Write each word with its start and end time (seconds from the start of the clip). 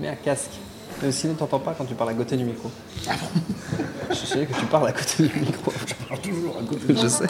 Mets 0.00 0.08
un 0.08 0.14
casque. 0.14 0.50
Mais 1.02 1.12
sinon, 1.12 1.34
t'entends 1.34 1.58
pas 1.58 1.74
quand 1.76 1.84
tu 1.84 1.94
parles 1.94 2.10
à 2.10 2.14
côté 2.14 2.36
du 2.36 2.44
micro. 2.44 2.70
Ah 3.08 3.12
bon 3.20 3.84
Je 4.10 4.14
sais 4.14 4.46
que 4.46 4.58
tu 4.58 4.66
parles 4.66 4.88
à 4.88 4.92
côté 4.92 5.24
du 5.28 5.40
micro. 5.40 5.72
Je 5.86 5.94
parle 5.94 6.20
toujours 6.20 6.56
à 6.56 6.62
côté 6.62 6.94
Je 7.02 7.08
sais. 7.08 7.26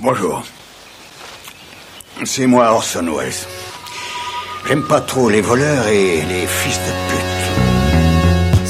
Bonjour. 0.00 0.44
C'est 2.24 2.46
moi 2.46 2.72
Orson 2.72 3.06
Welles. 3.16 3.32
J'aime 4.66 4.82
pas 4.86 5.00
trop 5.00 5.28
les 5.28 5.40
voleurs 5.40 5.86
et 5.88 6.22
les 6.22 6.46
fils 6.46 6.78
de 6.78 7.14
pute. 7.14 7.35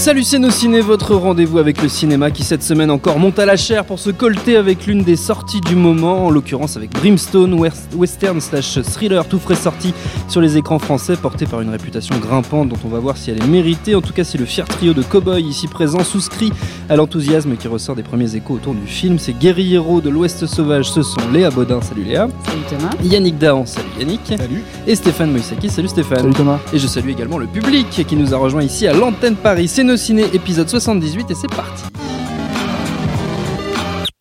Salut 0.06 0.22
c'est 0.22 0.38
nos 0.38 0.50
ciné, 0.50 0.80
votre 0.80 1.16
rendez-vous 1.16 1.58
avec 1.58 1.82
le 1.82 1.88
cinéma 1.88 2.30
qui 2.30 2.44
cette 2.44 2.62
semaine 2.62 2.92
encore 2.92 3.18
monte 3.18 3.40
à 3.40 3.44
la 3.44 3.56
chair 3.56 3.84
pour 3.84 3.98
se 3.98 4.10
colter 4.10 4.56
avec 4.56 4.86
l'une 4.86 5.02
des 5.02 5.16
sorties 5.16 5.60
du 5.60 5.74
moment, 5.74 6.26
en 6.26 6.30
l'occurrence 6.30 6.76
avec 6.76 6.92
Brimstone, 6.92 7.52
western 7.92 8.40
slash 8.40 8.80
thriller 8.82 9.26
tout 9.26 9.40
frais 9.40 9.56
sorti 9.56 9.92
sur 10.28 10.40
les 10.40 10.56
écrans 10.56 10.78
français, 10.78 11.16
porté 11.16 11.44
par 11.44 11.60
une 11.60 11.70
réputation 11.70 12.16
grimpante 12.18 12.68
dont 12.68 12.78
on 12.84 12.88
va 12.88 13.00
voir 13.00 13.16
si 13.16 13.32
elle 13.32 13.42
est 13.42 13.46
méritée. 13.48 13.96
En 13.96 14.00
tout 14.00 14.12
cas, 14.12 14.22
si 14.22 14.38
le 14.38 14.44
fier 14.44 14.64
trio 14.68 14.92
de 14.92 15.02
cow-boys 15.02 15.40
ici 15.40 15.66
présent 15.66 16.04
souscrit 16.04 16.52
à 16.88 16.94
l'enthousiasme 16.94 17.56
qui 17.56 17.66
ressort 17.66 17.96
des 17.96 18.04
premiers 18.04 18.36
échos 18.36 18.54
autour 18.54 18.74
du 18.74 18.86
film, 18.86 19.18
ces 19.18 19.32
guerriers 19.32 19.80
de 20.04 20.08
l'Ouest 20.08 20.46
sauvage, 20.46 20.88
ce 20.88 21.02
sont 21.02 21.28
Léa 21.32 21.50
Baudin, 21.50 21.80
salut 21.80 22.04
Léa. 22.04 22.28
Salut 22.44 22.62
Thomas. 22.70 22.90
Yannick 23.02 23.38
Dahan, 23.38 23.66
salut 23.66 23.88
Yannick. 23.98 24.20
Salut. 24.24 24.62
Et 24.86 24.94
Stéphane 24.94 25.32
Moïsaki, 25.32 25.68
salut 25.68 25.88
Stéphane. 25.88 26.20
Salut 26.20 26.34
Thomas. 26.34 26.60
Et 26.72 26.78
je 26.78 26.86
salue 26.86 27.08
également 27.08 27.38
le 27.38 27.48
public 27.48 28.04
qui 28.06 28.14
nous 28.14 28.32
a 28.32 28.36
rejoint 28.36 28.62
ici 28.62 28.86
à 28.86 28.92
l'antenne 28.92 29.34
Paris. 29.34 29.66
C'est 29.66 29.95
ciné 29.96 30.24
épisode 30.34 30.68
78 30.68 31.30
et 31.30 31.34
c'est 31.34 31.48
parti. 31.48 31.82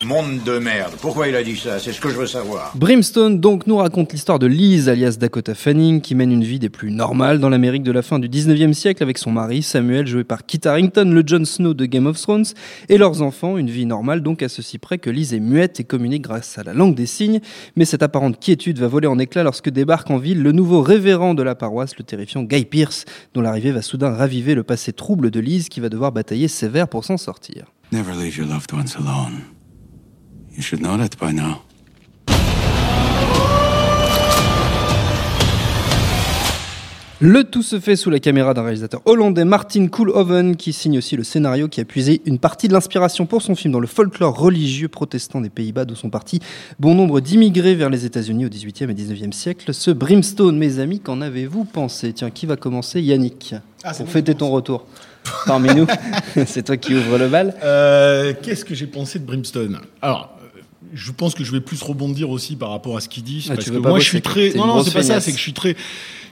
Monde 0.06 0.44
de 0.44 0.60
merde. 0.60 0.92
Pourquoi 1.00 1.26
il 1.26 1.34
a 1.34 1.42
dit 1.42 1.56
ça? 1.56 1.80
C'est 1.80 1.90
ce 1.90 2.00
que 2.00 2.08
je 2.10 2.14
veux 2.14 2.28
savoir. 2.28 2.70
Brimstone 2.76 3.40
donc 3.40 3.66
nous 3.66 3.78
raconte 3.78 4.12
l'histoire 4.12 4.38
de 4.38 4.46
Liz 4.46 4.88
alias 4.88 5.16
Dakota 5.18 5.52
Fanning 5.56 6.00
qui 6.00 6.14
mène 6.14 6.30
une 6.30 6.44
vie 6.44 6.60
des 6.60 6.68
plus 6.68 6.92
normales 6.92 7.40
dans 7.40 7.48
l'Amérique 7.48 7.82
de 7.82 7.90
la 7.90 8.02
fin 8.02 8.20
du 8.20 8.28
19e 8.28 8.72
siècle 8.72 9.02
avec 9.02 9.18
son 9.18 9.32
mari 9.32 9.64
Samuel 9.64 10.06
joué 10.06 10.22
par 10.22 10.46
Kit 10.46 10.60
Harington, 10.64 11.10
le 11.10 11.24
Jon 11.26 11.44
Snow 11.44 11.74
de 11.74 11.86
Game 11.86 12.06
of 12.06 12.20
Thrones 12.20 12.44
et 12.88 12.98
leurs 12.98 13.20
enfants, 13.20 13.58
une 13.58 13.68
vie 13.68 13.84
normale 13.84 14.20
donc 14.20 14.44
à 14.44 14.48
ceci 14.48 14.78
près 14.78 14.98
que 14.98 15.10
Liz 15.10 15.34
est 15.34 15.40
muette 15.40 15.80
et 15.80 15.84
communique 15.84 16.22
grâce 16.22 16.56
à 16.56 16.62
la 16.62 16.72
langue 16.72 16.94
des 16.94 17.06
signes, 17.06 17.40
mais 17.74 17.84
cette 17.84 18.04
apparente 18.04 18.38
quiétude 18.38 18.78
va 18.78 18.86
voler 18.86 19.08
en 19.08 19.18
éclats 19.18 19.42
lorsque 19.42 19.70
débarque 19.70 20.08
en 20.12 20.18
ville 20.18 20.40
le 20.40 20.52
nouveau 20.52 20.82
révérend 20.82 21.34
de 21.34 21.42
la 21.42 21.56
paroisse, 21.56 21.98
le 21.98 22.04
terrifiant 22.04 22.44
Guy 22.44 22.64
Pierce, 22.64 23.06
dont 23.34 23.40
l'arrivée 23.40 23.72
va 23.72 23.82
soudain 23.82 24.10
raviver 24.10 24.54
le 24.54 24.62
passé 24.62 24.92
trouble 24.92 25.32
de 25.32 25.40
Liz 25.40 25.68
qui 25.68 25.80
va 25.80 25.88
devoir 25.88 26.12
batailler 26.12 26.46
sévère 26.46 26.86
pour 26.86 27.04
s'en 27.04 27.16
sortir. 27.16 27.72
Never 27.90 28.12
leave 28.12 28.36
your 28.36 28.46
loved 28.46 28.72
ones 28.72 28.94
alone. 28.96 29.55
You 30.56 30.62
should 30.62 30.80
know 30.80 30.96
that 30.96 31.16
by 31.20 31.32
now. 31.32 31.62
Le 37.18 37.44
tout 37.44 37.62
se 37.62 37.80
fait 37.80 37.96
sous 37.96 38.10
la 38.10 38.20
caméra 38.20 38.52
d'un 38.52 38.62
réalisateur 38.62 39.00
hollandais, 39.06 39.46
Martin 39.46 39.86
Koolhoven, 39.88 40.54
qui 40.54 40.74
signe 40.74 40.98
aussi 40.98 41.16
le 41.16 41.24
scénario 41.24 41.66
qui 41.66 41.80
a 41.80 41.86
puisé 41.86 42.20
une 42.26 42.38
partie 42.38 42.68
de 42.68 42.74
l'inspiration 42.74 43.24
pour 43.24 43.40
son 43.40 43.54
film 43.54 43.72
dans 43.72 43.80
le 43.80 43.86
folklore 43.86 44.38
religieux 44.38 44.88
protestant 44.88 45.40
des 45.40 45.48
Pays-Bas, 45.48 45.86
d'où 45.86 45.94
sont 45.94 46.10
partis 46.10 46.40
bon 46.78 46.94
nombre 46.94 47.20
d'immigrés 47.20 47.74
vers 47.74 47.88
les 47.88 48.04
États-Unis 48.04 48.44
au 48.44 48.48
XVIIIe 48.50 48.90
et 48.90 48.94
XIXe 48.94 49.34
siècle. 49.34 49.72
Ce 49.72 49.90
Brimstone, 49.90 50.58
mes 50.58 50.78
amis, 50.78 51.00
qu'en 51.00 51.22
avez-vous 51.22 51.64
pensé? 51.64 52.12
Tiens, 52.12 52.28
qui 52.30 52.44
va 52.44 52.56
commencer? 52.56 53.00
Yannick 53.00 53.54
Ah, 53.82 53.94
Pour 53.94 54.10
fêter 54.10 54.34
ton 54.34 54.50
retour 54.50 54.84
parmi 55.46 55.74
nous. 55.74 55.86
C'est 56.46 56.66
toi 56.66 56.76
qui 56.76 56.94
ouvre 56.94 57.16
le 57.16 57.28
bal. 57.28 57.54
Euh, 57.64 58.34
Qu'est-ce 58.42 58.66
que 58.66 58.74
j'ai 58.74 58.86
pensé 58.86 59.18
de 59.18 59.24
Brimstone? 59.24 59.80
Alors, 60.02 60.35
je 60.94 61.12
pense 61.12 61.34
que 61.34 61.44
je 61.44 61.52
vais 61.52 61.60
plus 61.60 61.82
rebondir 61.82 62.30
aussi 62.30 62.56
par 62.56 62.70
rapport 62.70 62.96
à 62.96 63.00
ce 63.00 63.08
qu'il 63.08 63.22
dit. 63.22 63.46
Ah, 63.50 63.54
parce 63.54 63.66
que 63.66 63.76
moi, 63.76 63.92
bosser, 63.92 64.04
je 64.04 64.08
suis 64.08 64.22
très. 64.22 64.52
Non, 64.54 64.66
non, 64.66 64.82
c'est 64.82 64.92
pas 64.92 65.02
ça. 65.02 65.20
C'est 65.20 65.32
que 65.32 65.38
je 65.38 65.42
suis 65.42 65.52
très. 65.52 65.76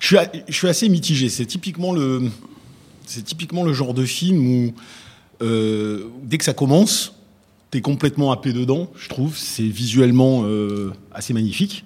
Je 0.01 0.07
suis, 0.07 0.17
a- 0.19 0.31
je 0.49 0.55
suis 0.55 0.69
assez 0.69 0.89
mitigé. 0.89 1.29
C'est 1.29 1.47
typiquement 1.47 1.93
le. 1.93 2.31
C'est 3.07 3.23
typiquement 3.25 3.65
le 3.65 3.73
genre 3.73 3.95
de 3.95 4.05
film 4.05 4.47
où 4.47 4.75
euh, 5.43 6.05
dès 6.23 6.39
que 6.39 6.45
ça 6.45 6.55
commence, 6.55 7.15
t'es 7.71 7.81
complètement 7.81 8.33
happé 8.33 8.53
dedans. 8.53 8.91
Je 8.97 9.09
trouve. 9.09 9.37
C'est 9.37 9.63
visuellement 9.63 10.43
euh, 10.45 10.93
assez 11.13 11.33
magnifique. 11.35 11.85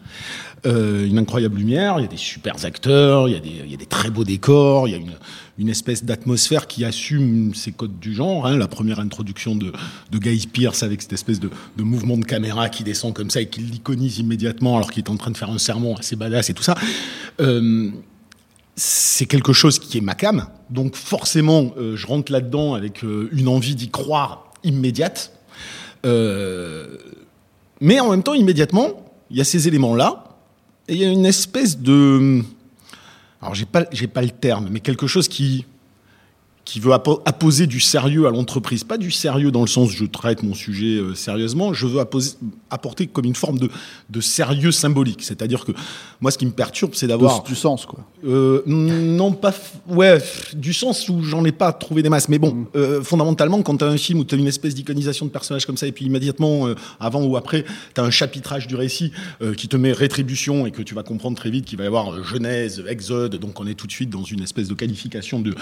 Euh, 0.67 1.07
une 1.07 1.19
incroyable 1.19 1.57
lumière, 1.59 1.95
il 1.99 2.03
y 2.03 2.05
a 2.05 2.09
des 2.09 2.17
super 2.17 2.65
acteurs, 2.65 3.29
il 3.29 3.35
y 3.35 3.37
a 3.37 3.41
des, 3.41 3.53
il 3.65 3.71
y 3.71 3.75
a 3.75 3.77
des 3.77 3.87
très 3.87 4.11
beaux 4.11 4.25
décors, 4.25 4.89
il 4.89 4.91
y 4.91 4.95
a 4.95 4.99
une, 4.99 5.13
une 5.59 5.69
espèce 5.69 6.05
d'atmosphère 6.05 6.69
qui 6.69 6.85
assume 6.85 7.53
ses 7.55 7.73
codes 7.73 7.99
du 7.99 8.15
genre. 8.15 8.47
hein. 8.47 8.57
La 8.57 8.69
première 8.69 9.01
introduction 9.01 9.57
de, 9.57 9.73
de 10.11 10.19
Guy 10.19 10.47
Pearce 10.47 10.85
avec 10.85 11.03
cette 11.03 11.13
espèce 11.13 11.41
de, 11.41 11.51
mouvement 11.79 12.17
de 12.17 12.25
caméra 12.25 12.69
qui 12.69 12.85
descend 12.85 13.13
comme 13.13 13.29
ça 13.29 13.41
et 13.41 13.49
qui 13.49 13.61
l'iconise 13.61 14.21
immédiatement 14.21 14.77
alors 14.77 14.91
qu'il 14.93 15.03
est 15.03 15.11
en 15.11 15.17
train 15.17 15.33
de 15.33 15.37
faire 15.37 15.51
un 15.51 15.59
sermon 15.59 15.97
assez 15.97 16.15
badass 16.15 16.51
et 16.51 16.55
tout 16.55 16.63
ça. 16.63 16.77
Euh, 17.41 17.91
c'est 18.77 19.27
quelque 19.27 19.53
chose 19.53 19.81
qui 19.81 19.99
est 19.99 20.01
ma 20.01 20.15
cam. 20.15 20.47
Donc 20.71 20.95
forcément, 20.95 21.73
euh, 21.77 21.97
je 21.97 22.07
rentre 22.07 22.31
là-dedans 22.31 22.75
avec 22.75 23.03
euh, 23.03 23.29
une 23.33 23.49
envie 23.49 23.75
d'y 23.75 23.89
croire 23.89 24.53
immédiate. 24.63 25.33
Mais 27.81 28.01
en 28.01 28.11
même 28.11 28.23
temps, 28.23 28.35
immédiatement, 28.35 29.13
il 29.31 29.37
y 29.37 29.41
a 29.41 29.45
ces 29.45 29.67
éléments-là. 29.69 30.25
Et 30.87 30.95
il 30.95 31.01
y 31.01 31.05
a 31.05 31.11
une 31.11 31.27
espèce 31.27 31.79
de... 31.79 32.43
Alors, 33.41 33.55
j'ai 33.55 33.67
pas, 33.67 33.85
j'ai 33.93 34.09
pas 34.09 34.23
le 34.23 34.31
terme, 34.31 34.69
mais 34.71 34.81
quelque 34.81 35.07
chose 35.07 35.29
qui, 35.29 35.65
qui 36.69 36.81
veut 36.81 36.93
appo- 36.93 37.23
apposer 37.25 37.67
du 37.67 37.81
sérieux 37.81 38.27
à 38.27 38.31
l'entreprise. 38.31 38.85
Pas 38.85 38.99
du 38.99 39.11
sérieux 39.11 39.51
dans 39.51 39.63
le 39.63 39.67
sens 39.67 39.91
je 39.91 40.05
traite 40.05 40.43
mon 40.43 40.53
sujet 40.53 40.99
euh, 40.99 41.15
sérieusement, 41.15 41.73
je 41.73 41.87
veux 41.87 41.99
apposer- 41.99 42.35
apporter 42.69 43.07
comme 43.07 43.25
une 43.25 43.35
forme 43.35 43.59
de, 43.59 43.71
de 44.11 44.21
sérieux 44.21 44.71
symbolique. 44.71 45.23
C'est-à-dire 45.23 45.65
que 45.65 45.73
moi, 46.21 46.31
ce 46.31 46.37
qui 46.37 46.45
me 46.45 46.51
perturbe, 46.51 46.91
c'est 46.95 47.07
d'avoir... 47.07 47.43
du 47.43 47.55
sens, 47.55 47.87
quoi. 47.87 48.01
Euh, 48.27 48.63
non, 48.67 49.33
pas. 49.33 49.55
Ouais, 49.89 50.19
du 50.53 50.75
sens 50.75 51.09
où 51.09 51.23
j'en 51.23 51.43
ai 51.47 51.53
pas 51.53 51.73
trouvé 51.73 52.03
des 52.03 52.11
masses. 52.11 52.29
Mais 52.29 52.39
bon, 52.39 52.67
euh, 52.77 53.03
fondamentalement, 53.03 53.63
quand 53.63 53.79
tu 53.79 53.85
as 53.85 53.89
un 53.89 53.97
film 53.97 54.19
où 54.19 54.25
tu 54.25 54.35
as 54.35 54.39
une 54.39 54.47
espèce 54.47 54.75
d'iconisation 54.75 55.25
de 55.25 55.31
personnage 55.31 55.65
comme 55.65 55.79
ça, 55.79 55.87
et 55.87 55.93
puis 55.93 56.05
immédiatement, 56.05 56.67
euh, 56.67 56.75
avant 57.01 57.25
ou 57.25 57.39
après, 57.39 57.65
tu 57.95 58.01
as 58.03 58.05
un 58.05 58.11
chapitrage 58.11 58.67
du 58.67 58.75
récit 58.75 59.11
qui 59.57 59.69
te 59.69 59.77
met 59.79 59.93
rétribution 59.93 60.67
et 60.67 60.71
que 60.71 60.83
tu 60.83 60.95
vas 60.95 61.03
comprendre 61.03 61.39
très 61.39 61.49
vite 61.49 61.65
qu'il 61.65 61.79
va 61.79 61.85
y 61.85 61.87
avoir 61.87 62.23
Genèse, 62.25 62.85
Exode. 62.87 63.37
Donc 63.37 63.59
on 63.59 63.67
est 63.67 63.75
tout 63.75 63.87
de 63.87 63.93
suite 63.93 64.11
dans 64.11 64.25
une 64.25 64.43
espèce 64.43 64.69
de 64.69 64.75
qualification 64.75 65.41
de, 65.41 65.55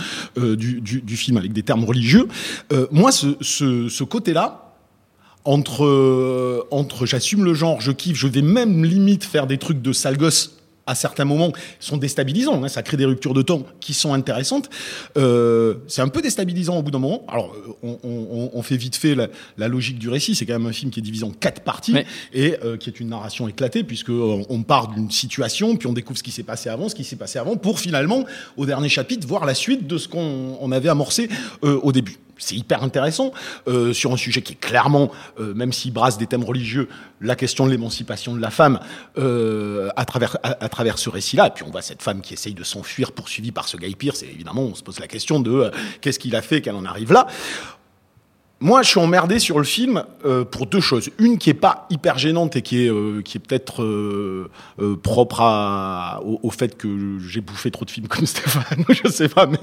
du, 0.57 0.81
du- 1.01 1.17
film 1.17 1.37
avec 1.37 1.53
des 1.53 1.63
termes 1.63 1.85
religieux. 1.85 2.29
Euh, 2.73 2.87
moi, 2.91 3.13
ce, 3.13 3.37
ce, 3.41 3.89
ce 3.89 4.05
côté-là, 4.05 4.63
entre, 5.45 5.85
euh, 5.85 6.65
entre 6.71 7.07
j'assume 7.07 7.45
le 7.45 7.55
genre, 7.55 7.81
je 7.81 7.93
kiffe, 7.93 8.17
je 8.17 8.27
vais 8.27 8.43
même 8.43 8.85
limite 8.85 9.25
faire 9.25 9.47
des 9.47 9.59
trucs 9.59 9.81
de 9.81 9.93
sale 9.93 10.17
gosse 10.17 10.56
à 10.87 10.95
certains 10.95 11.25
moments 11.25 11.53
sont 11.81 11.97
déstabilisants. 11.97 12.63
hein, 12.65 12.69
ça 12.69 12.83
crée 12.83 12.97
des 12.97 13.05
ruptures 13.05 13.35
de 13.35 13.43
temps 13.43 13.63
qui 13.81 13.93
sont 13.95 14.13
intéressantes. 14.15 14.71
Euh, 15.17 15.75
c'est 15.89 16.03
un 16.03 16.09
peu 16.09 16.23
déstabilisant 16.23 16.79
au 16.79 16.83
bout 16.83 16.91
d'un 16.91 16.99
moment. 16.99 17.25
Alors, 17.29 17.53
euh, 17.55 17.73
on, 17.83 17.99
on- 18.05 18.51
on 18.53 18.63
fait 18.63 18.77
vite 18.77 18.97
fait 18.97 19.15
la, 19.15 19.29
la 19.59 19.69
logique 19.69 19.99
du 19.99 20.09
récit. 20.09 20.35
C'est 20.35 20.47
quand 20.47 20.53
même 20.59 20.67
un 20.67 20.73
film 20.73 20.91
qui 20.91 21.01
est 21.01 21.03
divisé 21.03 21.25
en 21.25 21.31
quatre 21.31 21.63
parties 21.63 21.93
Ouais. 21.93 22.07
et 22.33 22.57
euh, 22.65 22.77
qui 22.77 22.91
est 22.91 23.01
une 23.01 23.09
narration 23.09 23.49
éclatée 23.49 23.83
puisque 23.85 24.11
euh, 24.11 24.43
on 24.49 24.63
part 24.63 24.89
d'une 24.89 25.11
situation 25.11 25.77
puis 25.77 25.87
on 25.89 25.93
découvre 25.93 26.19
ce 26.19 26.23
qui 26.23 26.31
s'est 26.31 26.43
passé 26.43 26.69
avant, 26.69 26.89
ce 26.89 26.95
qui 26.95 27.05
s'est 27.05 27.17
passé 27.17 27.39
avant, 27.39 27.57
pour 27.57 27.81
finalement 27.81 28.25
au 28.57 28.67
dernier 28.67 28.89
chapitre 28.89 29.27
voir 29.27 29.45
la 29.47 29.55
suite 29.55 29.87
de 29.87 29.99
ce 29.99 30.09
qu'on 30.09 30.57
on 30.61 30.73
avait 30.73 30.89
amorcé 30.89 31.29
euh, 31.65 31.79
au 31.83 31.93
début. 31.93 32.19
C'est 32.39 32.57
hyper 32.57 32.83
intéressant 32.83 33.33
euh, 33.67 33.93
sur 33.93 34.13
un 34.13 34.17
sujet 34.17 34.43
qui 34.43 34.53
est 34.53 34.61
clairement, 34.61 35.11
euh, 35.41 35.55
même 35.55 35.73
s'il 35.73 35.93
brasse 35.93 36.19
des 36.19 36.27
thèmes 36.27 36.45
religieux, 36.45 36.89
la 37.21 37.35
question 37.35 37.67
de 37.67 37.71
l'émancipation 37.71 38.35
de 38.35 38.41
la 38.41 38.51
femme 38.51 38.79
euh, 39.19 39.89
à 39.97 40.05
travers 40.05 40.37
à, 40.43 40.69
travers 40.69 40.99
ce 40.99 41.09
récit-là. 41.09 41.49
Et 41.49 41.51
puis 41.51 41.65
on 41.65 41.71
voit 41.71 41.83
cette 41.83 42.03
femme 42.03 42.21
qui 42.21 42.35
essaye 42.35 42.55
de 42.55 42.65
s'enfuir, 42.65 43.13
poursuivie 43.13 43.53
par 43.53 43.69
ce 43.69 43.77
Guy 43.77 43.95
Pierce. 43.95 44.23
Et 44.23 44.31
évidemment, 44.33 44.63
on 44.63 44.75
se 44.75 44.83
pose 44.83 45.01
la 45.01 45.09
question 45.09 45.41
de 45.41 45.51
euh, 45.51 45.71
qu'est-ce 46.01 46.19
qu'il 46.19 46.37
a 46.37 46.43
fait 46.43 46.61
qu'elle 46.61 46.75
en 46.75 46.85
arrive 46.85 47.13
là. 47.13 47.27
moi, 48.61 48.83
je 48.83 48.89
suis 48.89 49.01
emmerdé 49.01 49.39
sur 49.39 49.59
le 49.59 49.65
film 49.65 50.05
euh, 50.25 50.45
pour 50.45 50.67
deux 50.67 50.81
choses. 50.81 51.11
Une 51.19 51.39
qui 51.39 51.51
est 51.51 51.55
pas 51.55 51.87
hyper 51.91 52.19
gênante 52.19 52.57
et 52.57 52.63
qui 52.63 52.85
est 52.85 52.91
euh, 52.91 53.23
qui 53.23 53.37
est 53.37 53.41
peut-être 53.41 53.83
euh, 53.83 54.51
euh, 54.81 54.97
propre 54.97 55.41
à, 55.41 56.21
au, 56.25 56.51
fait 56.51 56.77
que 56.77 57.19
j'ai 57.19 57.41
bouffé 57.41 57.71
trop 57.71 57.85
de 57.85 57.91
films 57.91 58.09
comme 58.09 58.27
Stéphane, 58.27 58.85
je 58.89 59.09
sais 59.09 59.29
pas, 59.29 59.47
mais 59.47 59.59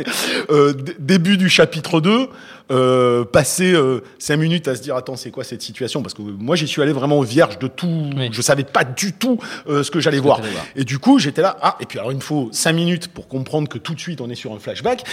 euh, 0.50 0.74
début 1.00 1.38
du 1.38 1.50
chapitre 1.50 2.02
2, 2.02 2.30
euh, 2.72 3.26
passer 3.26 3.74
euh, 3.74 4.02
cinq 4.20 4.38
minutes 4.38 4.68
à 4.68 4.76
se 4.76 4.82
dire 4.82 4.96
attends 4.96 5.16
c'est 5.16 5.32
quoi 5.32 5.44
cette 5.44 5.62
situation? 5.62 6.02
Parce 6.02 6.14
que 6.14 6.22
moi 6.22 6.56
j'y 6.56 6.68
suis 6.68 6.82
allé 6.82 6.94
vraiment 6.94 7.22
vierge 7.22 7.60
de 7.60 7.68
tout, 7.68 8.10
Oui. 8.16 8.30
je 8.32 8.42
savais 8.42 8.64
pas 8.64 8.84
du 8.84 9.14
tout 9.14 9.40
euh, 9.68 9.84
ce 9.84 9.92
que 9.92 10.00
j'allais 10.00 10.20
voir. 10.20 10.42
Et 10.76 10.84
du 10.84 11.00
coup, 11.00 11.20
j'étais 11.20 11.42
là, 11.42 11.58
ah, 11.62 11.78
et 11.80 11.86
puis 11.86 12.00
alors 12.00 12.12
il 12.12 12.16
me 12.16 12.22
faut 12.22 12.50
cinq 12.52 12.74
minutes 12.74 13.08
pour 13.10 13.28
comprendre 13.28 13.68
que 13.68 13.78
tout 13.78 13.94
de 13.94 14.00
suite 14.00 14.22
on 14.22 14.30
est 14.30 14.36
sur 14.36 14.54
un 14.54 14.60
flashback. 14.60 15.04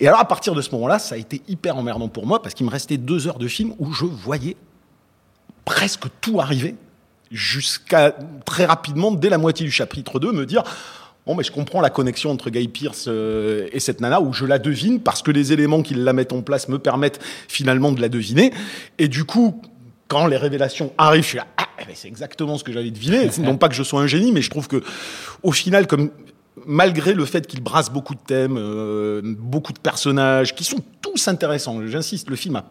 Et 0.00 0.08
alors 0.08 0.20
à 0.20 0.26
partir 0.26 0.54
de 0.54 0.62
ce 0.62 0.70
moment-là, 0.72 0.98
ça 0.98 1.14
a 1.14 1.18
été 1.18 1.42
hyper 1.48 1.76
emmerdant 1.76 2.08
pour 2.08 2.26
moi 2.26 2.42
parce 2.42 2.54
qu'il 2.54 2.66
me 2.66 2.70
restait 2.70 2.96
deux 2.98 3.26
heures 3.26 3.38
de 3.38 3.48
film 3.48 3.74
où 3.78 3.92
je 3.92 4.04
voyais 4.04 4.56
presque 5.64 6.04
tout 6.20 6.40
arriver 6.40 6.74
jusqu'à 7.30 8.14
très 8.46 8.64
rapidement, 8.64 9.12
dès 9.12 9.28
la 9.28 9.38
moitié 9.38 9.66
du 9.66 9.72
chapitre 9.72 10.18
2, 10.18 10.32
me 10.32 10.46
dire 10.46 10.62
Bon, 11.28 11.34
mais 11.34 11.44
je 11.44 11.52
comprends 11.52 11.82
la 11.82 11.90
connexion 11.90 12.30
entre 12.30 12.48
Guy 12.48 12.68
Pierce 12.68 13.04
euh, 13.06 13.68
et 13.72 13.80
cette 13.80 14.00
nana, 14.00 14.18
où 14.22 14.32
je 14.32 14.46
la 14.46 14.58
devine, 14.58 14.98
parce 14.98 15.20
que 15.20 15.30
les 15.30 15.52
éléments 15.52 15.82
qui 15.82 15.92
la 15.92 16.14
mettent 16.14 16.32
en 16.32 16.40
place 16.40 16.70
me 16.70 16.78
permettent 16.78 17.20
finalement 17.48 17.92
de 17.92 18.00
la 18.00 18.08
deviner. 18.08 18.50
Et 18.96 19.08
du 19.08 19.24
coup, 19.24 19.60
quand 20.08 20.26
les 20.26 20.38
révélations 20.38 20.90
arrivent, 20.96 21.24
je 21.24 21.28
suis 21.28 21.36
là, 21.36 21.46
ah, 21.58 21.66
eh 21.82 21.84
ben, 21.84 21.92
c'est 21.94 22.08
exactement 22.08 22.56
ce 22.56 22.64
que 22.64 22.72
j'avais 22.72 22.90
deviné. 22.90 23.28
non 23.40 23.58
pas 23.58 23.68
que 23.68 23.74
je 23.74 23.82
sois 23.82 24.00
un 24.00 24.06
génie, 24.06 24.32
mais 24.32 24.40
je 24.40 24.48
trouve 24.48 24.68
que, 24.68 24.82
au 25.42 25.52
final, 25.52 25.86
comme 25.86 26.12
malgré 26.64 27.12
le 27.12 27.26
fait 27.26 27.46
qu'il 27.46 27.62
brasse 27.62 27.90
beaucoup 27.90 28.14
de 28.14 28.20
thèmes, 28.26 28.56
euh, 28.56 29.20
beaucoup 29.22 29.74
de 29.74 29.80
personnages, 29.80 30.54
qui 30.54 30.64
sont 30.64 30.80
tous 31.02 31.28
intéressants, 31.28 31.86
j'insiste, 31.86 32.30
le 32.30 32.36
film 32.36 32.56
a 32.56 32.64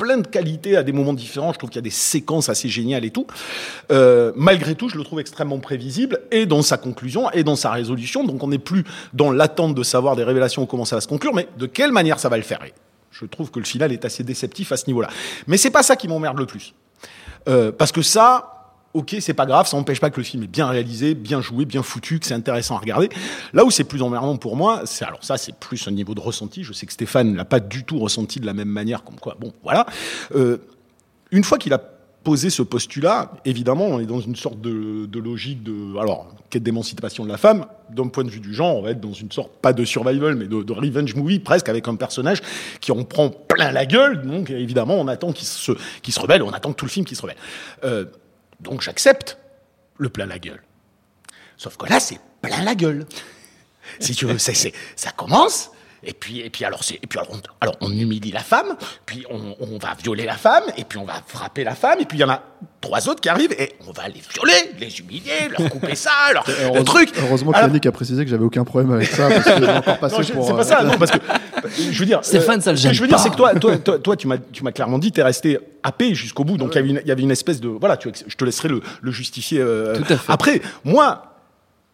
plein 0.00 0.16
de 0.16 0.26
qualités 0.26 0.78
à 0.78 0.82
des 0.82 0.92
moments 0.92 1.12
différents. 1.12 1.52
Je 1.52 1.58
trouve 1.58 1.68
qu'il 1.68 1.76
y 1.76 1.80
a 1.80 1.82
des 1.82 1.90
séquences 1.90 2.48
assez 2.48 2.70
géniales 2.70 3.04
et 3.04 3.10
tout. 3.10 3.26
Euh, 3.92 4.32
malgré 4.34 4.74
tout, 4.74 4.88
je 4.88 4.96
le 4.96 5.04
trouve 5.04 5.20
extrêmement 5.20 5.58
prévisible 5.58 6.20
et 6.30 6.46
dans 6.46 6.62
sa 6.62 6.78
conclusion 6.78 7.30
et 7.32 7.44
dans 7.44 7.54
sa 7.54 7.70
résolution. 7.70 8.24
Donc, 8.24 8.42
on 8.42 8.48
n'est 8.48 8.58
plus 8.58 8.84
dans 9.12 9.30
l'attente 9.30 9.74
de 9.74 9.82
savoir 9.82 10.16
des 10.16 10.24
révélations 10.24 10.62
ou 10.62 10.66
comment 10.66 10.86
ça 10.86 10.96
va 10.96 11.02
se 11.02 11.08
conclure, 11.08 11.34
mais 11.34 11.48
de 11.58 11.66
quelle 11.66 11.92
manière 11.92 12.18
ça 12.18 12.30
va 12.30 12.38
le 12.38 12.42
faire. 12.42 12.64
Et 12.64 12.72
je 13.10 13.26
trouve 13.26 13.50
que 13.50 13.58
le 13.58 13.66
final 13.66 13.92
est 13.92 14.06
assez 14.06 14.24
déceptif 14.24 14.72
à 14.72 14.78
ce 14.78 14.86
niveau-là. 14.86 15.08
Mais 15.46 15.58
c'est 15.58 15.70
pas 15.70 15.82
ça 15.82 15.96
qui 15.96 16.08
m'emmerde 16.08 16.38
le 16.38 16.46
plus. 16.46 16.74
Euh, 17.48 17.70
parce 17.70 17.92
que 17.92 18.00
ça, 18.00 18.59
ok, 18.94 19.16
c'est 19.20 19.34
pas 19.34 19.46
grave, 19.46 19.66
ça 19.66 19.76
n'empêche 19.76 20.00
pas 20.00 20.10
que 20.10 20.18
le 20.18 20.24
film 20.24 20.42
est 20.42 20.48
bien 20.48 20.66
réalisé, 20.66 21.14
bien 21.14 21.40
joué, 21.40 21.64
bien 21.64 21.82
foutu, 21.82 22.18
que 22.18 22.26
c'est 22.26 22.34
intéressant 22.34 22.76
à 22.76 22.80
regarder. 22.80 23.08
Là 23.52 23.64
où 23.64 23.70
c'est 23.70 23.84
plus 23.84 24.02
emmerdant 24.02 24.36
pour 24.36 24.56
moi, 24.56 24.82
alors 25.02 25.22
ça, 25.24 25.36
c'est 25.36 25.54
plus 25.54 25.86
un 25.88 25.92
niveau 25.92 26.14
de 26.14 26.20
ressenti. 26.20 26.64
Je 26.64 26.72
sais 26.72 26.86
que 26.86 26.92
Stéphane 26.92 27.36
l'a 27.36 27.44
pas 27.44 27.60
du 27.60 27.84
tout 27.84 27.98
ressenti 27.98 28.40
de 28.40 28.46
la 28.46 28.52
même 28.52 28.68
manière, 28.68 29.04
comme 29.04 29.18
quoi, 29.20 29.36
bon, 29.38 29.52
voilà. 29.62 29.86
Euh, 30.34 30.58
une 31.30 31.44
fois 31.44 31.58
qu'il 31.58 31.72
a 31.72 31.80
posé 32.24 32.50
ce 32.50 32.62
postulat, 32.62 33.32
évidemment, 33.44 33.86
on 33.86 34.00
est 34.00 34.06
dans 34.06 34.20
une 34.20 34.36
sorte 34.36 34.60
de, 34.60 35.18
logique 35.18 35.62
de, 35.62 35.96
alors, 35.98 36.34
quête 36.50 36.62
d'émancipation 36.62 37.24
de 37.24 37.30
la 37.30 37.38
femme. 37.38 37.66
D'un 37.90 38.08
point 38.08 38.24
de 38.24 38.30
vue 38.30 38.40
du 38.40 38.52
genre, 38.52 38.76
on 38.76 38.82
va 38.82 38.90
être 38.90 39.00
dans 39.00 39.12
une 39.12 39.32
sorte, 39.32 39.52
pas 39.62 39.72
de 39.72 39.84
survival, 39.84 40.34
mais 40.34 40.46
de, 40.46 40.62
de 40.62 40.72
revenge 40.72 41.14
movie, 41.14 41.38
presque, 41.38 41.68
avec 41.68 41.88
un 41.88 41.94
personnage 41.94 42.42
qui 42.80 42.92
en 42.92 43.04
prend 43.04 43.30
plein 43.30 43.72
la 43.72 43.86
gueule. 43.86 44.22
Donc, 44.22 44.50
évidemment, 44.50 44.94
on 44.94 45.08
attend 45.08 45.32
qu'il 45.32 45.46
se, 45.46 45.72
qu'il 46.02 46.12
se 46.12 46.20
rebelle, 46.20 46.42
on 46.42 46.50
attend 46.50 46.72
tout 46.72 46.84
le 46.84 46.90
film 46.90 47.06
qu'il 47.06 47.16
se 47.16 47.22
rebelle. 47.22 47.38
Euh, 47.84 48.04
donc, 48.60 48.80
j'accepte 48.82 49.38
le 49.98 50.08
plein 50.08 50.26
la 50.26 50.38
gueule. 50.38 50.62
Sauf 51.56 51.76
que 51.76 51.86
là, 51.86 52.00
c'est 52.00 52.18
plein 52.42 52.62
la 52.62 52.74
gueule. 52.74 53.06
Si 53.98 54.14
tu 54.14 54.24
veux, 54.26 54.38
ça 54.38 55.10
commence. 55.16 55.70
Et 56.02 56.14
puis, 56.14 56.40
et 56.40 56.48
puis 56.48 56.64
alors, 56.64 56.80
et 56.90 57.06
puis 57.06 57.18
alors, 57.18 57.30
on, 57.32 57.40
alors, 57.60 57.76
on 57.82 57.90
humilie 57.92 58.30
la 58.30 58.40
femme, 58.40 58.76
puis 59.04 59.26
on, 59.28 59.54
on 59.60 59.76
va 59.76 59.94
violer 60.02 60.24
la 60.24 60.36
femme, 60.36 60.62
et 60.78 60.84
puis 60.84 60.98
on 60.98 61.04
va 61.04 61.14
frapper 61.26 61.62
la 61.62 61.74
femme, 61.74 61.98
et 62.00 62.06
puis 62.06 62.16
il 62.16 62.20
y 62.22 62.24
en 62.24 62.30
a 62.30 62.42
trois 62.80 63.06
autres 63.08 63.20
qui 63.20 63.28
arrivent, 63.28 63.52
et 63.52 63.74
on 63.86 63.92
va 63.92 64.08
les 64.08 64.22
violer, 64.32 64.72
les 64.78 64.98
humilier, 64.98 65.48
leur 65.50 65.68
couper 65.68 65.94
ça, 65.94 66.10
leur, 66.32 66.44
le 66.46 66.82
truc. 66.84 67.10
Heureusement 67.18 67.52
que 67.52 67.58
Alors- 67.58 67.68
Yannick 67.68 67.84
a 67.84 67.92
précisé 67.92 68.24
que 68.24 68.30
j'avais 68.30 68.44
aucun 68.44 68.64
problème 68.64 68.92
avec 68.92 69.08
ça, 69.08 69.28
parce 69.28 69.44
que 69.44 69.58
j'ai 69.64 69.70
encore 69.70 69.98
passé 70.00 70.16
non, 70.16 70.28
pour. 70.36 70.46
c'est 70.46 70.52
euh, 70.52 70.56
pas 70.56 70.64
ça, 70.64 70.82
non, 70.82 70.96
parce 70.96 71.10
que 71.10 71.18
je 71.76 71.98
veux 71.98 72.06
dire. 72.06 72.20
Stéphane, 72.22 72.60
ça 72.60 72.70
le 72.72 72.76
ce 72.76 72.82
que 72.82 72.88
gêne 72.88 72.94
Je 72.94 73.00
veux 73.02 73.08
dire, 73.08 73.18
c'est 73.18 73.30
que 73.30 73.36
toi, 73.36 73.54
toi, 73.54 73.76
toi, 73.78 73.98
toi, 73.98 74.16
tu 74.16 74.26
m'as, 74.26 74.38
tu 74.38 74.64
m'as 74.64 74.72
clairement 74.72 74.98
dit, 74.98 75.12
t'es 75.12 75.22
resté 75.22 75.58
happé 75.82 76.14
jusqu'au 76.14 76.44
bout, 76.44 76.56
donc 76.56 76.72
il 76.72 76.76
y 76.76 76.78
avait 76.78 76.88
une- 76.90 77.00
il 77.04 77.08
y 77.08 77.12
avait 77.12 77.22
une 77.22 77.30
espèce 77.30 77.60
de, 77.60 77.68
voilà, 77.68 77.96
tu, 77.96 78.10
je 78.26 78.36
te 78.36 78.44
laisserai 78.44 78.68
le, 78.68 78.80
le 79.00 79.10
justifier. 79.12 79.60
euh, 79.60 79.96
Tout 79.96 80.12
à 80.12 80.16
fait. 80.16 80.32
Après, 80.32 80.62
moi. 80.84 81.26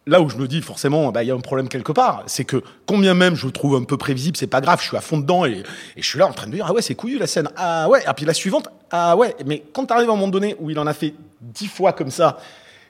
Là 0.09 0.21
où 0.21 0.29
je 0.29 0.37
me 0.37 0.47
dis 0.47 0.61
forcément, 0.61 1.11
bah, 1.11 1.21
il 1.21 1.27
y 1.27 1.31
a 1.31 1.35
un 1.35 1.39
problème 1.41 1.67
quelque 1.67 1.91
part, 1.91 2.23
c'est 2.27 2.45
que 2.45 2.63
combien 2.85 3.13
même 3.13 3.35
je 3.35 3.45
le 3.45 3.51
trouve 3.51 3.75
un 3.75 3.83
peu 3.83 3.97
prévisible, 3.97 4.37
c'est 4.37 4.47
pas 4.47 4.61
grave, 4.61 4.79
je 4.81 4.87
suis 4.87 4.95
à 4.95 5.01
fond 5.01 5.17
dedans 5.17 5.43
et, 5.45 5.63
et 5.97 6.01
je 6.01 6.07
suis 6.07 6.17
là 6.17 6.25
en 6.27 6.31
train 6.31 6.47
de 6.47 6.53
dire 6.53 6.65
ah 6.65 6.71
ouais 6.71 6.81
c'est 6.81 6.95
couillu 6.95 7.17
la 7.19 7.27
scène, 7.27 7.49
ah 7.57 7.89
ouais, 7.89 7.99
et 8.09 8.13
puis 8.15 8.23
la 8.25 8.33
suivante, 8.33 8.69
ah 8.89 9.17
ouais, 9.17 9.35
mais 9.45 9.63
quand 9.73 9.85
t'arrives 9.85 10.07
à 10.09 10.13
un 10.13 10.15
moment 10.15 10.29
donné 10.29 10.55
où 10.61 10.69
il 10.69 10.79
en 10.79 10.87
a 10.87 10.93
fait 10.93 11.13
dix 11.41 11.67
fois 11.67 11.91
comme 11.91 12.09
ça, 12.09 12.37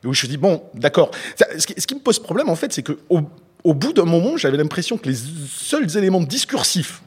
et 0.03 0.07
où 0.07 0.13
je 0.13 0.27
me 0.27 0.29
dis 0.29 0.37
bon 0.37 0.61
d'accord, 0.75 1.09
ce 1.57 1.65
qui, 1.65 1.73
ce 1.81 1.87
qui 1.87 1.95
me 1.95 2.01
pose 2.01 2.19
problème 2.19 2.49
en 2.49 2.55
fait, 2.55 2.71
c'est 2.71 2.83
que 2.83 2.99
au, 3.09 3.21
au 3.63 3.73
bout 3.73 3.93
d'un 3.93 4.05
moment, 4.05 4.37
j'avais 4.37 4.57
l'impression 4.57 4.97
que 4.97 5.09
les 5.09 5.17
seuls 5.49 5.97
éléments 5.97 6.21
discursifs, 6.21 7.01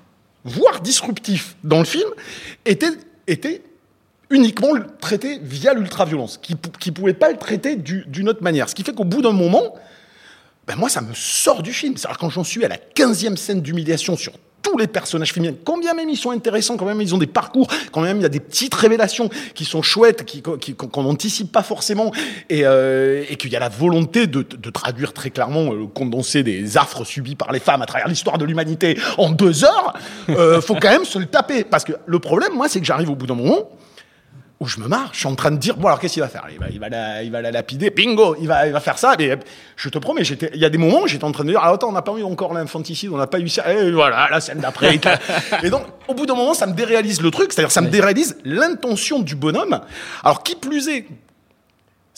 voire 0.44 0.80
disruptifs 0.80 1.56
dans 1.64 1.78
le 1.78 1.84
film, 1.84 2.08
étaient, 2.64 2.90
étaient 3.26 3.62
uniquement 4.30 4.70
traités 5.00 5.38
via 5.42 5.74
l'ultraviolence, 5.74 6.38
qui 6.38 6.54
ne 6.54 6.94
pouvaient 6.94 7.14
pas 7.14 7.30
le 7.30 7.36
traiter 7.38 7.76
du- 7.76 8.04
d'une 8.06 8.28
autre 8.28 8.42
manière. 8.42 8.68
Ce 8.68 8.74
qui 8.74 8.82
fait 8.82 8.94
qu'au 8.94 9.04
bout 9.04 9.22
d'un 9.22 9.32
moment, 9.32 9.74
ben 10.66 10.76
moi, 10.76 10.88
ça 10.88 11.00
me 11.00 11.14
sort 11.14 11.62
du 11.62 11.72
film. 11.72 11.96
C'est-à-dire 11.96 12.18
quand 12.18 12.30
j'en 12.30 12.44
suis 12.44 12.64
à 12.64 12.68
la 12.68 12.76
15e 12.76 13.36
scène 13.36 13.60
d'humiliation 13.60 14.16
sur 14.16 14.32
tous 14.62 14.76
les 14.76 14.86
personnages 14.86 15.32
féminins, 15.32 15.54
combien 15.64 15.94
même 15.94 16.08
ils 16.08 16.16
sont 16.16 16.30
intéressants, 16.30 16.76
quand 16.76 16.84
même 16.84 17.00
ils 17.00 17.14
ont 17.14 17.18
des 17.18 17.26
parcours, 17.26 17.68
quand 17.92 18.00
même 18.00 18.18
il 18.18 18.22
y 18.22 18.26
a 18.26 18.30
des 18.30 18.40
petites 18.40 18.74
révélations 18.74 19.28
qui 19.54 19.64
sont 19.64 19.82
chouettes, 19.82 20.24
qu'on 20.76 21.02
n'anticipe 21.02 21.52
pas 21.52 21.62
forcément, 21.62 22.12
et, 22.48 22.64
euh, 22.64 23.24
et 23.28 23.36
qu'il 23.36 23.50
y 23.52 23.56
a 23.56 23.60
la 23.60 23.68
volonté 23.68 24.26
de, 24.26 24.42
traduire 24.70 25.12
très 25.12 25.30
clairement, 25.30 25.72
euh, 25.72 25.78
le 25.80 25.86
condensé 25.86 26.42
des 26.42 26.76
affres 26.76 27.04
subis 27.04 27.34
par 27.34 27.52
les 27.52 27.60
femmes 27.60 27.82
à 27.82 27.86
travers 27.86 28.08
l'histoire 28.08 28.38
de 28.38 28.44
l'humanité 28.44 28.98
en 29.18 29.30
deux 29.30 29.64
heures, 29.64 29.94
euh, 30.28 30.60
faut 30.60 30.74
quand 30.74 30.90
même 30.90 31.04
se 31.04 31.18
le 31.18 31.26
taper. 31.26 31.64
Parce 31.64 31.84
que 31.84 31.92
le 32.06 32.18
problème, 32.18 32.54
moi, 32.54 32.68
c'est 32.68 32.80
que 32.80 32.86
j'arrive 32.86 33.10
au 33.10 33.14
bout 33.14 33.26
d'un 33.26 33.34
moment, 33.34 33.70
où 34.60 34.66
je 34.66 34.78
me 34.78 34.88
marre, 34.88 35.08
je 35.14 35.20
suis 35.20 35.26
en 35.26 35.34
train 35.34 35.50
de 35.50 35.56
dire 35.56 35.76
bon 35.78 35.88
alors 35.88 35.98
qu'est-ce 35.98 36.14
qu'il 36.14 36.22
va 36.22 36.28
faire? 36.28 36.46
Il 36.52 36.58
va, 36.58 36.68
il 36.68 36.78
va 36.78 36.90
la, 36.90 37.22
il 37.22 37.32
va 37.32 37.40
la 37.40 37.50
lapider, 37.50 37.88
bingo, 37.88 38.36
il 38.38 38.46
va, 38.46 38.66
il 38.66 38.72
va 38.72 38.80
faire 38.80 38.98
ça. 38.98 39.14
Mais 39.18 39.38
je 39.74 39.88
te 39.88 39.98
promets, 39.98 40.22
j'étais, 40.22 40.50
il 40.52 40.60
y 40.60 40.66
a 40.66 40.70
des 40.70 40.76
moments 40.76 41.02
où 41.02 41.06
j'étais 41.06 41.24
en 41.24 41.32
train 41.32 41.44
de 41.44 41.50
dire 41.50 41.60
ah 41.62 41.72
attends, 41.72 41.88
on 41.88 41.92
n'a 41.92 42.02
pas 42.02 42.12
eu 42.12 42.22
encore 42.22 42.52
l'infanticide, 42.52 43.10
on 43.10 43.16
n'a 43.16 43.26
pas 43.26 43.40
eu 43.40 43.48
ça. 43.48 43.72
Et 43.72 43.90
voilà, 43.90 44.28
la 44.30 44.40
scène 44.40 44.58
d'après. 44.58 45.00
et 45.62 45.70
donc 45.70 45.84
au 46.08 46.14
bout 46.14 46.26
d'un 46.26 46.34
moment, 46.34 46.52
ça 46.52 46.66
me 46.66 46.74
déréalise 46.74 47.22
le 47.22 47.30
truc, 47.30 47.54
c'est-à-dire 47.54 47.72
ça 47.72 47.80
me 47.80 47.88
déréalise 47.88 48.36
l'intention 48.44 49.20
du 49.20 49.34
bonhomme. 49.34 49.80
Alors 50.22 50.42
qui 50.42 50.56
plus 50.56 50.88
est, 50.88 51.06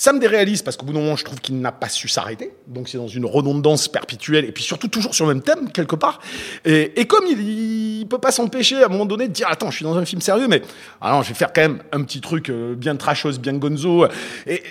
ça 0.02 0.12
me 0.12 0.18
déréalise 0.18 0.62
parce 0.62 0.76
qu'au 0.76 0.84
bout 0.84 0.92
d'un 0.92 0.98
moment, 0.98 1.14
je 1.14 1.24
trouve 1.24 1.40
qu'il 1.40 1.60
n'a 1.60 1.70
pas 1.70 1.88
su 1.88 2.08
s'arrêter. 2.08 2.50
Donc 2.66 2.88
c'est 2.88 2.98
dans 2.98 3.06
une 3.06 3.24
redondance 3.24 3.86
perpétuelle 3.86 4.44
et 4.44 4.50
puis 4.50 4.64
surtout 4.64 4.88
toujours 4.88 5.14
sur 5.14 5.28
le 5.28 5.34
même 5.34 5.44
thème 5.44 5.70
quelque 5.70 5.94
part. 5.94 6.18
Et, 6.64 7.06
comme 7.06 7.24
il, 7.28 8.00
il 8.00 8.06
peut 8.08 8.18
pas 8.18 8.32
s'empêcher 8.32 8.82
à 8.82 8.86
un 8.86 8.88
moment 8.88 9.06
donné 9.06 9.28
de 9.28 9.32
dire 9.32 9.46
attends, 9.48 9.70
je 9.70 9.76
suis 9.76 9.84
dans 9.84 9.96
un 9.96 10.04
film 10.04 10.20
sérieux, 10.20 10.48
mais 10.48 10.62
alors 11.00 11.22
je 11.22 11.28
vais 11.28 11.36
faire 11.36 11.52
quand 11.52 11.60
même 11.60 11.84
un 11.92 12.02
petit 12.02 12.20
truc 12.20 12.50
euh, 12.50 12.74
bien 12.74 12.96
trashos, 12.96 13.38
bien 13.38 13.52
gonzo. 13.52 14.08
Et, 14.48 14.64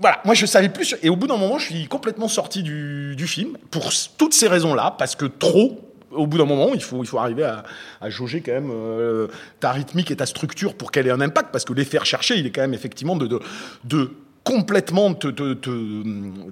voilà, 0.00 0.20
moi 0.24 0.34
je 0.34 0.44
savais 0.44 0.70
plus. 0.70 0.96
Et 1.04 1.08
au 1.08 1.14
bout 1.14 1.28
d'un 1.28 1.36
moment, 1.36 1.60
je 1.60 1.66
suis 1.66 1.86
complètement 1.86 2.26
sorti 2.26 2.64
du, 2.64 3.26
film 3.28 3.56
pour 3.70 3.92
toutes 4.18 4.34
ces 4.34 4.48
raisons-là 4.48 4.96
parce 4.98 5.14
que 5.14 5.26
trop 5.26 5.88
au 6.10 6.26
bout 6.26 6.38
d'un 6.38 6.46
moment, 6.46 6.70
il 6.74 6.82
faut, 6.82 7.04
il 7.04 7.06
faut 7.06 7.18
arriver 7.18 7.44
à, 7.44 8.10
jauger 8.10 8.40
quand 8.40 8.52
même 8.52 8.72
euh, 8.72 9.28
ta 9.60 9.70
rythmique 9.70 10.10
et 10.10 10.16
ta 10.16 10.26
structure 10.26 10.74
pour 10.74 10.90
qu'elle 10.90 11.06
ait 11.06 11.12
un 11.12 11.20
impact, 11.20 11.50
parce 11.52 11.64
que 11.64 11.72
l'effet 11.72 11.98
recherché, 11.98 12.36
il 12.36 12.46
est 12.46 12.50
quand 12.50 12.60
même 12.60 12.74
effectivement 12.74 13.14
de 13.14 13.40
complètement 14.44 15.14
te, 15.14 15.28
te, 15.28 15.54
te, 15.54 15.70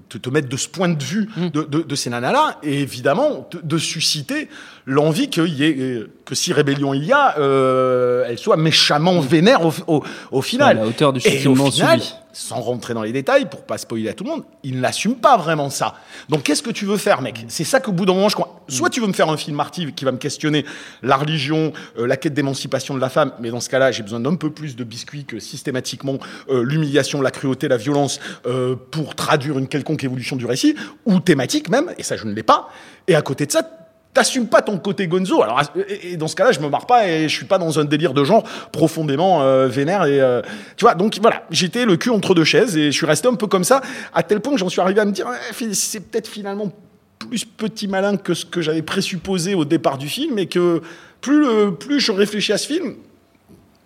te- 0.08 0.18
te 0.18 0.30
mettre 0.30 0.49
de 0.49 0.56
ce 0.56 0.66
point 0.66 0.88
de 0.88 1.02
vue 1.02 1.28
de, 1.37 1.62
de, 1.62 1.82
de 1.82 1.94
ces 1.94 2.08
nanas-là, 2.11 2.58
et 2.62 2.80
évidemment 2.80 3.46
de, 3.50 3.61
de 3.62 3.78
susciter 3.78 4.49
l'envie 4.87 5.28
qu'il 5.28 5.49
y 5.54 5.64
ait, 5.64 5.76
euh, 5.78 6.11
que 6.25 6.34
si 6.34 6.52
rébellion 6.54 6.94
il 6.94 7.04
y 7.04 7.12
a, 7.12 7.38
euh, 7.38 8.25
elle 8.26 8.38
soit 8.38 8.56
méchamment 8.56 9.20
vénère 9.20 9.64
au, 9.66 9.72
au, 9.87 10.02
au 10.30 10.42
final. 10.42 10.78
À 10.78 10.80
la 10.80 10.87
hauteur 10.88 11.12
du 11.12 11.20
Et 11.26 11.46
au 11.46 11.54
final, 11.70 12.00
subi. 12.00 12.14
Sans 12.33 12.61
rentrer 12.61 12.95
dans 12.95 13.03
les 13.03 13.12
détails, 13.12 13.49
pour 13.49 13.62
pas 13.62 13.79
spoiler 13.79 14.09
à 14.09 14.15
tout 14.15 14.25
le 14.25 14.31
monde, 14.31 14.45
il 14.62 14.81
n'assume 14.81 15.17
pas 15.17 15.37
vraiment 15.37 15.71
ça. 15.71 15.95
Donc 16.29 16.43
qu'est-ce 16.45 16.62
que 16.62 16.71
tu 16.71 16.85
veux 16.85 16.97
faire, 16.97 17.21
mec? 17.23 17.45
C'est 17.49 17.65
ça 17.65 17.81
qu'au 17.81 17.93
bout 17.93 18.07
d'un 18.07 18.15
moment, 18.15 18.29
je 18.29 18.35
crois. 18.35 18.61
Soit 18.69 18.91
tu 18.91 19.01
veux 19.01 19.07
me 19.07 19.12
faire 19.12 19.29
un 19.29 19.37
film 19.37 19.59
arty 19.61 19.93
qui 19.93 20.05
va 20.05 20.12
me 20.12 20.19
questionner 20.19 20.65
la 21.03 21.17
religion, 21.17 21.73
euh, 21.99 22.07
la 22.07 22.17
quête 22.17 22.35
d'émancipation 22.35 22.95
de 22.95 23.01
la 23.01 23.09
femme, 23.09 23.33
mais 23.41 23.51
dans 23.51 23.61
ce 23.61 23.69
cas-là, 23.69 23.93
j'ai 23.93 24.03
besoin 24.03 24.21
d'un 24.21 24.35
peu 24.35 24.51
plus 24.51 24.77
de 24.77 24.85
biscuits 24.85 25.25
que 25.25 25.39
systématiquement 25.39 26.19
euh, 26.49 26.62
l'humiliation, 26.62 27.21
la 27.21 27.31
cruauté, 27.31 27.69
la 27.69 27.77
violence 27.77 28.21
euh, 28.47 28.77
pour 28.91 29.15
traduire 29.15 29.59
une 29.59 29.69
quelconque 29.69 30.05
évolution 30.05 30.37
du 30.37 30.47
récit, 30.47 30.75
ou 31.05 31.21
thématique 31.21 31.69
même, 31.69 31.93
et 31.99 32.03
ça 32.03 32.17
je 32.17 32.25
ne 32.25 32.33
l'ai 32.33 32.43
pas. 32.43 32.71
Et 33.09 33.15
à 33.15 33.23
côté 33.23 33.47
de 33.47 33.53
ça, 33.53 33.69
T'assumes 34.14 34.47
pas 34.47 34.61
ton 34.61 34.76
côté 34.78 35.07
gonzo. 35.07 35.42
Alors, 35.42 35.62
et 36.02 36.16
dans 36.19 36.28
ce 36.28 36.37
cas-là, 36.37 36.52
je 36.52 36.61
me 36.61 36.69
marre 36.69 36.85
pas 36.87 37.09
et 37.09 37.28
je 37.31 37.35
suis 37.35 37.47
pas 37.47 37.57
dans 37.57 37.78
un 37.78 37.85
délire 37.85 38.12
de 38.12 38.25
genre 38.25 38.42
profondément 38.71 39.42
euh, 39.42 39.69
vénère 39.69 40.04
et 40.04 40.21
euh, 40.21 40.42
tu 40.76 40.85
vois. 40.85 40.95
Donc 40.95 41.16
voilà, 41.23 41.45
j'étais 41.50 41.87
le 41.87 41.97
cul 41.97 42.11
entre 42.11 42.35
deux 42.35 42.45
chaises 42.45 42.76
et 42.76 42.87
je 42.92 42.97
suis 42.97 43.07
resté 43.07 43.28
un 43.28 43.35
peu 43.35 43.47
comme 43.47 43.64
ça, 43.64 43.81
à 44.12 44.23
tel 44.23 44.40
point 44.40 44.52
que 44.52 44.59
j'en 44.59 44.69
suis 44.69 44.83
arrivé 44.83 45.00
à 45.00 45.07
me 45.07 45.12
dire, 45.12 45.26
fi- 45.52 45.75
c'est 45.75 46.00
peut-être 46.00 46.28
finalement 46.28 46.71
plus 47.19 47.45
petit 47.47 47.88
malin 47.88 48.16
que 48.19 48.35
ce 48.35 48.45
que 48.45 48.61
j'avais 48.61 48.83
présupposé 48.83 49.54
au 49.54 49.64
départ 49.64 49.97
du 49.97 50.09
film 50.09 50.38
et 50.38 50.47
que 50.47 50.83
plus 51.23 51.40
le- 51.40 51.75
plus 51.75 51.99
je 52.00 52.12
réfléchis 52.12 52.52
à 52.52 52.59
ce 52.59 52.66
film, 52.66 52.95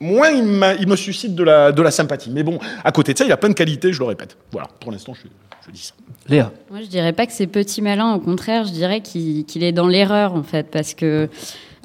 moins 0.00 0.30
il, 0.30 0.86
me 0.86 0.96
suscite 0.96 1.34
de 1.34 1.42
la, 1.42 1.72
de 1.72 1.82
la 1.82 1.90
sympathie. 1.90 2.30
Mais 2.30 2.42
bon, 2.42 2.58
à 2.84 2.92
côté 2.92 3.12
de 3.12 3.18
ça, 3.18 3.24
il 3.24 3.32
a 3.32 3.36
plein 3.36 3.48
de 3.48 3.54
qualités, 3.54 3.92
je 3.92 3.98
le 3.98 4.06
répète. 4.06 4.36
Voilà, 4.52 4.68
pour 4.80 4.92
l'instant, 4.92 5.14
je, 5.14 5.22
je 5.66 5.72
dis 5.72 5.82
ça. 5.82 5.94
Léa. 6.28 6.52
Moi, 6.70 6.80
je 6.82 6.86
dirais 6.86 7.12
pas 7.12 7.26
que 7.26 7.32
c'est 7.32 7.46
petit 7.46 7.82
malin. 7.82 8.14
Au 8.14 8.20
contraire, 8.20 8.64
je 8.64 8.72
dirais 8.72 9.00
qu'il 9.00 9.62
est 9.62 9.72
dans 9.72 9.88
l'erreur, 9.88 10.34
en 10.34 10.42
fait, 10.42 10.70
parce 10.70 10.94
que 10.94 11.28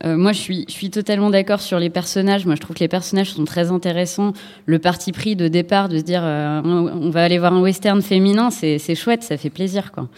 euh, 0.04 0.18
moi, 0.18 0.32
je 0.32 0.40
suis, 0.40 0.66
je 0.68 0.74
suis 0.74 0.90
totalement 0.90 1.30
d'accord 1.30 1.62
sur 1.62 1.80
les 1.80 1.90
personnages. 1.90 2.46
Moi, 2.46 2.56
je 2.56 2.62
trouve 2.62 2.76
que 2.76 2.82
les 2.82 2.88
personnages 2.88 3.34
sont 3.34 3.46
très 3.46 3.72
intéressants. 3.72 4.34
Le 4.66 4.80
parti 4.80 5.12
pris 5.12 5.36
de 5.36 5.48
départ 5.48 5.90
de 5.90 5.98
se 6.00 6.04
dire, 6.04 6.22
euh, 6.24 6.62
on, 6.64 6.88
on 6.88 7.10
va 7.12 7.24
aller 7.24 7.38
voir 7.38 7.54
un 7.54 7.62
western 7.62 8.02
féminin, 8.02 8.50
c'est 8.50 8.80
c'est 8.80 8.96
chouette, 8.96 9.24
ça 9.24 9.38
fait 9.38 9.52
plaisir, 9.52 9.92
quoi. 9.92 10.10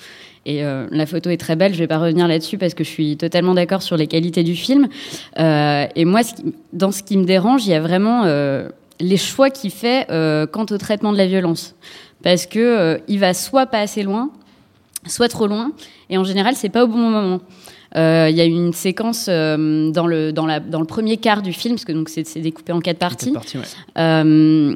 Et 0.45 0.63
euh, 0.63 0.87
la 0.91 1.05
photo 1.05 1.29
est 1.29 1.37
très 1.37 1.55
belle. 1.55 1.73
Je 1.73 1.79
vais 1.79 1.87
pas 1.87 1.99
revenir 1.99 2.27
là-dessus 2.27 2.57
parce 2.57 2.73
que 2.73 2.83
je 2.83 2.89
suis 2.89 3.15
totalement 3.17 3.53
d'accord 3.53 3.81
sur 3.81 3.95
les 3.97 4.07
qualités 4.07 4.43
du 4.43 4.55
film. 4.55 4.87
Euh, 5.39 5.85
et 5.95 6.05
moi, 6.05 6.23
ce 6.23 6.33
qui- 6.33 6.53
dans 6.73 6.91
ce 6.91 7.01
qui 7.03 7.17
me 7.17 7.23
dérange, 7.25 7.65
il 7.65 7.69
y 7.71 7.73
a 7.73 7.79
vraiment 7.81 8.23
euh, 8.25 8.67
les 8.99 9.17
choix 9.17 9.49
qu'il 9.49 9.71
fait 9.71 10.05
quant 10.51 10.65
au 10.69 10.77
traitement 10.77 11.11
de 11.13 11.17
la 11.17 11.27
violence, 11.27 11.75
parce 12.23 12.45
que 12.45 13.01
il 13.07 13.19
va 13.19 13.33
soit 13.33 13.65
pas 13.65 13.79
assez 13.79 14.03
loin, 14.03 14.29
soit 15.07 15.27
trop 15.29 15.47
loin, 15.47 15.71
et 16.09 16.17
en 16.17 16.23
général, 16.23 16.55
c'est 16.55 16.69
pas 16.69 16.83
au 16.83 16.87
bon 16.87 16.97
moment. 16.97 17.39
Euh, 17.95 18.27
Il 18.29 18.35
y 18.35 18.41
a 18.41 18.45
une 18.45 18.73
séquence 18.73 19.27
euh, 19.29 19.91
dans, 19.91 20.07
le, 20.07 20.31
dans, 20.33 20.45
la, 20.45 20.59
dans 20.59 20.79
le 20.79 20.85
premier 20.85 21.17
quart 21.17 21.41
du 21.41 21.53
film, 21.53 21.75
parce 21.75 21.85
que 21.85 21.91
donc 21.91 22.09
c'est 22.09 22.39
découpé 22.39 22.71
en 22.73 22.79
quatre 22.79 22.97
parties, 22.99 23.31
ouais. 23.31 23.61
euh, 23.97 24.75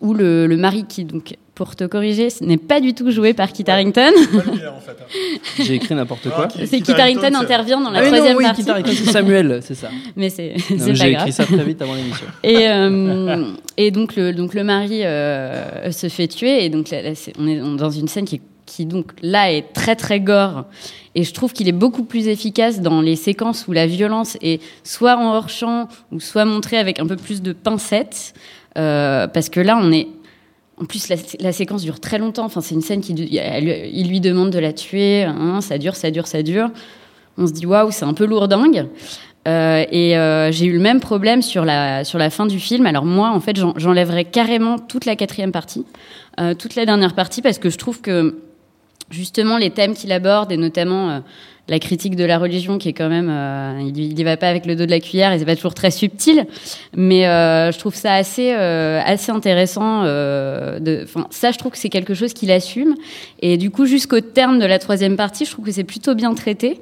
où 0.00 0.14
le, 0.14 0.46
le 0.46 0.56
mari 0.56 0.84
qui, 0.88 1.04
donc, 1.04 1.36
pour 1.58 1.74
te 1.74 1.82
corriger, 1.82 2.30
ce 2.30 2.44
n'est 2.44 2.56
pas 2.56 2.80
du 2.80 2.94
tout 2.94 3.10
joué 3.10 3.34
par 3.34 3.50
Kit 3.50 3.64
Harington. 3.66 4.12
J'ai 5.58 5.74
écrit 5.74 5.92
n'importe 5.96 6.30
quoi. 6.30 6.46
C'est 6.66 6.80
Kit 6.80 6.92
Harington 6.92 7.34
intervient 7.34 7.80
dans 7.80 7.90
la 7.90 7.98
Ah 7.98 8.02
non, 8.04 8.12
troisième 8.12 8.36
oui, 8.36 8.44
partie. 8.44 8.62
Kit 8.62 8.70
Harington, 8.70 8.92
c'est 8.94 9.10
Samuel, 9.10 9.58
c'est 9.64 9.74
ça. 9.74 9.88
Mais 10.16 10.30
c'est 10.30 10.54
pas 10.68 10.92
J'ai 10.94 11.10
écrit 11.10 11.32
ça 11.32 11.44
très 11.46 11.64
vite 11.64 11.82
avant 11.82 11.94
l'émission. 11.96 12.26
Et, 12.44 12.68
euh, 12.68 13.44
et 13.76 13.90
donc, 13.90 14.14
le, 14.14 14.32
donc 14.32 14.54
le 14.54 14.62
mari 14.62 15.04
euh, 15.04 15.90
se 15.90 16.08
fait 16.08 16.28
tuer. 16.28 16.64
Et 16.64 16.68
donc 16.68 16.90
là, 16.90 17.02
là, 17.02 17.16
c'est- 17.16 17.32
on 17.40 17.48
est 17.48 17.58
dans 17.58 17.90
une 17.90 18.06
scène 18.06 18.24
qui, 18.24 18.40
qui 18.64 18.86
donc 18.86 19.10
là 19.20 19.50
est 19.52 19.72
très 19.72 19.96
très 19.96 20.20
gore. 20.20 20.64
Et 21.16 21.24
je 21.24 21.34
trouve 21.34 21.52
qu'il 21.52 21.66
est 21.68 21.72
beaucoup 21.72 22.04
plus 22.04 22.28
efficace 22.28 22.80
dans 22.80 23.00
les 23.00 23.16
séquences 23.16 23.66
où 23.66 23.72
la 23.72 23.88
violence 23.88 24.38
est 24.42 24.62
soit 24.84 25.16
en 25.16 25.34
hors 25.34 25.48
champ 25.48 25.88
ou 26.12 26.20
soit 26.20 26.44
montrée 26.44 26.78
avec 26.78 27.00
un 27.00 27.06
peu 27.08 27.16
plus 27.16 27.42
de 27.42 27.52
pincettes. 27.52 28.32
Euh, 28.76 29.26
parce 29.26 29.48
que 29.48 29.58
là, 29.58 29.76
on 29.82 29.90
est 29.90 30.06
en 30.80 30.84
plus, 30.84 31.08
la, 31.40 31.52
séquence 31.52 31.82
dure 31.82 32.00
très 32.00 32.18
longtemps. 32.18 32.44
Enfin, 32.44 32.60
c'est 32.60 32.74
une 32.74 32.82
scène 32.82 33.00
qui, 33.00 33.12
il 33.12 34.08
lui 34.08 34.20
demande 34.20 34.50
de 34.50 34.58
la 34.58 34.72
tuer. 34.72 35.24
hein, 35.24 35.60
ça 35.60 35.78
dure, 35.78 35.96
ça 35.96 36.10
dure, 36.10 36.26
ça 36.26 36.42
dure. 36.42 36.70
On 37.36 37.46
se 37.46 37.52
dit 37.52 37.66
waouh, 37.66 37.90
c'est 37.90 38.04
un 38.04 38.14
peu 38.14 38.26
lourdingue. 38.26 38.86
Euh, 39.46 39.84
et 39.90 40.16
euh, 40.16 40.52
j'ai 40.52 40.66
eu 40.66 40.72
le 40.72 40.80
même 40.80 41.00
problème 41.00 41.42
sur 41.42 41.64
la, 41.64 42.04
fin 42.30 42.46
du 42.46 42.58
film. 42.58 42.86
Alors 42.86 43.04
moi, 43.04 43.30
en 43.30 43.40
fait, 43.40 43.56
j'en- 43.56 43.74
j'enlèverais 43.76 44.24
carrément 44.24 44.78
toute 44.78 45.04
la 45.04 45.16
quatrième 45.16 45.52
partie, 45.52 45.84
euh, 46.40 46.54
toute 46.54 46.74
la 46.74 46.84
dernière 46.84 47.14
partie, 47.14 47.40
parce 47.40 47.58
que 47.58 47.70
je 47.70 47.78
trouve 47.78 48.00
que 48.00 48.36
justement 49.10 49.58
les 49.58 49.70
thèmes 49.70 49.94
qu'il 49.94 50.12
aborde, 50.12 50.52
et 50.52 50.56
notamment 50.56 51.10
euh, 51.10 51.18
la 51.70 51.78
critique 51.78 52.16
de 52.16 52.24
la 52.24 52.38
religion, 52.38 52.78
qui 52.78 52.88
est 52.88 52.92
quand 52.94 53.10
même, 53.10 53.28
euh, 53.30 53.78
il, 53.86 53.98
y- 53.98 54.06
il 54.08 54.18
y 54.18 54.24
va 54.24 54.38
pas 54.38 54.48
avec 54.48 54.64
le 54.64 54.74
dos 54.74 54.86
de 54.86 54.90
la 54.90 55.00
cuillère, 55.00 55.32
et 55.32 55.38
c'est 55.38 55.44
pas 55.44 55.54
toujours 55.56 55.74
très 55.74 55.90
subtil, 55.90 56.46
mais 56.96 57.26
euh, 57.26 57.70
je 57.72 57.78
trouve 57.78 57.94
ça 57.94 58.14
assez, 58.14 58.52
euh, 58.54 59.00
assez 59.04 59.30
intéressant. 59.30 60.02
euh, 60.04 60.78
de, 60.80 61.00
enfin, 61.04 61.26
ça, 61.30 61.50
je 61.52 61.58
trouve 61.58 61.72
que 61.72 61.78
c'est 61.78 61.90
quelque 61.90 62.14
chose 62.14 62.32
qu'il 62.32 62.50
assume, 62.50 62.94
et 63.42 63.58
du 63.58 63.70
coup, 63.70 63.84
jusqu'au 63.84 64.20
terme 64.22 64.58
de 64.58 64.64
la 64.64 64.78
troisième 64.78 65.16
partie, 65.16 65.44
je 65.44 65.50
trouve 65.50 65.66
que 65.66 65.72
c'est 65.72 65.84
plutôt 65.84 66.14
bien 66.14 66.32
traité. 66.34 66.80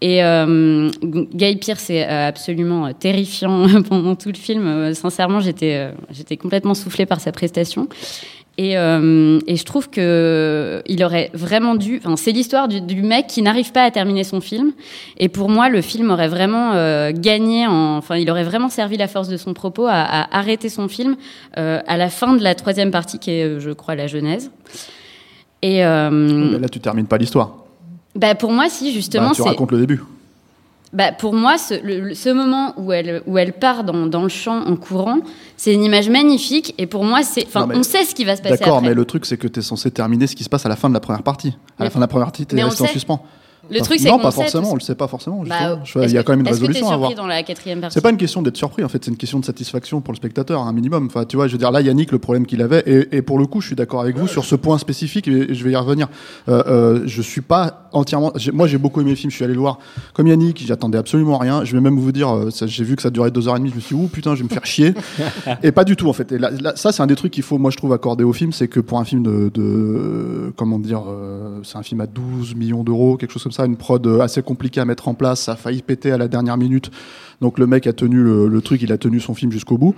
Et 0.00 0.22
euh, 0.24 0.90
Guy 1.02 1.56
Pearce 1.56 1.88
est 1.88 2.02
absolument 2.04 2.92
terrifiant 2.92 3.66
pendant 3.88 4.16
tout 4.16 4.28
le 4.28 4.34
film. 4.36 4.92
Sincèrement, 4.94 5.40
j'étais 5.40 5.88
j'étais 6.10 6.36
complètement 6.36 6.74
soufflée 6.74 7.06
par 7.06 7.20
sa 7.20 7.32
prestation. 7.32 7.88
Et, 8.56 8.78
euh, 8.78 9.40
et 9.48 9.56
je 9.56 9.64
trouve 9.64 9.90
que 9.90 10.80
il 10.86 11.02
aurait 11.02 11.30
vraiment 11.34 11.74
dû. 11.74 12.00
Enfin, 12.04 12.14
c'est 12.16 12.30
l'histoire 12.30 12.68
du, 12.68 12.80
du 12.80 13.02
mec 13.02 13.26
qui 13.26 13.42
n'arrive 13.42 13.72
pas 13.72 13.82
à 13.82 13.90
terminer 13.90 14.22
son 14.22 14.40
film. 14.40 14.72
Et 15.18 15.28
pour 15.28 15.48
moi, 15.48 15.68
le 15.68 15.80
film 15.80 16.10
aurait 16.12 16.28
vraiment 16.28 16.72
euh, 16.74 17.10
gagné. 17.12 17.66
En, 17.66 17.96
enfin, 17.96 18.16
il 18.16 18.30
aurait 18.30 18.44
vraiment 18.44 18.68
servi 18.68 18.96
la 18.96 19.08
force 19.08 19.26
de 19.28 19.36
son 19.36 19.54
propos 19.54 19.86
à, 19.86 19.94
à 20.02 20.38
arrêter 20.38 20.68
son 20.68 20.86
film 20.86 21.16
euh, 21.58 21.80
à 21.86 21.96
la 21.96 22.10
fin 22.10 22.34
de 22.36 22.42
la 22.44 22.54
troisième 22.54 22.92
partie, 22.92 23.18
qui 23.18 23.32
est, 23.32 23.58
je 23.58 23.70
crois, 23.72 23.96
la 23.96 24.06
Genèse. 24.06 24.52
Et 25.62 25.80
Là, 25.80 26.68
tu 26.70 26.78
termines 26.78 27.06
pas 27.06 27.18
l'histoire. 27.18 27.56
bah, 28.14 28.34
pour 28.36 28.52
moi, 28.52 28.68
si 28.68 28.92
justement, 28.92 29.28
Bah, 29.30 29.32
tu 29.34 29.42
racontes 29.42 29.72
le 29.72 29.78
début. 29.78 30.00
Bah, 30.94 31.12
pour 31.12 31.34
moi, 31.34 31.58
ce, 31.58 31.74
le- 31.84 32.00
le- 32.00 32.14
ce 32.14 32.30
moment 32.30 32.72
où 32.78 32.92
elle, 32.92 33.22
où 33.26 33.36
elle 33.36 33.52
part 33.52 33.84
dans, 33.84 34.06
dans 34.06 34.22
le 34.22 34.28
champ 34.28 34.64
en 34.64 34.76
courant, 34.76 35.18
c'est 35.56 35.74
une 35.74 35.84
image 35.84 36.08
magnifique. 36.08 36.74
Et 36.78 36.86
pour 36.86 37.04
moi, 37.04 37.22
c'est, 37.22 37.44
enfin, 37.46 37.68
on 37.74 37.82
sait 37.82 38.04
ce 38.04 38.14
qui 38.14 38.24
va 38.24 38.36
se 38.36 38.42
passer 38.42 38.56
D'accord, 38.58 38.80
mais 38.80 38.94
le 38.94 39.04
truc, 39.04 39.26
c'est 39.26 39.36
que 39.36 39.48
tu 39.48 39.60
es 39.60 39.62
censé 39.62 39.90
terminer 39.90 40.26
ce 40.26 40.36
qui 40.36 40.44
se 40.44 40.48
passe 40.48 40.64
à 40.64 40.68
la 40.68 40.76
fin 40.76 40.88
de 40.88 40.94
la 40.94 41.00
première 41.00 41.22
partie. 41.22 41.56
À 41.78 41.84
la 41.84 41.90
fin 41.90 41.98
de 41.98 42.04
la 42.04 42.08
première 42.08 42.26
partie, 42.26 42.46
tu 42.46 42.56
es 42.56 42.62
resté 42.62 42.82
en 42.84 42.86
suspens. 42.92 43.24
Le 43.70 43.76
Enfin, 43.76 43.84
truc, 43.84 44.00
c'est 44.00 44.08
Non, 44.08 44.18
pas 44.18 44.30
forcément, 44.30 44.64
tout- 44.64 44.70
on 44.72 44.74
le 44.74 44.80
sait 44.80 44.94
pas 44.94 45.08
forcément. 45.08 45.42
Bah, 45.46 45.78
Il 46.02 46.10
y 46.10 46.18
a 46.18 46.22
quand 46.22 46.32
même 46.32 46.40
une 46.40 46.48
résolution 46.48 46.88
à 46.90 46.94
avoir. 46.94 47.10
surpris 47.10 47.22
dans 47.22 47.26
la 47.28 47.42
quatrième 47.42 47.80
partie 47.80 47.94
C'est 47.94 48.00
pas 48.00 48.10
une 48.10 48.16
question 48.16 48.42
d'être 48.42 48.56
surpris, 48.56 48.84
en 48.84 48.88
fait, 48.88 49.04
c'est 49.04 49.10
une 49.10 49.16
question 49.16 49.38
de 49.40 49.44
satisfaction 49.44 50.00
pour 50.00 50.12
le 50.12 50.16
spectateur, 50.16 50.60
un 50.62 50.72
minimum. 50.72 51.06
Enfin, 51.06 51.24
tu 51.24 51.36
vois, 51.36 51.46
je 51.46 51.52
veux 51.52 51.58
dire, 51.58 51.70
là, 51.70 51.80
Yannick, 51.80 52.12
le 52.12 52.18
problème 52.18 52.46
qu'il 52.46 52.62
avait, 52.62 52.82
et, 52.86 53.16
et 53.16 53.22
pour 53.22 53.38
le 53.38 53.46
coup, 53.46 53.60
je 53.60 53.68
suis 53.68 53.76
d'accord 53.76 54.00
avec 54.00 54.16
vous 54.18 54.28
sur 54.28 54.44
ce 54.44 54.54
point 54.54 54.78
spécifique, 54.78 55.28
et 55.28 55.54
je 55.54 55.64
vais 55.64 55.72
y 55.72 55.76
revenir. 55.76 56.08
Euh, 56.48 56.62
euh, 56.66 57.02
je 57.06 57.22
suis 57.22 57.40
pas 57.40 57.88
entièrement. 57.92 58.32
Moi, 58.52 58.66
j'ai 58.66 58.78
beaucoup 58.78 59.00
aimé 59.00 59.10
le 59.10 59.16
film, 59.16 59.30
je 59.30 59.36
suis 59.36 59.44
allé 59.44 59.54
le 59.54 59.60
voir 59.60 59.78
comme 60.12 60.26
Yannick, 60.26 60.62
j'attendais 60.66 60.98
absolument 60.98 61.38
rien. 61.38 61.64
Je 61.64 61.74
vais 61.74 61.80
même 61.80 61.98
vous 61.98 62.12
dire, 62.12 62.34
euh, 62.34 62.50
j'ai 62.66 62.84
vu 62.84 62.96
que 62.96 63.02
ça 63.02 63.10
durait 63.10 63.30
deux 63.30 63.48
heures 63.48 63.56
et 63.56 63.58
demie, 63.60 63.70
je 63.70 63.76
me 63.76 63.80
suis 63.80 63.94
dit, 63.96 64.02
ouh 64.02 64.08
putain, 64.08 64.34
je 64.34 64.42
vais 64.42 64.48
me 64.48 64.52
faire 64.54 64.66
chier. 64.66 64.94
et 65.62 65.72
pas 65.72 65.84
du 65.84 65.96
tout, 65.96 66.08
en 66.08 66.12
fait. 66.12 66.32
Et 66.32 66.38
là, 66.38 66.50
là, 66.50 66.72
ça, 66.76 66.92
c'est 66.92 67.02
un 67.02 67.06
des 67.06 67.16
trucs 67.16 67.32
qu'il 67.32 67.42
faut, 67.42 67.58
moi, 67.58 67.70
je 67.70 67.76
trouve, 67.76 67.92
accorder 67.92 68.24
au 68.24 68.32
film, 68.32 68.52
c'est 68.52 68.68
que 68.68 68.80
pour 68.80 68.98
un 68.98 69.04
film 69.04 69.22
de. 69.22 69.50
de 69.54 70.52
comment 70.56 70.78
dire, 70.78 71.02
euh, 71.08 71.60
c'est 71.62 71.78
un 71.78 71.82
film 71.82 72.00
à 72.00 72.06
12 72.06 72.54
millions 72.54 72.82
d'euros, 72.84 73.16
quelque 73.16 73.30
chose 73.32 73.42
comme 73.42 73.52
ça, 73.54 73.64
une 73.64 73.76
prod 73.76 74.04
euh, 74.06 74.20
assez 74.20 74.42
compliquée 74.42 74.80
à 74.80 74.84
mettre 74.84 75.08
en 75.08 75.14
place, 75.14 75.42
ça 75.42 75.52
a 75.52 75.56
failli 75.56 75.82
péter 75.82 76.12
à 76.12 76.18
la 76.18 76.28
dernière 76.28 76.56
minute. 76.56 76.90
Donc 77.44 77.58
le 77.58 77.66
mec 77.66 77.86
a 77.86 77.92
tenu 77.92 78.22
le, 78.22 78.48
le 78.48 78.60
truc, 78.62 78.80
il 78.80 78.90
a 78.90 78.96
tenu 78.96 79.20
son 79.20 79.34
film 79.34 79.52
jusqu'au 79.52 79.76
bout, 79.76 79.94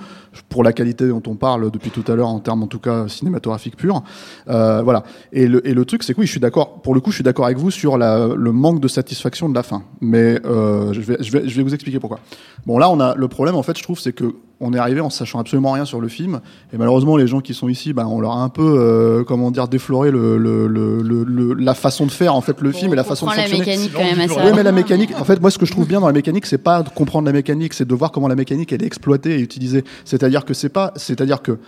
pour 0.48 0.64
la 0.64 0.72
qualité 0.72 1.06
dont 1.06 1.22
on 1.28 1.36
parle 1.36 1.70
depuis 1.70 1.90
tout 1.90 2.02
à 2.10 2.16
l'heure, 2.16 2.26
en 2.28 2.40
termes 2.40 2.64
en 2.64 2.66
tout 2.66 2.80
cas 2.80 3.06
cinématographiques 3.06 3.76
purs. 3.76 4.02
Euh, 4.48 4.82
voilà. 4.82 5.04
Et 5.32 5.46
le, 5.46 5.64
et 5.68 5.72
le 5.72 5.84
truc, 5.84 6.02
c'est 6.02 6.12
que 6.12 6.18
oui, 6.20 6.26
je 6.26 6.32
suis 6.32 6.40
d'accord, 6.40 6.82
pour 6.82 6.92
le 6.92 7.00
coup, 7.00 7.10
je 7.12 7.16
suis 7.18 7.24
d'accord 7.24 7.44
avec 7.46 7.58
vous 7.58 7.70
sur 7.70 7.98
la, 7.98 8.26
le 8.36 8.50
manque 8.52 8.80
de 8.80 8.88
satisfaction 8.88 9.48
de 9.48 9.54
la 9.54 9.62
fin. 9.62 9.82
Mais 10.00 10.40
euh, 10.44 10.92
je, 10.92 11.00
vais, 11.00 11.18
je, 11.20 11.30
vais, 11.30 11.48
je 11.48 11.56
vais 11.56 11.62
vous 11.62 11.72
expliquer 11.72 12.00
pourquoi. 12.00 12.18
Bon, 12.66 12.78
là, 12.78 12.90
on 12.90 12.98
a 12.98 13.14
le 13.14 13.28
problème, 13.28 13.54
en 13.54 13.62
fait, 13.62 13.78
je 13.78 13.82
trouve, 13.84 14.00
c'est 14.00 14.12
que 14.12 14.34
on 14.58 14.72
est 14.72 14.78
arrivé 14.78 15.02
en 15.02 15.10
sachant 15.10 15.38
absolument 15.38 15.72
rien 15.72 15.84
sur 15.84 16.00
le 16.00 16.08
film. 16.08 16.40
Et 16.72 16.78
malheureusement, 16.78 17.18
les 17.18 17.26
gens 17.26 17.40
qui 17.42 17.52
sont 17.52 17.68
ici, 17.68 17.92
ben, 17.92 18.06
on 18.06 18.20
leur 18.22 18.32
a 18.32 18.42
un 18.42 18.48
peu, 18.48 18.62
euh, 18.80 19.22
comment 19.22 19.50
dire, 19.50 19.68
défloré 19.68 20.10
le, 20.10 20.38
le, 20.38 20.66
le, 20.66 21.02
le- 21.02 21.24
le- 21.24 21.52
la 21.52 21.74
façon 21.74 22.06
de 22.06 22.10
faire, 22.10 22.34
en 22.34 22.40
fait, 22.40 22.62
le 22.62 22.72
film 22.72 22.90
et 22.94 22.96
la 22.96 23.04
façon 23.04 23.26
de 23.26 23.30
comprend 23.32 23.42
la 23.42 23.48
fonctionner. 23.50 23.70
mécanique 23.76 23.92
quand 23.94 24.02
même 24.16 24.18
assez 24.30 24.40
Oui, 24.46 24.52
mais 24.56 24.62
la 24.62 24.72
mécanique, 24.72 25.10
en 25.20 25.24
fait, 25.24 25.42
moi, 25.42 25.50
ce 25.50 25.58
que 25.58 25.66
je 25.66 25.72
trouve 25.72 25.86
bien 25.86 26.00
dans 26.00 26.06
la 26.06 26.14
mécanique, 26.14 26.46
c'est 26.46 26.56
pas 26.56 26.82
de 26.82 26.88
comprendre 26.88 27.26
la 27.26 27.32
mécanique, 27.36 27.74
c'est 27.74 27.86
de 27.86 27.94
voir 27.94 28.10
comment 28.12 28.28
la 28.28 28.34
mécanique 28.34 28.72
elle 28.72 28.82
est 28.82 28.86
exploitée 28.86 29.38
et 29.38 29.40
utilisée. 29.40 29.84
C'est-à-dire 30.04 30.44
que 30.44 30.54
c'est 30.54 30.68
pas, 30.68 30.92
c'est-à-dire 30.96 31.42
que 31.42 31.58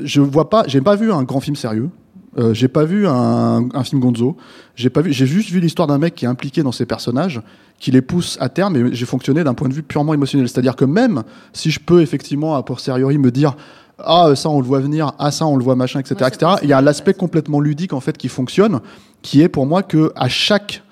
je 0.00 0.20
vois 0.20 0.50
pas, 0.50 0.64
j'ai 0.66 0.80
pas 0.80 0.96
vu 0.96 1.12
un 1.12 1.22
grand 1.22 1.40
film 1.40 1.56
sérieux. 1.56 1.90
Euh, 2.38 2.52
j'ai 2.52 2.68
pas 2.68 2.84
vu 2.84 3.06
un, 3.06 3.68
un 3.72 3.84
film 3.84 4.00
Gonzo. 4.00 4.36
J'ai 4.74 4.90
pas 4.90 5.00
vu, 5.00 5.12
j'ai 5.12 5.26
juste 5.26 5.50
vu 5.50 5.60
l'histoire 5.60 5.88
d'un 5.88 5.98
mec 5.98 6.14
qui 6.14 6.26
est 6.26 6.28
impliqué 6.28 6.62
dans 6.62 6.72
ses 6.72 6.84
personnages, 6.84 7.40
qui 7.78 7.90
les 7.90 8.02
pousse 8.02 8.36
à 8.40 8.48
terme. 8.48 8.76
Et 8.76 8.94
j'ai 8.94 9.06
fonctionné 9.06 9.42
d'un 9.42 9.54
point 9.54 9.68
de 9.68 9.74
vue 9.74 9.82
purement 9.82 10.12
émotionnel. 10.12 10.48
C'est-à-dire 10.48 10.76
que 10.76 10.84
même 10.84 11.22
si 11.52 11.70
je 11.70 11.80
peux 11.80 12.02
effectivement 12.02 12.54
a 12.56 12.62
posteriori 12.62 13.16
me 13.16 13.30
dire 13.30 13.56
ah 13.98 14.32
ça 14.34 14.50
on 14.50 14.60
le 14.60 14.66
voit 14.66 14.80
venir, 14.80 15.12
ah 15.18 15.30
ça 15.30 15.46
on 15.46 15.56
le 15.56 15.64
voit 15.64 15.76
machin, 15.76 16.00
etc., 16.00 16.16
Ouais, 16.20 16.28
etc. 16.28 16.52
Il 16.62 16.68
y 16.68 16.74
a 16.74 16.82
l'aspect 16.82 17.14
complètement 17.14 17.60
ludique 17.60 17.94
en 17.94 18.00
fait 18.00 18.18
qui 18.18 18.28
fonctionne, 18.28 18.80
qui 19.22 19.40
est 19.40 19.48
pour 19.48 19.66
moi 19.66 19.82
que 19.82 20.12
à 20.16 20.28
chaque 20.28 20.82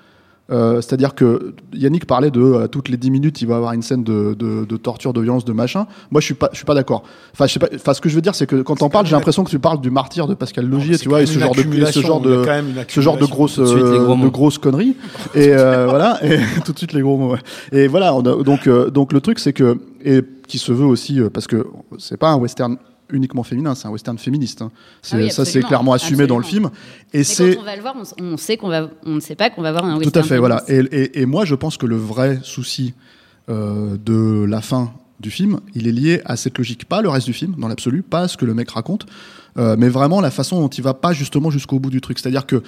euh, 0.51 0.81
C'est-à-dire 0.81 1.15
que 1.15 1.53
Yannick 1.73 2.05
parlait 2.05 2.29
de 2.31 2.41
euh, 2.41 2.67
toutes 2.67 2.89
les 2.89 2.97
10 2.97 3.09
minutes, 3.11 3.41
il 3.41 3.47
va 3.47 3.55
avoir 3.57 3.73
une 3.73 3.81
scène 3.81 4.03
de, 4.03 4.35
de, 4.37 4.65
de 4.65 4.77
torture, 4.77 5.11
de 5.13 5.21
violence, 5.21 5.43
de 5.45 5.53
machin. 5.53 5.87
Moi, 6.11 6.21
je 6.21 6.25
suis 6.25 6.33
pas, 6.35 6.49
je 6.51 6.57
suis 6.57 6.65
pas 6.65 6.75
d'accord. 6.75 7.03
Enfin, 7.33 7.47
je 7.47 7.53
sais 7.53 7.59
pas. 7.59 7.67
Enfin, 7.73 7.93
ce 7.93 8.01
que 8.01 8.09
je 8.09 8.15
veux 8.15 8.21
dire, 8.21 8.35
c'est 8.35 8.45
que 8.45 8.61
quand 8.61 8.81
on 8.83 8.89
parle, 8.89 9.05
j'ai 9.07 9.15
l'impression 9.15 9.43
que 9.43 9.49
tu 9.49 9.57
parles 9.59 9.81
du 9.81 9.89
martyr 9.91 10.27
de 10.27 10.33
Pascal 10.35 10.67
Logier, 10.67 10.97
tu 10.97 11.09
vois, 11.09 11.21
et 11.21 11.25
ce 11.25 11.39
genre 11.39 11.55
de, 11.55 11.85
ce 11.85 11.99
genre 12.01 12.21
de, 12.21 12.43
ce 12.87 13.01
genre 13.01 13.17
de 13.17 13.25
grosses, 13.25 13.59
de 13.59 13.65
suite, 13.65 13.83
euh, 13.83 14.15
de 14.15 14.27
grosses 14.29 14.57
conneries. 14.59 14.95
Et 15.35 15.49
euh, 15.53 15.87
voilà, 15.89 16.19
et 16.23 16.39
tout 16.65 16.71
de 16.73 16.77
suite 16.77 16.93
les 16.93 17.01
gros 17.01 17.17
mots. 17.17 17.31
ouais. 17.33 17.39
Et 17.71 17.87
voilà, 17.87 18.13
on 18.13 18.21
a- 18.21 18.43
donc, 18.43 18.67
euh, 18.67 18.89
donc 18.89 19.13
le 19.13 19.21
truc, 19.21 19.39
c'est 19.39 19.53
que 19.53 19.77
et 20.03 20.21
qui 20.47 20.59
se 20.59 20.71
veut 20.71 20.85
aussi 20.85 21.19
euh, 21.19 21.29
parce 21.29 21.47
que 21.47 21.65
c'est 21.97 22.17
pas 22.17 22.29
un 22.29 22.35
western 22.37 22.77
uniquement 23.11 23.43
féminin, 23.43 23.75
c'est 23.75 23.87
un 23.87 23.91
western 23.91 24.17
féministe. 24.17 24.61
hein. 24.61 24.71
C'est 25.01 25.15
Ah 25.15 25.19
oui, 25.19 25.31
ça, 25.31 25.45
c'est 25.45 25.61
clairement 25.61 25.93
assumé 25.93 26.27
dans 26.27 26.37
le 26.37 26.43
film. 26.43 26.69
Et 27.13 27.23
c'est 27.23 27.57
on 27.57 27.63
va 27.63 27.75
le 27.75 27.81
voir, 27.81 27.95
on, 28.19 28.37
sait 28.37 28.57
qu'on 28.57 28.69
va, 28.69 28.89
on 29.05 29.15
ne 29.15 29.19
sait 29.19 29.35
pas 29.35 29.49
qu'on 29.49 29.61
va 29.61 29.71
voir 29.71 29.85
un 29.85 29.93
tout 29.95 30.01
à 30.01 30.05
western 30.05 30.25
fait, 30.27 30.37
voilà. 30.37 30.63
Et, 30.67 30.77
et- 30.79 31.21
et 31.21 31.25
moi, 31.25 31.45
je 31.45 31.55
pense 31.55 31.77
que 31.77 31.85
le 31.85 31.95
vrai 31.97 32.39
souci 32.43 32.93
euh, 33.49 33.95
de 34.03 34.45
la 34.45 34.61
fin 34.61 34.91
du 35.19 35.29
film, 35.31 35.59
il 35.75 35.87
est 35.87 35.91
lié 35.91 36.21
à 36.25 36.35
cette 36.35 36.57
logique, 36.57 36.85
pas 36.85 37.01
le 37.01 37.09
reste 37.09 37.25
du 37.27 37.33
film, 37.33 37.55
dans 37.57 37.67
l'absolu, 37.67 38.01
pas 38.01 38.27
ce 38.27 38.35
que 38.37 38.45
le 38.45 38.53
mec 38.53 38.69
raconte, 38.71 39.05
euh, 39.57 39.75
mais 39.77 39.87
vraiment 39.87 40.19
la 40.19 40.31
façon 40.31 40.59
dont 40.59 40.67
il 40.67 40.83
va 40.83 40.93
pas 40.93 41.13
justement 41.13 41.49
jusqu'au 41.51 41.79
bout 41.79 41.89
du 41.89 42.01
truc. 42.01 42.19
C'est-à-dire 42.19 42.45
que 42.45 42.61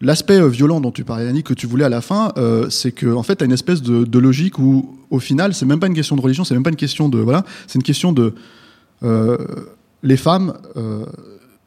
l'aspect 0.00 0.40
euh, 0.40 0.46
violent 0.48 0.80
dont 0.80 0.92
tu 0.92 1.04
parlais, 1.04 1.26
Annie, 1.26 1.42
que 1.42 1.52
tu 1.54 1.66
voulais 1.66 1.84
à 1.84 1.88
la 1.88 2.00
fin, 2.00 2.32
euh, 2.36 2.70
c'est 2.70 2.92
que 2.92 3.12
en 3.12 3.22
fait, 3.24 3.36
t'as 3.36 3.44
une 3.46 3.52
espèce 3.52 3.82
de, 3.82 4.04
de 4.04 4.18
logique 4.18 4.58
où, 4.58 4.96
au 5.10 5.18
final, 5.18 5.52
c'est 5.52 5.66
même 5.66 5.80
pas 5.80 5.88
une 5.88 5.94
question 5.94 6.14
de 6.16 6.20
religion, 6.20 6.44
c'est 6.44 6.54
même 6.54 6.62
pas 6.62 6.70
une 6.70 6.76
question 6.76 7.08
de 7.08 7.18
voilà, 7.18 7.44
c'est 7.66 7.76
une 7.76 7.82
question 7.82 8.12
de 8.12 8.34
les 9.02 10.16
femmes 10.16 10.54
euh, 10.76 11.04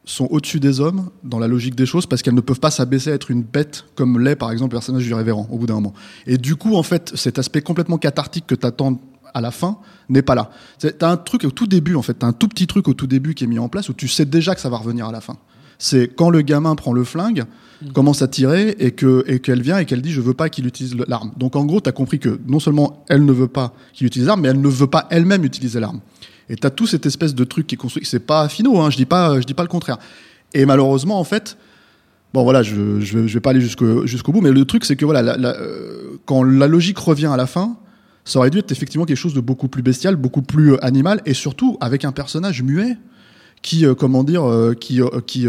sont 0.06 0.28
au-dessus 0.30 0.60
des 0.60 0.80
hommes 0.80 1.10
dans 1.24 1.40
la 1.40 1.48
logique 1.48 1.76
des 1.76 1.86
choses 1.86 2.06
parce 2.06 2.22
qu'elles 2.22 2.34
ne 2.34 2.42
peuvent 2.42 2.60
pas 2.60 2.72
s'abaisser 2.72 3.12
à 3.12 3.14
être 3.14 3.32
une 3.32 3.44
bête 3.44 3.86
comme 3.96 4.20
l'est 4.20 4.36
par 4.36 4.52
exemple 4.52 4.74
le 4.74 4.80
personnage 4.80 5.04
du 5.04 5.14
révérend 5.14 5.48
au 5.50 5.58
bout 5.58 5.66
d'un 5.66 5.76
moment. 5.76 5.94
Et 6.28 6.38
du 6.38 6.56
coup, 6.56 6.76
en 6.76 6.84
fait, 6.84 7.14
cet 7.16 7.40
aspect 7.40 7.62
complètement 7.62 7.98
cathartique 7.98 8.46
que 8.48 8.56
t'attends 8.56 9.00
à 9.34 9.42
la 9.42 9.52
fin 9.52 9.78
n'est 10.10 10.22
pas 10.22 10.36
là. 10.36 10.52
T'as 10.80 11.10
un 11.10 11.18
truc 11.18 11.44
au 11.46 11.52
tout 11.52 11.68
début, 11.68 11.96
en 11.96 12.02
fait, 12.02 12.16
t'as 12.16 12.28
un 12.28 12.34
tout 12.34 12.48
petit 12.48 12.68
truc 12.68 12.88
au 12.88 12.94
tout 12.94 13.08
début 13.08 13.34
qui 13.34 13.46
est 13.46 13.48
mis 13.48 13.60
en 13.60 13.70
place 13.70 13.90
où 13.90 13.94
tu 13.94 14.08
sais 14.08 14.26
déjà 14.26 14.54
que 14.54 14.62
ça 14.62 14.70
va 14.70 14.78
revenir 14.78 15.08
à 15.08 15.12
la 15.12 15.22
fin. 15.22 15.38
C'est 15.80 16.08
quand 16.08 16.30
le 16.30 16.42
gamin 16.42 16.76
prend 16.76 16.94
le 16.94 17.04
flingue, 17.04 17.46
commence 17.94 18.22
à 18.22 18.28
tirer 18.28 18.76
et 18.80 18.92
que 18.92 19.24
et 19.28 19.40
qu'elle 19.40 19.62
vient 19.62 19.80
et 19.80 19.86
qu'elle 19.86 20.02
dit 20.02 20.12
je 20.12 20.22
veux 20.22 20.36
pas 20.36 20.50
qu'il 20.50 20.68
utilise 20.68 20.96
l'arme. 21.08 21.32
Donc 21.38 21.56
en 21.56 21.66
gros, 21.66 21.82
t'as 21.82 21.92
compris 21.92 22.20
que 22.20 22.40
non 22.46 22.60
seulement 22.60 23.04
elle 23.10 23.26
ne 23.26 23.32
veut 23.32 23.48
pas 23.48 23.74
qu'il 23.94 24.06
utilise 24.06 24.28
l'arme, 24.28 24.42
mais 24.42 24.50
elle 24.50 24.62
ne 24.62 24.68
veut 24.68 24.88
pas 24.88 25.08
elle-même 25.10 25.44
utiliser 25.44 25.80
l'arme. 25.80 26.00
Et 26.50 26.56
t'as 26.56 26.70
tout 26.70 26.88
cette 26.88 27.06
espèce 27.06 27.36
de 27.36 27.44
truc 27.44 27.68
qui 27.68 27.76
est 27.76 27.78
construit. 27.78 28.06
C'est 28.06 28.20
pas 28.20 28.48
finaux, 28.50 28.80
hein, 28.80 28.90
je 28.90 28.98
dis 28.98 29.06
pas, 29.06 29.40
je 29.40 29.46
dis 29.46 29.54
pas 29.54 29.64
le 29.64 29.70
contraire. 29.70 29.98
Et 30.54 30.66
malheureusement, 30.66 31.20
en 31.20 31.24
fait, 31.24 31.58
bon 32.34 32.44
voilà, 32.44 32.64
je 32.64 33.00
je, 33.00 33.20
vais 33.20 33.40
pas 33.40 33.52
aller 33.52 33.62
jusqu'au 33.62 34.32
bout, 34.32 34.42
mais 34.42 34.52
le 34.52 34.66
truc 34.66 34.86
c'est 34.86 34.96
que 34.96 35.06
voilà, 35.06 35.36
euh, 35.38 36.18
quand 36.26 36.44
la 36.44 36.68
logique 36.68 36.98
revient 36.98 37.28
à 37.28 37.38
la 37.38 37.48
fin, 37.48 37.78
ça 38.26 38.40
aurait 38.40 38.50
dû 38.50 38.60
être 38.60 38.72
effectivement 38.72 39.06
quelque 39.06 39.18
chose 39.18 39.34
de 39.34 39.42
beaucoup 39.42 39.68
plus 39.68 39.82
bestial, 39.82 40.16
beaucoup 40.16 40.42
plus 40.42 40.74
euh, 40.74 40.86
animal, 40.86 41.22
et 41.26 41.34
surtout 41.34 41.78
avec 41.82 42.06
un 42.06 42.12
personnage 42.12 42.64
muet 42.64 42.98
qui, 43.62 43.86
euh, 43.86 43.96
comment 43.96 44.26
dire, 44.26 44.44
qui, 44.80 45.00
qui, 45.26 45.48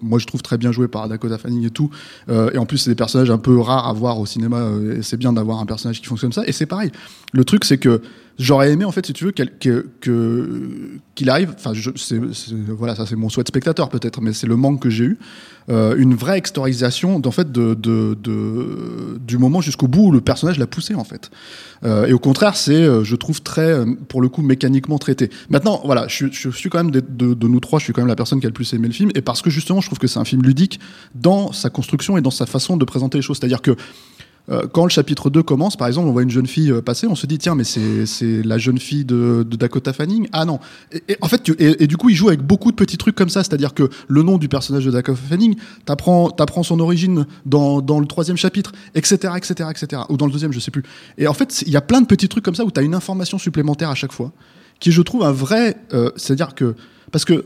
moi 0.00 0.18
je 0.18 0.26
trouve 0.26 0.40
très 0.40 0.56
bien 0.56 0.72
joué 0.72 0.88
par 0.88 1.06
Dakota 1.08 1.36
Fanning 1.36 1.66
et 1.66 1.70
tout. 1.70 1.90
Et 2.30 2.56
en 2.56 2.64
plus, 2.64 2.78
c'est 2.78 2.90
des 2.90 2.96
personnages 2.96 3.30
un 3.30 3.36
peu 3.36 3.58
rares 3.60 3.86
à 3.86 3.92
voir 3.92 4.18
au 4.18 4.24
cinéma. 4.24 4.70
et 4.96 5.02
c'est 5.02 5.18
bien 5.18 5.34
d'avoir 5.34 5.60
un 5.60 5.66
personnage 5.66 6.00
qui 6.00 6.06
fonctionne 6.06 6.32
comme 6.32 6.44
ça. 6.44 6.48
Et 6.48 6.52
c'est 6.52 6.64
pareil. 6.64 6.92
Le 7.34 7.44
truc, 7.44 7.66
c'est 7.66 7.76
que 7.76 8.00
j'aurais 8.38 8.72
aimé, 8.72 8.84
en 8.84 8.92
fait, 8.92 9.06
si 9.06 9.12
tu 9.12 9.24
veux, 9.24 9.32
qu'il 9.32 11.30
arrive. 11.30 11.54
Enfin, 11.56 11.72
voilà, 12.68 12.94
ça 12.94 13.06
c'est 13.06 13.16
mon 13.16 13.28
souhait 13.28 13.44
de 13.44 13.48
spectateur 13.48 13.88
peut-être, 13.88 14.20
mais 14.20 14.32
c'est 14.32 14.46
le 14.46 14.56
manque 14.56 14.80
que 14.82 14.90
j'ai 14.90 15.04
eu. 15.04 15.18
euh, 15.68 15.96
une 15.96 16.14
vraie 16.14 16.38
extorisation 16.38 17.18
d'en 17.18 17.32
fait 17.32 17.50
du 17.50 19.38
moment 19.38 19.60
jusqu'au 19.60 19.88
bout 19.88 20.06
où 20.06 20.12
le 20.12 20.20
personnage 20.20 20.58
l'a 20.58 20.66
poussé 20.66 20.94
en 20.94 21.04
fait. 21.04 21.30
Euh, 21.84 22.06
et 22.06 22.12
au 22.12 22.18
contraire, 22.18 22.56
c'est, 22.56 22.72
euh, 22.72 23.04
je 23.04 23.16
trouve 23.16 23.42
très, 23.42 23.84
pour 24.08 24.22
le 24.22 24.28
coup, 24.28 24.42
mécaniquement 24.42 24.98
traité. 24.98 25.30
Maintenant, 25.50 25.80
voilà, 25.84 26.06
je, 26.08 26.26
suis 26.50 26.70
quand 26.70 26.78
même 26.78 26.90
de, 26.90 27.00
de, 27.00 27.48
nous 27.48 27.60
trois, 27.60 27.78
je 27.78 27.84
suis 27.84 27.92
quand 27.92 28.00
même 28.00 28.08
la 28.08 28.16
personne 28.16 28.40
qui 28.40 28.46
a 28.46 28.48
le 28.48 28.54
plus 28.54 28.72
aimé 28.72 28.86
le 28.88 28.94
film, 28.94 29.10
et 29.14 29.20
parce 29.20 29.42
que 29.42 29.50
justement, 29.50 29.80
je 29.80 29.88
trouve 29.88 29.98
que 29.98 30.06
c'est 30.06 30.18
un 30.18 30.24
film 30.24 30.42
ludique 30.42 30.80
dans 31.14 31.52
sa 31.52 31.68
construction 31.70 32.16
et 32.16 32.20
dans 32.20 32.30
sa 32.30 32.46
façon 32.46 32.76
de 32.76 32.84
présenter 32.84 33.18
les 33.18 33.22
choses. 33.22 33.38
C'est-à-dire 33.38 33.62
que 33.62 33.76
quand 34.72 34.84
le 34.84 34.90
chapitre 34.90 35.28
2 35.28 35.42
commence, 35.42 35.76
par 35.76 35.88
exemple, 35.88 36.08
on 36.08 36.12
voit 36.12 36.22
une 36.22 36.30
jeune 36.30 36.46
fille 36.46 36.70
euh, 36.70 36.80
passer, 36.80 37.08
on 37.08 37.16
se 37.16 37.26
dit, 37.26 37.38
tiens, 37.38 37.56
mais 37.56 37.64
c'est 37.64 38.42
la 38.44 38.58
jeune 38.58 38.78
fille 38.78 39.04
de, 39.04 39.44
Dakota 39.48 39.92
Fanning. 39.92 40.28
Ah 40.32 40.44
non. 40.44 40.60
Et, 40.92 41.16
en 41.20 41.28
fait, 41.28 41.50
et, 41.58 41.86
du 41.86 41.96
coup, 41.96 42.10
il 42.10 42.14
joue 42.14 42.28
avec 42.28 42.42
beaucoup 42.42 42.70
de 42.70 42.76
petits 42.76 42.96
trucs 42.96 43.16
comme 43.16 43.28
ça. 43.28 43.42
C'est-à-dire 43.42 43.74
que 43.74 43.88
le 44.06 44.22
nom 44.22 44.38
du 44.38 44.48
personnage 44.48 44.84
de 44.84 44.90
Dakota 44.90 45.18
Fanning, 45.28 45.56
t'apprends 45.84 46.28
apprends 46.38 46.62
son 46.62 46.78
origine 46.78 47.26
dans, 47.44 47.80
dans 47.80 47.98
le 47.98 48.06
troisième 48.06 48.36
chapitre, 48.36 48.72
etc., 48.94 49.32
etc., 49.36 49.70
etc. 49.70 50.02
Ou 50.10 50.16
dans 50.16 50.26
le 50.26 50.32
deuxième, 50.32 50.52
je 50.52 50.60
sais 50.60 50.70
plus. 50.70 50.84
Et 51.18 51.26
en 51.26 51.34
fait, 51.34 51.62
il 51.66 51.72
y 51.72 51.76
a 51.76 51.80
plein 51.80 52.00
de 52.00 52.06
petits 52.06 52.28
trucs 52.28 52.44
comme 52.44 52.54
ça 52.54 52.64
où 52.64 52.70
tu 52.70 52.78
as 52.78 52.84
une 52.84 52.94
information 52.94 53.38
supplémentaire 53.38 53.90
à 53.90 53.94
chaque 53.96 54.12
fois, 54.12 54.32
qui, 54.78 54.92
je 54.92 55.02
trouve, 55.02 55.24
un 55.24 55.32
vrai. 55.32 55.76
euh, 55.92 56.10
C'est-à-dire 56.16 56.54
que. 56.54 56.74
Parce 57.10 57.24
que. 57.24 57.44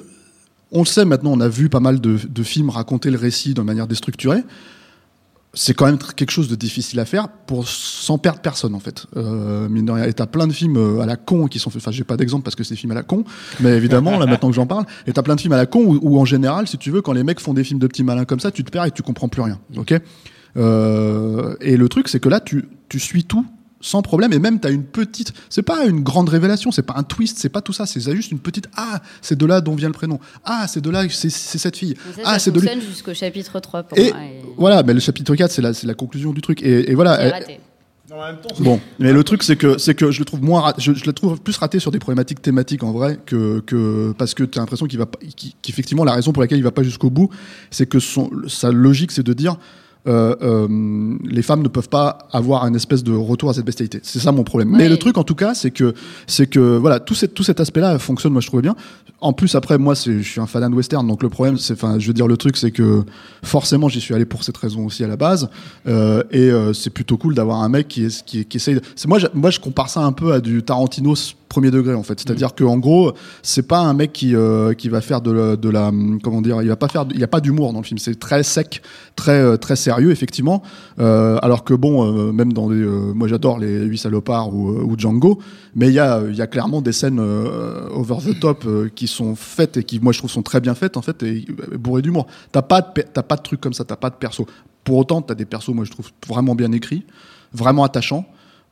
On 0.72 0.80
le 0.80 0.86
sait 0.86 1.04
maintenant, 1.04 1.32
on 1.32 1.40
a 1.40 1.48
vu 1.48 1.68
pas 1.68 1.80
mal 1.80 2.00
de, 2.00 2.16
de 2.16 2.42
films 2.44 2.70
raconter 2.70 3.10
le 3.10 3.18
récit 3.18 3.54
de 3.54 3.60
manière 3.60 3.88
déstructurée 3.88 4.44
c'est 5.52 5.74
quand 5.74 5.86
même 5.86 5.98
quelque 5.98 6.30
chose 6.30 6.48
de 6.48 6.54
difficile 6.54 7.00
à 7.00 7.04
faire 7.04 7.28
pour 7.28 7.66
sans 7.66 8.18
perdre 8.18 8.40
personne 8.40 8.74
en 8.74 8.80
fait. 8.80 9.06
Euh, 9.16 9.68
mine 9.68 9.84
de 9.84 9.92
rien. 9.92 10.04
Et 10.04 10.12
t'as 10.12 10.26
plein 10.26 10.46
de 10.46 10.52
films 10.52 10.76
euh, 10.76 11.00
à 11.00 11.06
la 11.06 11.16
con 11.16 11.46
qui 11.46 11.58
sont 11.58 11.70
faits. 11.70 11.82
Enfin, 11.82 11.90
j'ai 11.90 12.04
pas 12.04 12.16
d'exemple 12.16 12.44
parce 12.44 12.54
que 12.54 12.62
c'est 12.62 12.74
des 12.74 12.80
films 12.80 12.92
à 12.92 12.94
la 12.94 13.02
con, 13.02 13.24
mais 13.58 13.70
évidemment 13.70 14.18
là 14.18 14.26
maintenant 14.26 14.48
que 14.50 14.54
j'en 14.54 14.66
parle, 14.66 14.84
et 15.06 15.12
t'as 15.12 15.22
plein 15.22 15.34
de 15.34 15.40
films 15.40 15.52
à 15.52 15.56
la 15.56 15.66
con 15.66 15.80
où, 15.80 15.98
où, 16.02 16.20
en 16.20 16.24
général, 16.24 16.68
si 16.68 16.78
tu 16.78 16.90
veux, 16.90 17.02
quand 17.02 17.12
les 17.12 17.24
mecs 17.24 17.40
font 17.40 17.54
des 17.54 17.64
films 17.64 17.80
de 17.80 17.86
petits 17.86 18.04
malins 18.04 18.24
comme 18.24 18.40
ça, 18.40 18.50
tu 18.50 18.64
te 18.64 18.70
perds 18.70 18.86
et 18.86 18.90
tu 18.90 19.02
comprends 19.02 19.28
plus 19.28 19.42
rien. 19.42 19.58
Ok? 19.76 19.94
Euh, 20.56 21.56
et 21.60 21.76
le 21.76 21.88
truc, 21.88 22.08
c'est 22.08 22.20
que 22.20 22.28
là, 22.28 22.40
tu 22.40 22.68
tu 22.88 22.98
suis 22.98 23.24
tout 23.24 23.46
sans 23.80 24.02
problème 24.02 24.32
et 24.32 24.38
même 24.38 24.60
t'as 24.60 24.70
une 24.70 24.84
petite 24.84 25.32
c'est 25.48 25.62
pas 25.62 25.86
une 25.86 26.02
grande 26.02 26.28
révélation 26.28 26.70
c'est 26.70 26.82
pas 26.82 26.94
un 26.96 27.02
twist 27.02 27.38
c'est 27.38 27.48
pas 27.48 27.62
tout 27.62 27.72
ça 27.72 27.86
c'est 27.86 28.00
juste 28.14 28.30
une 28.30 28.38
petite 28.38 28.68
ah 28.76 29.00
c'est 29.22 29.38
de 29.38 29.46
là 29.46 29.60
dont 29.60 29.74
vient 29.74 29.88
le 29.88 29.94
prénom 29.94 30.18
ah 30.44 30.66
c'est 30.68 30.80
de 30.80 30.90
là 30.90 31.04
c'est 31.08 31.30
cette 31.30 31.76
fille 31.76 31.94
ça, 32.14 32.22
ah 32.24 32.38
c'est 32.38 32.50
de 32.50 32.60
lui 32.60 32.68
fonctionne 32.68 32.88
jusqu'au 32.88 33.14
chapitre 33.14 33.58
3 33.58 33.82
pour 33.84 33.98
et 33.98 34.12
moi. 34.12 34.22
et 34.22 34.42
voilà 34.56 34.82
mais 34.82 34.92
le 34.92 35.00
chapitre 35.00 35.34
4 35.34 35.50
c'est 35.50 35.62
la 35.62 35.72
c'est 35.72 35.86
la 35.86 35.94
conclusion 35.94 36.32
du 36.32 36.40
truc 36.42 36.62
et, 36.62 36.90
et 36.90 36.94
voilà 36.94 37.30
raté. 37.30 37.60
En 38.12 38.26
même 38.26 38.38
temps, 38.38 38.48
Bon, 38.58 38.80
mais 38.98 39.12
le 39.12 39.22
truc 39.22 39.44
c'est 39.44 39.54
que 39.54 39.78
c'est 39.78 39.94
que 39.94 40.10
je 40.10 40.18
le 40.18 40.24
trouve 40.24 40.42
moins, 40.42 40.74
je, 40.78 40.92
je 40.94 41.04
le 41.04 41.12
trouve 41.12 41.40
plus 41.40 41.56
raté 41.56 41.78
sur 41.78 41.92
des 41.92 42.00
problématiques 42.00 42.42
thématiques 42.42 42.82
en 42.82 42.90
vrai 42.90 43.20
que 43.24 43.60
que 43.60 44.12
parce 44.18 44.34
que 44.34 44.42
tu 44.42 44.58
as 44.58 44.62
l'impression 44.62 44.86
qu'il 44.86 44.98
va 44.98 45.06
qu'effectivement 45.62 46.02
la 46.02 46.14
raison 46.14 46.32
pour 46.32 46.42
laquelle 46.42 46.58
il 46.58 46.64
va 46.64 46.72
pas 46.72 46.82
jusqu'au 46.82 47.08
bout, 47.08 47.30
c'est 47.70 47.86
que 47.86 48.00
son 48.00 48.28
sa 48.48 48.72
logique 48.72 49.12
c'est 49.12 49.22
de 49.22 49.32
dire 49.32 49.56
les 50.06 51.42
femmes 51.42 51.62
ne 51.62 51.68
peuvent 51.68 51.88
pas 51.88 52.28
avoir 52.32 52.64
un 52.64 52.74
espèce 52.74 53.02
de 53.04 53.12
retour 53.12 53.50
à 53.50 53.54
cette 53.54 53.64
bestialité. 53.64 54.00
C'est 54.02 54.18
ça 54.18 54.32
mon 54.32 54.44
problème. 54.44 54.70
Mais 54.76 54.88
le 54.88 54.96
truc 54.96 55.18
en 55.18 55.24
tout 55.24 55.34
cas, 55.34 55.54
c'est 55.54 55.70
que 55.70 55.94
c'est 56.26 56.46
que 56.46 56.76
voilà 56.76 57.00
tout 57.00 57.14
cet 57.14 57.34
tout 57.34 57.42
cet 57.42 57.60
aspect-là 57.60 57.98
fonctionne. 57.98 58.32
Moi 58.32 58.40
je 58.40 58.46
trouvais 58.46 58.62
bien. 58.62 58.76
En 59.20 59.32
plus 59.32 59.54
après 59.54 59.76
moi 59.78 59.94
je 59.94 60.20
suis 60.22 60.40
un 60.40 60.46
fan 60.46 60.68
de 60.70 60.74
western 60.74 61.06
donc 61.06 61.22
le 61.22 61.28
problème 61.28 61.58
c'est 61.58 61.74
enfin 61.74 61.98
je 61.98 62.06
veux 62.06 62.14
dire 62.14 62.26
le 62.26 62.36
truc 62.38 62.56
c'est 62.56 62.70
que 62.70 63.02
forcément 63.42 63.88
j'y 63.88 64.00
suis 64.00 64.14
allé 64.14 64.24
pour 64.24 64.44
cette 64.44 64.56
raison 64.56 64.86
aussi 64.86 65.04
à 65.04 65.08
la 65.08 65.16
base 65.16 65.50
euh, 65.86 66.22
et 66.30 66.50
euh, 66.50 66.72
c'est 66.72 66.88
plutôt 66.90 67.18
cool 67.18 67.34
d'avoir 67.34 67.62
un 67.62 67.68
mec 67.68 67.86
qui 67.88 68.04
est 68.06 68.24
qui, 68.24 68.46
qui 68.46 68.56
essaye. 68.56 68.76
de- 68.76 68.80
moi 69.06 69.18
je, 69.18 69.26
moi 69.34 69.50
je 69.50 69.60
compare 69.60 69.90
ça 69.90 70.00
un 70.00 70.12
peu 70.12 70.32
à 70.32 70.40
du 70.40 70.62
Tarantino 70.62 71.14
premier 71.50 71.70
degré 71.70 71.94
en 71.94 72.02
fait. 72.04 72.18
C'est-à-dire 72.20 72.54
que 72.54 72.64
en 72.64 72.78
gros 72.78 73.12
c'est 73.42 73.66
pas 73.66 73.80
un 73.80 73.92
mec 73.92 74.12
qui 74.12 74.34
euh, 74.34 74.72
qui 74.72 74.88
va 74.88 75.02
faire 75.02 75.20
de 75.20 75.32
la, 75.32 75.56
de 75.56 75.68
la 75.68 75.90
comment 76.22 76.40
dire 76.40 76.62
il 76.62 76.68
va 76.68 76.76
pas 76.76 76.88
faire 76.88 77.04
il 77.12 77.20
y 77.20 77.24
a 77.24 77.28
pas 77.28 77.40
d'humour 77.40 77.72
dans 77.74 77.80
le 77.80 77.84
film. 77.84 77.98
C'est 77.98 78.18
très 78.18 78.42
sec 78.42 78.80
très 79.16 79.42
euh, 79.42 79.56
très 79.56 79.76
sérieux 79.76 80.12
effectivement. 80.12 80.62
Euh, 81.00 81.38
alors 81.42 81.64
que 81.64 81.74
bon 81.74 82.06
euh, 82.06 82.32
même 82.32 82.52
dans 82.52 82.70
des 82.70 82.82
moi 83.14 83.26
j'adore 83.28 83.58
les 83.58 83.80
huit 83.84 83.98
salopards 83.98 84.54
ou, 84.54 84.70
ou 84.70 84.96
Django 84.96 85.40
mais 85.74 85.88
il 85.88 85.94
y 85.94 85.98
a 85.98 86.22
il 86.26 86.36
y 86.36 86.40
a 86.40 86.46
clairement 86.46 86.80
des 86.80 86.92
scènes 86.92 87.18
over 87.20 88.18
the 88.24 88.38
top 88.38 88.64
qui 88.94 89.08
sont 89.08 89.34
faites 89.34 89.76
et 89.76 89.82
qui 89.84 89.98
moi 89.98 90.12
je 90.12 90.18
trouve 90.18 90.30
sont 90.30 90.42
très 90.42 90.60
bien 90.60 90.76
faites 90.76 90.96
en 90.96 91.02
fait 91.02 91.22
et 91.24 91.44
bourrées 91.76 92.02
d'humour. 92.02 92.28
T'as 92.52 92.62
pas 92.62 92.80
de 92.80 93.02
t'as 93.12 93.24
pas 93.24 93.36
de 93.36 93.42
trucs 93.42 93.60
comme 93.60 93.74
ça, 93.74 93.84
t'as 93.84 93.96
pas 93.96 94.10
de 94.10 94.14
perso. 94.14 94.46
Pour 94.84 94.98
autant, 94.98 95.20
t'as 95.20 95.34
des 95.34 95.46
persos 95.46 95.74
moi 95.74 95.84
je 95.84 95.90
trouve 95.90 96.10
vraiment 96.28 96.54
bien 96.54 96.70
écrits, 96.70 97.04
vraiment 97.52 97.82
attachants. 97.82 98.24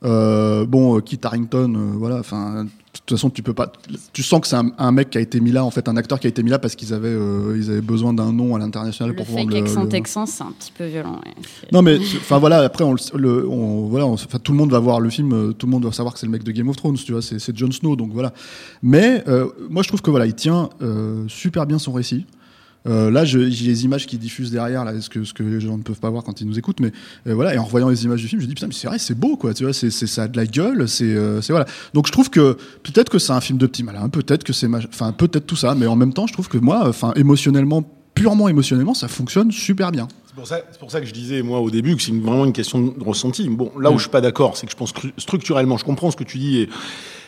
Euh, 0.05 0.65
bon, 0.65 0.97
euh, 0.97 1.01
Kit 1.01 1.19
Harington, 1.23 1.73
euh, 1.75 1.91
voilà. 1.97 2.19
Enfin, 2.19 2.63
de 2.63 2.69
toute 2.93 3.09
façon, 3.17 3.29
tu 3.29 3.43
peux 3.43 3.53
pas. 3.53 3.71
Tu 4.13 4.23
sens 4.23 4.39
que 4.39 4.47
c'est 4.47 4.55
un, 4.55 4.71
un 4.77 4.91
mec 4.93 5.09
qui 5.09 5.17
a 5.17 5.21
été 5.21 5.41
mis 5.41 5.51
là, 5.51 5.65
en 5.65 5.71
fait, 5.71 5.89
un 5.89 5.97
acteur 5.97 6.19
qui 6.21 6.27
a 6.27 6.29
été 6.29 6.41
mis 6.41 6.49
là 6.49 6.57
parce 6.57 6.75
qu'ils 6.75 6.93
avaient, 6.93 7.09
euh, 7.09 7.55
ils 7.57 7.69
avaient 7.69 7.81
besoin 7.81 8.13
d'un 8.13 8.31
nom 8.31 8.55
à 8.55 8.59
l'international 8.59 9.13
pour 9.13 9.27
fake 9.27 9.49
le- 9.49 9.57
accent 9.57 9.83
le- 9.83 9.89
texan, 9.89 10.25
c'est 10.25 10.43
un 10.43 10.53
petit 10.57 10.71
peu 10.71 10.85
violent. 10.85 11.15
ouais. 11.25 11.33
Non 11.73 11.81
mais 11.81 11.97
enfin 12.17 12.37
voilà 12.39 12.59
après 12.59 12.83
on, 12.85 12.95
le- 13.15 13.47
on 13.47 13.87
voilà 13.87 14.05
on- 14.05 14.15
tout 14.15 14.51
le 14.53 14.57
monde 14.57 14.71
va 14.71 14.79
voir 14.79 14.99
le 15.01 15.09
film 15.09 15.53
tout 15.53 15.65
le 15.67 15.71
monde 15.71 15.83
va 15.85 15.91
savoir 15.91 16.13
que 16.13 16.19
c'est 16.19 16.25
le 16.25 16.31
mec 16.31 16.43
de 16.43 16.51
Game 16.51 16.69
of 16.69 16.77
Thrones 16.77 16.95
tu 16.95 17.11
vois 17.11 17.21
c'est 17.21 17.55
Jon 17.55 17.71
Snow 17.71 17.95
donc 17.95 18.11
voilà 18.13 18.33
mais 18.81 19.23
moi 19.69 19.83
je 19.83 19.87
trouve 19.89 20.01
que 20.01 20.09
voilà 20.09 20.25
il 20.25 20.33
tient 20.33 20.69
super 21.27 21.65
bien 21.65 21.77
son 21.77 21.91
récit 21.91 22.25
Euh, 22.87 23.11
là, 23.11 23.25
j'ai 23.25 23.39
les 23.39 23.85
images 23.85 24.07
qui 24.07 24.17
diffusent 24.17 24.51
derrière, 24.51 24.85
là, 24.85 24.93
ce 25.01 25.09
que, 25.09 25.43
les 25.43 25.59
gens 25.59 25.77
ne 25.77 25.83
peuvent 25.83 25.99
pas 25.99 26.09
voir 26.09 26.23
quand 26.23 26.39
ils 26.41 26.47
nous 26.47 26.57
écoutent, 26.57 26.79
mais 26.79 26.91
euh, 27.27 27.33
voilà. 27.33 27.53
Et 27.53 27.57
en 27.57 27.65
revoyant 27.65 27.89
les 27.89 28.05
images 28.05 28.21
du 28.21 28.27
film, 28.27 28.41
je 28.41 28.47
dis 28.47 28.53
putain, 28.53 28.67
mais 28.67 28.73
c'est 28.73 28.87
vrai, 28.87 28.99
c'est 28.99 29.15
beau, 29.15 29.35
quoi. 29.35 29.53
Tu 29.53 29.63
vois, 29.63 29.73
c'est, 29.73 29.89
ça 29.89 30.23
a 30.23 30.27
de 30.27 30.37
la 30.37 30.45
gueule, 30.45 30.87
c'est, 30.87 31.03
euh, 31.03 31.41
c'est 31.41 31.51
voilà. 31.51 31.65
Donc 31.93 32.07
je 32.07 32.11
trouve 32.11 32.29
que 32.29 32.57
peut-être 32.83 33.09
que 33.09 33.19
c'est 33.19 33.33
un 33.33 33.41
film 33.41 33.57
de 33.57 33.67
petit 33.67 33.83
malin, 33.83 34.07
peut-être 34.09 34.43
que 34.43 34.53
c'est, 34.53 34.67
enfin 34.73 35.11
peut-être 35.11 35.45
tout 35.45 35.57
ça, 35.57 35.75
mais 35.75 35.87
en 35.87 35.95
même 35.95 36.13
temps, 36.13 36.27
je 36.27 36.33
trouve 36.33 36.47
que 36.47 36.57
moi, 36.57 36.87
enfin 36.87 37.11
émotionnellement, 37.15 37.83
purement 38.13 38.47
émotionnellement, 38.47 38.93
ça 38.93 39.07
fonctionne 39.07 39.51
super 39.51 39.91
bien. 39.91 40.07
C'est 40.45 40.79
pour, 40.79 40.91
ça, 40.91 41.01
que 41.01 41.05
je 41.05 41.13
disais, 41.13 41.41
moi, 41.41 41.59
au 41.59 41.69
début, 41.69 41.97
que 41.97 42.01
c'est 42.01 42.13
vraiment 42.13 42.45
une 42.45 42.53
question 42.53 42.79
de 42.79 43.03
ressenti. 43.03 43.49
Bon, 43.49 43.71
là 43.77 43.91
où 43.91 43.97
je 43.97 44.03
suis 44.03 44.09
pas 44.09 44.21
d'accord, 44.21 44.55
c'est 44.55 44.67
que 44.67 44.71
je 44.71 44.77
pense 44.77 44.93
structurellement, 45.17 45.77
je 45.77 45.83
comprends 45.83 46.11
ce 46.11 46.15
que 46.15 46.23
tu 46.23 46.37
dis 46.37 46.59
et, 46.59 46.69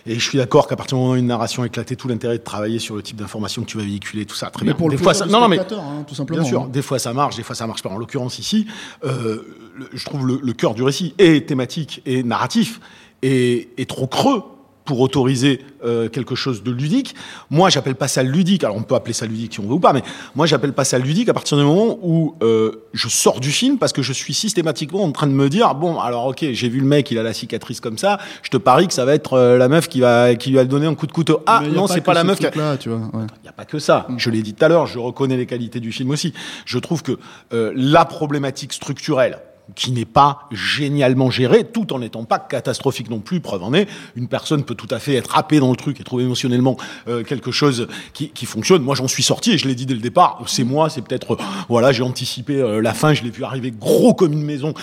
et 0.05 0.15
je 0.15 0.19
suis 0.29 0.37
d'accord 0.37 0.67
qu'à 0.67 0.75
partir 0.75 0.97
du 0.97 1.01
moment 1.03 1.13
où 1.15 1.17
une 1.17 1.27
narration 1.27 1.63
éclaté, 1.63 1.95
tout 1.95 2.07
l'intérêt 2.07 2.37
de 2.37 2.43
travailler 2.43 2.79
sur 2.79 2.95
le 2.95 3.03
type 3.03 3.17
d'information 3.17 3.61
que 3.63 3.67
tu 3.67 3.77
vas 3.77 3.83
véhiculer, 3.83 4.25
tout 4.25 4.35
ça, 4.35 4.49
très 4.49 4.65
Mais 4.65 4.71
bien. 4.71 4.77
pour 4.77 4.89
le 4.89 4.95
des 4.97 5.03
fois, 5.03 5.11
plaisir 5.13 5.27
ça, 5.27 5.31
non, 5.31 5.41
non, 5.41 5.47
mais 5.47 5.59
hein, 5.59 6.03
tout 6.07 6.15
simplement. 6.15 6.41
Bien 6.41 6.49
sûr, 6.49 6.61
hein. 6.63 6.69
des 6.71 6.81
fois 6.81 6.99
ça 6.99 7.13
marche, 7.13 7.35
des 7.35 7.43
fois 7.43 7.55
ça 7.55 7.67
marche 7.67 7.81
pas. 7.83 7.89
En 7.89 7.97
l'occurrence 7.97 8.39
ici, 8.39 8.67
euh, 9.03 9.43
le- 9.75 9.89
je 9.93 10.05
trouve 10.05 10.25
le, 10.27 10.39
le 10.41 10.53
cœur 10.53 10.73
du 10.73 10.83
récit 10.83 11.13
est 11.17 11.47
thématique 11.47 12.01
et 12.05 12.23
narratif 12.23 12.79
et, 13.23 13.69
est 13.77 13.89
trop 13.89 14.07
creux 14.07 14.43
pour 14.85 14.99
autoriser 14.99 15.61
euh, 15.83 16.09
quelque 16.09 16.35
chose 16.35 16.63
de 16.63 16.71
ludique. 16.71 17.15
Moi, 17.49 17.69
j'appelle 17.69 17.95
pas 17.95 18.07
ça 18.07 18.23
ludique. 18.23 18.63
Alors, 18.63 18.77
on 18.77 18.83
peut 18.83 18.95
appeler 18.95 19.13
ça 19.13 19.25
ludique 19.25 19.53
si 19.53 19.59
on 19.59 19.63
veut 19.63 19.73
ou 19.73 19.79
pas, 19.79 19.93
mais 19.93 20.03
moi, 20.35 20.45
j'appelle 20.45 20.73
pas 20.73 20.83
ça 20.83 20.97
ludique 20.97 21.29
à 21.29 21.33
partir 21.33 21.57
du 21.57 21.63
moment 21.63 21.97
où 22.01 22.35
euh, 22.43 22.83
je 22.93 23.07
sors 23.07 23.39
du 23.39 23.51
film 23.51 23.77
parce 23.77 23.93
que 23.93 24.01
je 24.01 24.13
suis 24.13 24.33
systématiquement 24.33 25.03
en 25.03 25.11
train 25.11 25.27
de 25.27 25.33
me 25.33 25.49
dire 25.49 25.73
bon, 25.75 25.99
alors 25.99 26.27
ok, 26.27 26.45
j'ai 26.51 26.69
vu 26.69 26.79
le 26.79 26.85
mec, 26.85 27.11
il 27.11 27.17
a 27.17 27.23
la 27.23 27.33
cicatrice 27.33 27.79
comme 27.79 27.97
ça. 27.97 28.19
Je 28.41 28.49
te 28.49 28.57
parie 28.57 28.87
que 28.87 28.93
ça 28.93 29.05
va 29.05 29.13
être 29.13 29.33
euh, 29.33 29.57
la 29.57 29.67
meuf 29.67 29.87
qui 29.87 30.01
va 30.01 30.35
qui 30.35 30.51
lui 30.51 30.59
a 30.59 30.65
donné 30.65 30.85
un 30.85 30.95
coup 30.95 31.07
de 31.07 31.11
couteau. 31.11 31.41
Ah 31.45 31.63
y 31.65 31.71
non, 31.71 31.87
c'est 31.87 32.01
que 32.01 32.05
pas 32.05 32.13
la 32.13 32.21
ce 32.21 32.27
meuf 32.27 32.39
a... 32.43 32.47
ouais. 32.47 32.77
Il 32.87 33.43
n'y 33.43 33.49
a 33.49 33.53
pas 33.53 33.65
que 33.65 33.79
ça. 33.79 34.07
Je 34.17 34.29
l'ai 34.29 34.41
dit 34.41 34.53
tout 34.53 34.65
à 34.65 34.67
l'heure, 34.67 34.87
je 34.87 34.99
reconnais 34.99 35.37
les 35.37 35.45
qualités 35.45 35.79
du 35.79 35.91
film 35.91 36.09
aussi. 36.11 36.33
Je 36.65 36.79
trouve 36.79 37.03
que 37.03 37.17
euh, 37.53 37.71
la 37.75 38.05
problématique 38.05 38.73
structurelle, 38.73 39.39
qui 39.75 39.91
n'est 39.91 40.05
pas 40.05 40.47
génialement 40.51 41.29
géré, 41.29 41.63
tout 41.63 41.93
en 41.93 41.99
n'étant 41.99 42.23
pas 42.23 42.39
catastrophique 42.39 43.09
non 43.09 43.19
plus. 43.19 43.39
Preuve 43.39 43.63
en 43.63 43.73
est, 43.73 43.87
une 44.15 44.27
personne 44.27 44.63
peut 44.63 44.75
tout 44.75 44.87
à 44.91 44.99
fait 44.99 45.15
être 45.15 45.37
happée 45.37 45.59
dans 45.59 45.69
le 45.69 45.75
truc 45.75 45.99
et 45.99 46.03
trouver 46.03 46.23
émotionnellement 46.23 46.77
euh, 47.07 47.23
quelque 47.23 47.51
chose 47.51 47.87
qui, 48.13 48.29
qui 48.29 48.45
fonctionne. 48.45 48.81
Moi, 48.81 48.95
j'en 48.95 49.07
suis 49.07 49.23
sorti 49.23 49.51
et 49.53 49.57
je 49.57 49.67
l'ai 49.67 49.75
dit 49.75 49.85
dès 49.85 49.93
le 49.93 49.99
départ. 49.99 50.41
C'est 50.47 50.63
moi, 50.63 50.89
c'est 50.89 51.01
peut-être, 51.01 51.33
euh, 51.33 51.43
voilà, 51.69 51.91
j'ai 51.91 52.03
anticipé 52.03 52.61
euh, 52.61 52.81
la 52.81 52.93
fin, 52.93 53.13
je 53.13 53.23
l'ai 53.23 53.29
vu 53.29 53.43
arriver 53.43 53.71
gros 53.71 54.13
comme 54.13 54.33
une 54.33 54.43
maison. 54.43 54.73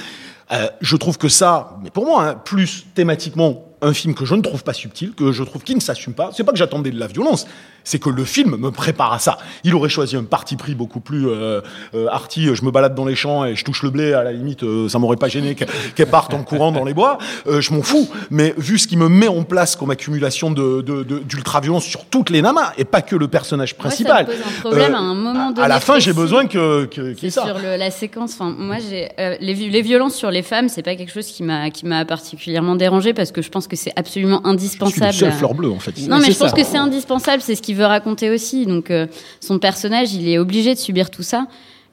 Euh, 0.51 0.69
je 0.81 0.97
trouve 0.97 1.19
que 1.19 1.29
ça, 1.29 1.79
mais 1.83 1.91
pour 1.91 2.07
moi, 2.07 2.25
hein, 2.25 2.35
plus 2.35 2.87
thématiquement, 2.95 3.67
un 3.83 3.93
film 3.93 4.14
que 4.14 4.25
je 4.25 4.35
ne 4.35 4.43
trouve 4.43 4.64
pas 4.64 4.73
subtil, 4.73 5.12
que 5.14 5.33
je 5.33 5.43
trouve 5.43 5.62
qui 5.62 5.75
ne 5.75 5.81
s'assume 5.81 6.14
pas. 6.14 6.31
C'est 6.35 6.45
pas 6.45 6.53
que 6.53 6.59
j'attendais 6.59 6.91
de 6.91 6.99
la 6.99 7.07
violence, 7.07 7.47
c'est 7.85 7.99
que 7.99 8.11
le 8.11 8.25
film 8.25 8.57
me 8.57 8.71
prépare 8.71 9.12
à 9.12 9.19
ça. 9.19 9.38
Il 9.64 9.75
aurait 9.75 9.88
choisi 9.88 10.17
un 10.17 10.25
parti 10.25 10.57
pris 10.57 10.75
beaucoup 10.75 11.01
plus 11.01 11.27
euh, 11.29 11.61
euh, 11.95 12.07
arty. 12.11 12.55
Je 12.55 12.64
me 12.64 12.71
balade 12.71 12.95
dans 12.95 13.05
les 13.05 13.14
champs 13.14 13.45
et 13.45 13.55
je 13.57 13.64
touche 13.64 13.83
le 13.83 13.91
blé. 13.91 14.12
À 14.12 14.25
la 14.25 14.33
limite, 14.33 14.62
euh, 14.62 14.88
ça 14.88 14.99
m'aurait 14.99 15.17
pas 15.17 15.29
gêné 15.29 15.55
qu'elle 15.55 16.07
parte 16.11 16.35
en 16.35 16.43
courant 16.43 16.73
dans 16.73 16.85
les 16.85 16.93
bois. 16.95 17.19
Euh, 17.47 17.61
je 17.61 17.73
m'en 17.73 17.83
fous. 17.83 18.09
Mais 18.31 18.53
vu 18.59 18.79
ce 18.79 18.88
qui 18.88 18.97
me 18.97 19.09
met 19.09 19.29
en 19.29 19.43
place 19.45 19.77
comme 19.77 19.91
accumulation 19.91 20.51
de, 20.51 20.83
de, 20.83 21.03
de- 21.03 21.19
d'ultra-violence 21.21 21.85
sur 21.85 22.05
toutes 22.07 22.31
les 22.31 22.43
namas 22.43 22.73
et 22.79 22.85
pas 22.85 23.01
que 23.01 23.17
le 23.17 23.29
personnage 23.29 23.71
ça 23.71 23.77
principal. 23.77 24.27
pose 24.27 24.35
un 24.47 24.61
problème 24.61 24.93
Euh, 24.93 24.97
à 24.97 25.01
un 25.01 25.14
moment 25.14 25.51
donné 25.51 25.62
À 25.62 25.69
la 25.69 25.81
fin, 25.81 25.99
j'ai 25.99 26.12
besoin 26.12 26.47
que 26.47 26.85
que- 26.87 27.14
ça. 27.31 27.45
sur 27.45 27.59
le- 27.59 27.77
la 27.77 27.91
séquence. 27.91 28.33
Enfin, 28.35 28.55
moi, 28.59 28.77
j'ai 28.79 29.09
les, 29.41 29.55
les 29.55 29.83
violences 29.83 30.14
sur 30.14 30.31
les 30.31 30.43
femmes, 30.43 30.69
c'est 30.69 30.83
pas 30.83 30.97
quelque 30.97 31.12
chose 31.12 31.27
qui 31.27 31.43
m'a 31.43 32.05
particulièrement 32.05 32.75
dérangé 32.77 33.14
parce 33.14 33.33
que 33.33 33.41
je 33.41 33.49
pense 33.49 33.67
que 33.68 33.76
c'est 33.76 33.92
absolument 33.96 34.44
indispensable. 34.46 35.07
le 35.07 35.12
seul 35.12 35.28
à- 35.28 35.33
fleur 35.33 35.54
bleue 35.54 35.70
en 35.70 35.78
fait. 35.78 35.92
Non, 36.09 36.18
mais 36.18 36.24
c'est 36.26 36.33
je 36.33 36.38
pense 36.38 36.52
que 36.52 36.64
c'est 36.64 36.76
indispensable. 36.78 37.42
C'est 37.42 37.54
ce 37.54 37.62
qu'il 37.62 37.76
veut 37.76 37.85
raconter 37.87 38.31
aussi. 38.31 38.66
Donc, 38.66 38.90
euh, 38.90 39.07
son 39.40 39.59
personnage, 39.59 40.12
il 40.14 40.28
est 40.28 40.38
obligé 40.38 40.74
de 40.74 40.78
subir 40.78 41.11
tout 41.11 41.22
ça. 41.22 41.46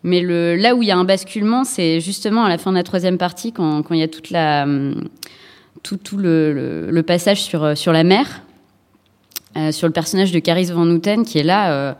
Mais 0.03 0.21
le, 0.21 0.55
là 0.55 0.75
où 0.75 0.81
il 0.83 0.87
y 0.87 0.91
a 0.91 0.97
un 0.97 1.03
basculement, 1.03 1.63
c'est 1.63 1.99
justement 1.99 2.43
à 2.45 2.49
la 2.49 2.57
fin 2.57 2.71
de 2.71 2.77
la 2.77 2.83
troisième 2.83 3.17
partie, 3.17 3.51
quand, 3.51 3.81
quand 3.83 3.93
il 3.95 3.99
y 3.99 4.03
a 4.03 4.07
toute 4.07 4.29
la, 4.29 4.63
hum, 4.63 5.07
tout, 5.83 5.97
tout 5.97 6.17
le, 6.17 6.53
le- 6.53 6.91
le 6.91 7.03
passage 7.03 7.41
sur, 7.43 7.63
euh, 7.63 7.75
sur 7.75 7.91
la 7.91 8.03
mer, 8.03 8.41
euh, 9.57 9.71
sur 9.71 9.87
le 9.87 9.93
personnage 9.93 10.31
de 10.31 10.39
Caris 10.39 10.65
Van 10.71 10.85
Houten, 10.87 11.25
qui 11.25 11.39
est 11.39 11.43
là. 11.43 11.71
euh, 11.71 11.93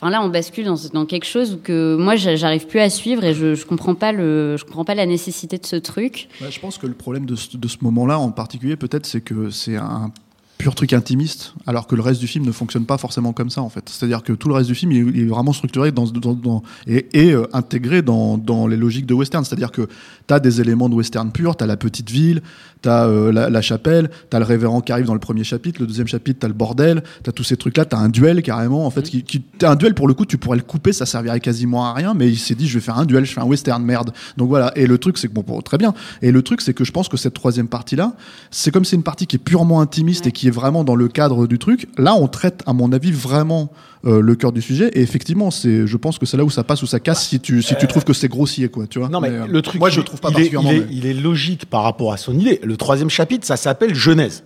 Enfin 0.00 0.10
là, 0.10 0.22
on 0.22 0.28
bascule 0.28 0.64
dans, 0.64 1.06
quelque 1.06 1.26
chose 1.26 1.58
que 1.64 1.96
moi, 1.96 2.14
j'a- 2.14 2.36
j'arrive 2.36 2.68
plus 2.68 2.78
à 2.78 2.88
suivre 2.88 3.24
et 3.24 3.34
je, 3.34 3.56
je 3.56 3.66
comprends 3.66 3.96
pas 3.96 4.12
le, 4.12 4.56
je 4.56 4.64
comprends 4.64 4.84
pas 4.84 4.94
la 4.94 5.06
nécessité 5.06 5.58
de 5.58 5.66
ce 5.66 5.74
truc. 5.74 6.28
Je 6.40 6.60
pense 6.60 6.78
que 6.78 6.86
le 6.86 6.94
problème 6.94 7.26
de 7.26 7.34
ce 7.34 7.76
moment-là 7.80 8.18
en 8.18 8.30
particulier, 8.30 8.76
peut-être, 8.76 9.06
c'est 9.06 9.20
que 9.20 9.50
c'est 9.50 9.76
un 9.76 10.12
pur 10.58 10.74
truc 10.74 10.92
intimiste, 10.92 11.54
alors 11.66 11.86
que 11.86 11.94
le 11.94 12.02
reste 12.02 12.20
du 12.20 12.26
film 12.26 12.44
ne 12.44 12.52
fonctionne 12.52 12.84
pas 12.84 12.98
forcément 12.98 13.32
comme 13.32 13.48
ça, 13.48 13.62
en 13.62 13.68
fait. 13.68 13.88
C'est-à-dire 13.88 14.22
que 14.24 14.32
tout 14.32 14.48
le 14.48 14.54
reste 14.54 14.68
du 14.68 14.74
film, 14.74 14.90
il 14.92 15.20
est, 15.20 15.24
vraiment 15.24 15.52
structuré 15.52 15.92
dans, 15.92 16.04
dans, 16.06 16.34
dans- 16.34 16.62
et, 16.86 17.06
et 17.12 17.32
euh, 17.32 17.46
intégré 17.52 18.02
dans, 18.02 18.36
dans 18.36 18.66
les 18.66 18.76
logiques 18.76 19.06
de 19.06 19.14
western. 19.14 19.44
C'est-à-dire 19.44 19.70
que 19.70 19.88
tu 20.26 20.34
as 20.34 20.40
des 20.40 20.60
éléments 20.60 20.88
de 20.88 20.94
western 20.96 21.30
pur, 21.30 21.56
tu 21.56 21.62
as 21.64 21.66
la 21.66 21.76
petite 21.76 22.10
ville, 22.10 22.42
tu 22.82 22.88
as 22.88 23.06
la, 23.08 23.48
la 23.50 23.62
chapelle, 23.62 24.10
tu 24.30 24.36
as 24.36 24.40
le 24.40 24.44
révérend 24.44 24.80
qui 24.80 24.92
arrive 24.92 25.06
dans 25.06 25.14
le 25.14 25.20
premier 25.20 25.44
chapitre, 25.44 25.80
le 25.80 25.86
deuxième 25.86 26.08
chapitre, 26.08 26.40
tu 26.40 26.46
as 26.46 26.48
le 26.48 26.54
bordel, 26.54 27.02
tu 27.22 27.30
as 27.30 27.32
tous 27.32 27.44
ces 27.44 27.56
trucs-là, 27.56 27.84
tu 27.84 27.94
as 27.94 27.98
un 27.98 28.08
duel 28.08 28.42
carrément, 28.42 28.84
en 28.84 28.90
fait, 28.90 29.02
qui, 29.02 29.22
qui, 29.22 29.40
t'as 29.40 29.70
un 29.70 29.76
duel 29.76 29.94
pour 29.94 30.08
le 30.08 30.14
coup, 30.14 30.26
tu 30.26 30.38
pourrais 30.38 30.56
le 30.56 30.64
couper, 30.64 30.92
ça 30.92 31.06
servirait 31.06 31.40
quasiment 31.40 31.86
à 31.86 31.92
rien, 31.92 32.14
mais 32.14 32.28
il 32.28 32.36
s'est 32.38 32.54
dit, 32.54 32.66
je 32.66 32.74
vais 32.74 32.84
faire 32.84 32.98
un 32.98 33.06
duel, 33.06 33.24
je 33.24 33.32
fais 33.32 33.40
un 33.40 33.46
western, 33.46 33.82
merde. 33.82 34.12
Donc 34.36 34.48
voilà, 34.48 34.72
et 34.76 34.86
le 34.86 34.98
truc, 34.98 35.18
c'est 35.18 35.28
que, 35.28 35.32
bon, 35.32 35.44
bon, 35.46 35.60
très 35.60 35.78
bien. 35.78 35.94
Et 36.20 36.32
le 36.32 36.42
truc, 36.42 36.60
c'est 36.60 36.74
que 36.74 36.84
je 36.84 36.90
pense 36.92 37.08
que 37.08 37.16
cette 37.16 37.34
troisième 37.34 37.68
partie-là, 37.68 38.14
c'est 38.50 38.72
comme 38.72 38.84
c'est 38.84 38.96
une 38.96 39.02
partie 39.02 39.26
qui 39.26 39.36
est 39.36 39.40
purement 39.40 39.80
intimiste 39.80 40.26
et 40.26 40.32
qui 40.32 40.47
est 40.48 40.50
vraiment 40.50 40.82
dans 40.84 40.96
le 40.96 41.06
cadre 41.08 41.46
du 41.46 41.58
truc. 41.58 41.88
Là, 41.96 42.14
on 42.14 42.26
traite, 42.26 42.62
à 42.66 42.72
mon 42.72 42.92
avis, 42.92 43.12
vraiment 43.12 43.70
euh, 44.04 44.20
le 44.20 44.34
cœur 44.34 44.52
du 44.52 44.60
sujet. 44.60 44.88
Et 44.94 45.00
effectivement, 45.00 45.50
c'est, 45.50 45.86
je 45.86 45.96
pense 45.96 46.18
que 46.18 46.26
c'est 46.26 46.36
là 46.36 46.44
où 46.44 46.50
ça 46.50 46.64
passe 46.64 46.82
ou 46.82 46.86
ça 46.86 46.98
casse 47.00 47.26
si 47.28 47.38
tu, 47.40 47.62
si 47.62 47.74
tu 47.76 47.86
trouves 47.86 48.04
que 48.04 48.12
c'est 48.12 48.28
grossier, 48.28 48.68
quoi. 48.68 48.86
Tu 48.88 48.98
vois. 48.98 49.08
Non, 49.08 49.20
mais, 49.20 49.28
euh, 49.28 49.46
le 49.48 49.62
truc, 49.62 49.80
moi, 49.80 49.90
je 49.90 50.00
trouve 50.00 50.20
pas 50.20 50.28
il 50.30 50.32
est, 50.32 50.50
particulièrement. 50.50 50.70
il, 50.70 50.76
est, 50.76 50.80
mais- 50.80 50.86
il 50.90 51.06
est 51.06 51.14
logique 51.14 51.66
par 51.66 51.82
rapport 51.84 52.12
à 52.12 52.16
son 52.16 52.38
idée. 52.38 52.60
Le 52.64 52.76
troisième 52.76 53.10
chapitre, 53.10 53.46
ça 53.46 53.56
s'appelle 53.56 53.94
Genèse. 53.94 54.44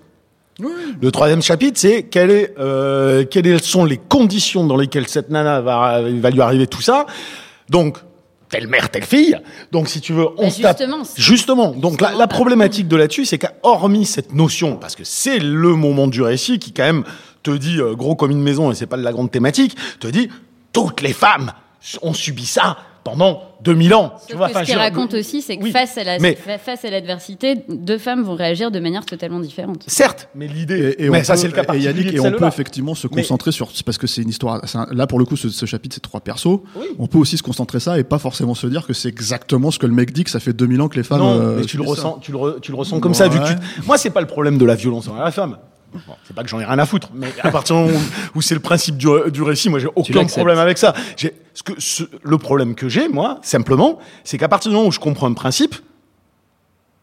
Le 1.01 1.11
troisième 1.11 1.43
chapitre, 1.43 1.81
c'est 1.81 2.03
quelle 2.05 2.31
est, 2.31 2.55
euh, 2.59 3.25
quelles 3.25 3.63
sont 3.63 3.85
les 3.85 3.97
conditions 3.97 4.67
dans 4.67 4.77
lesquelles 4.77 5.09
cette 5.09 5.31
nana 5.31 5.61
va, 5.61 6.03
va 6.03 6.31
lui 6.31 6.41
arriver 6.41 6.67
tout 6.67 6.83
ça. 6.83 7.07
Donc, 7.71 7.99
telle 8.53 8.69
mère, 8.69 8.91
telle 8.91 9.05
fille. 9.05 9.37
Donc, 9.73 9.89
si 9.89 10.01
tu 10.01 10.13
veux, 10.13 10.27
on 10.37 10.51
se 10.51 10.61
tape- 10.63 10.77
justement. 11.17 11.71
Donc, 11.73 12.01
la, 12.01 12.09
Justement, 12.09 12.19
la 12.19 12.27
problématique 12.29 12.87
de 12.87 12.97
là-dessus, 12.97 13.25
c'est 13.25 13.39
qu'hormis 13.39 14.05
cette 14.05 14.33
notion, 14.33 14.77
parce 14.77 14.95
que 14.95 15.03
c'est 15.05 15.39
le 15.41 15.75
moment 15.75 16.07
du 16.07 16.23
récit 16.23 16.59
qui, 16.61 16.73
quand 16.73 16.85
même, 16.85 17.05
te 17.43 17.51
dit 17.51 17.81
euh, 17.81 17.95
gros 17.95 18.15
comme 18.15 18.31
une 18.31 18.43
maison, 18.43 18.71
et 18.71 18.75
c'est 18.77 18.87
pas 18.87 18.99
de 18.99 19.03
la 19.03 19.11
grande 19.13 19.31
thématique, 19.31 19.75
te 19.99 20.07
dit 20.07 20.29
toutes 20.73 21.01
les 21.01 21.13
femmes 21.15 21.53
ont 22.03 22.15
subi 22.15 22.47
ça 22.47 22.77
pendant 23.05 23.43
2000 23.63 23.95
ans. 23.95 24.13
tu 24.27 24.33
Sauf 24.33 24.37
vois, 24.39 24.49
que 24.49 24.59
ce 24.59 24.65
qu'il 24.65 24.75
je- 24.75 24.79
raconte 24.79 25.15
aussi, 25.15 25.43
c'est 25.43 25.57
que 25.57 25.63
Oui, 25.63 25.71
face 25.73 25.97
à 25.99 26.05
la 26.05 26.19
mais- 26.19 26.35
face 26.37 26.85
à 26.85 26.91
l'adversité, 26.91 27.57
deux 27.69 27.99
femmes 27.99 28.23
vont 28.23 28.35
réagir 28.35 28.71
de 28.71 28.79
manière 28.81 29.05
totalement 29.05 29.41
différente. 29.41 29.83
Certes, 29.87 30.29
mais 30.35 30.47
l'idée. 30.47 30.95
Et, 30.99 31.05
et 31.05 31.11
mais 31.11 31.21
on 31.21 31.25
ça, 31.25 31.35
peut- 31.35 31.39
c'est 31.41 31.47
le 31.49 31.53
cas 31.53 31.65
et 31.75 31.79
Yannick, 31.81 32.07
de 32.11 32.17
et 32.17 32.21
on 32.21 32.33
peut 32.33 32.47
effectivement 32.47 32.95
se 32.95 33.07
Mais- 33.09 33.17
concentrer 33.23 33.53
sur 33.53 33.71
parce 33.85 33.99
que 33.99 34.07
c'est 34.07 34.23
une 34.23 34.29
histoire. 34.29 34.61
c'est 34.67 34.79
un- 34.79 34.87
là, 34.93 35.07
pour 35.07 35.19
le 35.19 35.25
coup, 35.25 35.37
ce, 35.37 35.49
ce 35.49 35.67
chapitre, 35.67 35.95
c'est 35.95 36.01
trois 36.01 36.21
persos. 36.21 36.61
Oui. 36.77 36.87
On 36.99 37.07
peut 37.07 37.19
aussi 37.19 37.37
se 37.37 37.43
concentrer 37.43 37.81
ça 37.81 37.99
et 37.99 38.05
pas 38.05 38.19
forcément 38.19 38.55
se 38.55 38.67
dire 38.67 38.87
que 38.87 38.93
c'est 38.93 39.09
exactement 39.09 39.71
ce 39.71 39.79
que 39.79 39.87
le 39.87 39.95
mec 39.95 40.13
dit 40.13 40.25
que 40.25 40.31
ça 40.31 40.41
fait 40.41 40.53
2000 40.53 40.81
ans 40.81 40.89
que 40.89 40.97
les 40.97 41.03
femmes. 41.03 41.19
Non, 41.21 41.39
euh, 41.41 41.57
mais 41.61 41.65
tu 41.65 41.77
le 41.77 41.83
ressens, 41.85 42.19
tu 42.21 42.33
le, 42.33 42.39
re- 42.39 42.61
tu 42.61 42.71
le 42.73 42.77
ressens 42.77 43.01
comme 43.01 43.15
ça, 43.15 43.29
vu 43.29 43.39
que 43.39 43.49
tu- 43.49 43.87
moi, 43.87 43.99
c'est 43.99 44.11
pas 44.11 44.21
le 44.21 44.27
problème 44.27 44.59
de 44.59 44.65
la 44.65 44.75
violence 44.75 45.09
envers 45.09 45.25
la 45.25 45.31
femme. 45.31 45.57
Bon, 45.93 46.15
c'est 46.25 46.35
pas 46.35 46.43
que 46.43 46.49
j'en 46.49 46.59
ai 46.61 46.65
rien 46.65 46.79
à 46.79 46.87
foutre, 46.87 47.11
mais 47.15 47.33
à 47.43 47.51
partir 47.51 47.77
du 47.77 47.83
moment 47.83 47.99
où, 48.35 48.39
où 48.39 48.43
c'est 48.43 48.55
le 48.55 48.61
principe 48.61 48.97
du, 48.97 49.07
du 49.31 49.43
récit, 49.43 49.69
moi 49.69 49.79
j'ai 49.79 49.89
aucun 49.95 50.13
problème 50.39 50.59
avec 50.59 50.79
ça. 50.79 50.95
Ce 51.55 51.63
que, 51.63 51.73
ce- 51.79 52.05
le 52.23 52.39
problème 52.39 52.75
que 52.75 52.89
j'ai, 52.89 53.09
moi, 53.09 53.39
simplement, 53.43 53.99
c'est 54.25 54.39
qu'à 54.39 54.49
partir 54.49 54.71
du 54.71 54.77
moment 54.77 54.89
où 54.89 54.93
je 54.93 54.99
comprends 55.01 55.27
un 55.29 55.35
principe, 55.35 55.75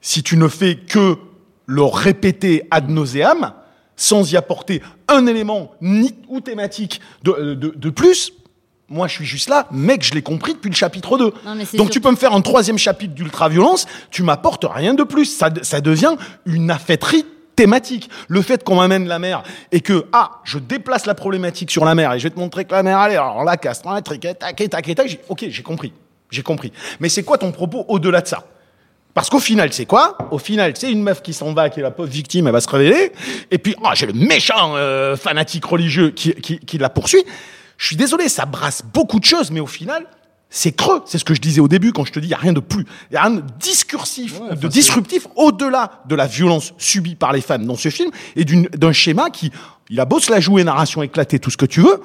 si 0.01 0.23
tu 0.23 0.37
ne 0.37 0.47
fais 0.47 0.75
que 0.75 1.17
le 1.65 1.83
répéter 1.83 2.63
ad 2.71 2.89
nauseam, 2.89 3.51
sans 3.95 4.31
y 4.31 4.37
apporter 4.37 4.81
un 5.07 5.27
élément 5.27 5.71
ni 5.81 6.15
ou 6.29 6.39
thématique 6.41 7.01
de, 7.23 7.53
de, 7.53 7.73
de 7.75 7.89
plus, 7.89 8.31
moi 8.87 9.07
je 9.07 9.13
suis 9.15 9.25
juste 9.25 9.49
là, 9.49 9.67
mec, 9.71 10.03
je 10.03 10.13
l'ai 10.13 10.21
compris 10.21 10.53
depuis 10.53 10.69
le 10.69 10.75
chapitre 10.75 11.17
2. 11.17 11.25
Non, 11.45 11.55
mais 11.55 11.65
c'est 11.65 11.77
Donc 11.77 11.87
sûr- 11.87 11.93
tu 11.93 12.01
peux 12.01 12.09
me 12.11 12.15
faire 12.15 12.33
un 12.33 12.41
troisième 12.41 12.77
chapitre 12.77 13.13
d'ultra-violence, 13.13 13.85
tu 14.09 14.23
m'apportes 14.23 14.65
rien 14.67 14.93
de 14.93 15.03
plus. 15.03 15.25
Ça, 15.25 15.49
ça 15.61 15.81
devient 15.81 16.15
une 16.45 16.71
affaîtrie 16.71 17.25
thématique. 17.63 18.09
Le 18.29 18.41
fait 18.41 18.63
qu'on 18.63 18.75
m'amène 18.77 19.05
la 19.07 19.19
mer 19.19 19.43
et 19.73 19.81
que, 19.81 20.05
ah, 20.13 20.39
je 20.45 20.59
déplace 20.59 21.05
la 21.05 21.13
problématique 21.13 21.69
sur 21.71 21.83
la 21.83 21.93
mer 21.93 22.13
et 22.13 22.19
je 22.19 22.23
vais 22.23 22.29
te 22.29 22.39
montrer 22.39 22.63
que 22.63 22.71
la 22.71 22.83
mer, 22.83 22.97
allez, 22.97 23.15
alors 23.15 23.43
là, 23.43 23.57
casse, 23.57 23.81
tac, 23.81 24.03
tac, 24.03 24.19
tac, 24.39 24.55
tac, 24.69 24.95
tac, 24.95 25.07
j'ai- 25.07 25.19
ok, 25.27 25.45
j'ai 25.49 25.63
compris. 25.63 25.91
J'ai 26.31 26.41
compris. 26.43 26.71
Mais 27.01 27.09
c'est 27.09 27.23
quoi 27.23 27.37
ton 27.37 27.51
propos 27.51 27.83
au-delà 27.89 28.21
de 28.21 28.27
ça? 28.27 28.43
Parce 29.13 29.29
qu'au 29.29 29.39
final, 29.39 29.73
c'est 29.73 29.85
quoi? 29.87 30.17
Au 30.31 30.37
final, 30.37 30.71
c'est 30.77 30.89
une 30.91 31.01
meuf 31.01 31.21
qui 31.21 31.33
s'en 31.33 31.51
va, 31.53 31.69
qui 31.69 31.79
est 31.81 31.83
la 31.83 31.91
pauvre 31.91 32.07
victime, 32.09 32.47
elle 32.47 32.53
va 32.53 32.61
se 32.61 32.69
révéler. 32.69 33.11
Et 33.51 33.57
puis, 33.57 33.75
ah, 33.83 33.91
j'ai 33.95 34.05
le 34.05 34.13
méchant 34.13 34.75
euh, 34.75 35.17
fanatique 35.17 35.65
religieux 35.65 36.11
qui, 36.11 36.33
qui, 36.35 36.59
qui 36.59 36.77
la 36.77 36.89
poursuit. 36.89 37.23
Je 37.77 37.87
suis 37.87 37.95
désolé, 37.97 38.29
ça 38.29 38.45
brasse 38.45 38.83
beaucoup 38.93 39.19
de 39.19 39.25
choses, 39.25 39.51
mais 39.51 39.59
au 39.59 39.67
final, 39.67 40.05
c'est 40.49 40.71
creux. 40.71 41.01
C'est 41.05 41.17
ce 41.17 41.25
que 41.25 41.33
je 41.33 41.41
disais 41.41 41.61
au 41.61 41.67
début 41.67 41.93
quand 41.93 42.05
je 42.05 42.11
te 42.11 42.19
dis, 42.19 42.27
il 42.27 42.29
n'y 42.29 42.35
a 42.35 42.39
rien 42.39 42.53
de 42.53 42.59
plus. 42.59 42.85
Il 43.09 43.13
n'y 43.13 43.17
a 43.17 43.21
rien 43.23 43.35
de 43.35 43.43
discursif, 43.59 44.39
de 44.41 44.67
disruptif 44.67 45.27
au-delà 45.35 46.01
de 46.07 46.15
la 46.15 46.27
violence 46.27 46.73
subie 46.77 47.15
par 47.15 47.33
les 47.33 47.41
femmes 47.41 47.65
dans 47.65 47.75
ce 47.75 47.89
film 47.89 48.11
et 48.35 48.45
d'un 48.45 48.91
schéma 48.91 49.29
qui, 49.29 49.51
il 49.89 49.99
a 49.99 50.05
beau 50.05 50.19
se 50.19 50.31
la 50.31 50.39
jouer, 50.39 50.63
narration 50.63 51.03
éclatée, 51.03 51.39
tout 51.39 51.51
ce 51.51 51.57
que 51.57 51.65
tu 51.65 51.81
veux, 51.81 52.01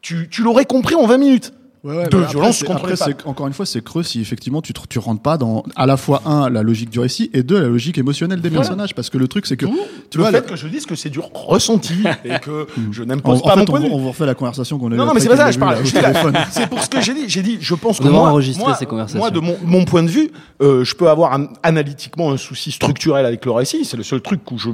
tu, 0.00 0.28
tu 0.30 0.42
l'aurais 0.42 0.64
compris 0.64 0.94
en 0.94 1.06
20 1.06 1.18
minutes. 1.18 1.52
Ouais, 1.84 1.96
ouais, 1.96 2.08
de 2.08 2.16
après, 2.16 2.30
violence 2.30 2.58
c'est- 2.58 2.64
contre 2.66 2.78
après, 2.78 2.90
les 2.92 2.96
femmes. 2.96 3.14
c'est- 3.20 3.26
encore 3.28 3.48
une 3.48 3.52
fois, 3.52 3.66
c'est 3.66 3.82
creux 3.82 4.04
si 4.04 4.20
effectivement 4.20 4.62
tu, 4.62 4.72
tu 4.88 4.98
rentres 5.00 5.20
pas 5.20 5.36
dans 5.36 5.64
à 5.74 5.84
la 5.86 5.96
fois 5.96 6.22
un 6.26 6.48
la 6.48 6.62
logique 6.62 6.90
du 6.90 7.00
récit 7.00 7.28
et 7.32 7.42
deux 7.42 7.60
la 7.60 7.66
logique 7.66 7.98
émotionnelle 7.98 8.40
des 8.40 8.50
personnages 8.50 8.94
parce 8.94 9.10
que 9.10 9.18
le 9.18 9.26
truc 9.26 9.46
c'est 9.46 9.56
que 9.56 9.66
tu 10.08 10.18
le 10.18 10.22
vois 10.22 10.30
fait 10.30 10.46
que 10.46 10.54
je 10.54 10.68
dise 10.68 10.86
que 10.86 10.94
c'est 10.94 11.10
du 11.10 11.18
ressenti 11.34 11.94
et 12.24 12.38
que 12.38 12.68
je 12.92 13.02
en, 13.02 13.06
n'impose 13.06 13.40
en 13.40 13.42
pas 13.42 13.50
fait, 13.50 13.56
mon 13.56 13.62
on, 13.62 13.66
point 13.66 13.80
de 13.80 13.86
vue. 13.86 13.90
on 13.92 13.98
vous 13.98 14.08
refait 14.10 14.26
la 14.26 14.34
conversation 14.36 14.78
qu'on 14.78 14.92
a 14.92 14.94
Non, 14.94 14.98
non, 14.98 15.04
mais 15.06 15.10
après 15.10 15.20
c'est 15.22 15.28
pas 15.28 15.36
ça, 15.36 15.50
je 15.50 15.58
parle. 15.58 15.78
C'est 16.52 16.68
pour 16.68 16.80
ce 16.82 16.88
que 16.88 17.00
j'ai 17.00 17.14
dit. 17.14 17.24
J'ai 17.26 17.42
dit, 17.42 17.58
je 17.60 17.74
pense 17.74 17.98
que 17.98 18.06
moi, 18.08 18.28
enregistrer 18.30 18.62
moi, 18.64 18.74
ces 18.76 18.86
conversations. 18.86 19.18
moi, 19.18 19.30
de 19.32 19.40
mon, 19.40 19.56
mon 19.64 19.84
point 19.84 20.02
de 20.04 20.08
vue, 20.08 20.30
euh, 20.62 20.84
je 20.84 20.94
peux 20.94 21.08
avoir 21.08 21.32
un- 21.32 21.48
analytiquement 21.64 22.30
un 22.30 22.36
souci 22.36 22.70
structurel 22.70 23.26
avec 23.26 23.44
le 23.44 23.50
récit. 23.50 23.84
C'est 23.84 23.96
le 23.96 24.02
seul 24.04 24.20
truc 24.20 24.48
où 24.52 24.58
je, 24.58 24.68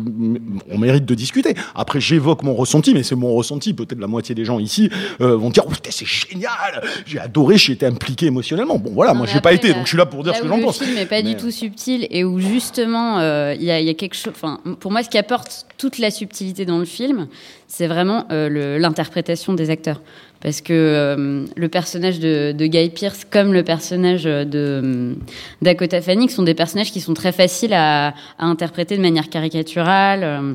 on 0.71 0.79
mérite 0.79 1.07
de 1.07 1.15
discuter. 1.15 1.55
Après, 1.75 2.01
j'évoque 2.01 2.43
mon 2.43 2.55
ressenti, 2.55 2.93
mais 2.93 3.03
c'est 3.03 3.15
mon 3.17 3.33
ressenti. 3.33 3.73
Peut-être 3.73 3.99
la 3.99 4.07
moitié 4.09 4.35
des 4.35 4.45
gens 4.45 4.59
ici 4.59 4.91
euh, 5.23 5.37
vont 5.37 5.49
dire, 5.51 5.65
oh, 5.67 5.71
putain, 5.71 5.91
c'est 5.93 6.07
génial. 6.07 6.83
J'ai 7.07 7.19
adoré, 7.19 7.57
j'ai 7.59 7.73
été 7.75 7.87
impliqué 7.87 8.27
émotionnellement. 8.27 8.79
Bon, 8.79 8.91
voilà, 8.93 9.13
Non, 9.13 9.19
moi, 9.19 9.27
j'ai 9.27 9.41
pas 9.41 9.53
été, 9.53 9.73
donc 9.73 9.85
je 9.85 9.89
suis 9.89 9.99
là 9.99 10.07
pour 10.07 10.23
dire 10.23 10.33
là 10.33 10.39
ce 10.39 10.43
que 10.43 10.49
j'en 10.49 10.57
le 10.57 10.63
pense. 10.63 10.79
film 10.79 10.95
n'est 10.95 11.07
pas 11.07 11.17
Mais- 11.17 11.35
du 11.35 11.37
tout 11.37 11.51
subtil 11.51 12.07
et 12.11 12.25
où 12.25 12.39
justement 12.41 13.19
euh, 13.19 13.55
il 13.59 13.65
y, 13.65 13.71
a, 13.71 13.81
il 13.81 13.87
y 13.87 13.91
a 13.91 13.95
quelque 13.95 14.15
chose. 14.15 14.33
Enfin, 14.35 14.61
pour 14.81 14.91
moi, 14.91 15.03
ce 15.03 15.09
qui 15.09 15.19
apporte 15.19 15.67
toute 15.79 15.99
la 15.99 16.11
subtilité 16.11 16.65
dans 16.65 16.79
le 16.79 16.85
film, 16.85 17.29
c'est 17.67 17.87
vraiment 17.87 18.25
euh, 18.31 18.49
le- 18.49 18.79
l'interprétation 18.79 19.55
des 19.55 19.71
acteurs. 19.71 20.01
Parce 20.41 20.61
que 20.61 20.73
euh, 20.73 21.45
le 21.57 21.69
personnage 21.69 22.21
de, 22.21 22.53
de 22.57 22.67
Guy 22.67 22.91
Pearce, 22.91 23.25
comme 23.29 23.53
le 23.53 23.65
personnage 23.65 24.23
de 24.25 25.17
Dakota 25.63 26.01
Fanning, 26.01 26.29
sont 26.29 26.45
des 26.45 26.55
personnages 26.55 26.93
qui 26.93 27.01
sont 27.01 27.13
très 27.15 27.33
faciles 27.33 27.73
à, 27.73 28.09
à 28.39 28.47
interpréter 28.47 28.97
de 28.97 29.03
manière 29.03 29.29
caricaturale. 29.31 30.55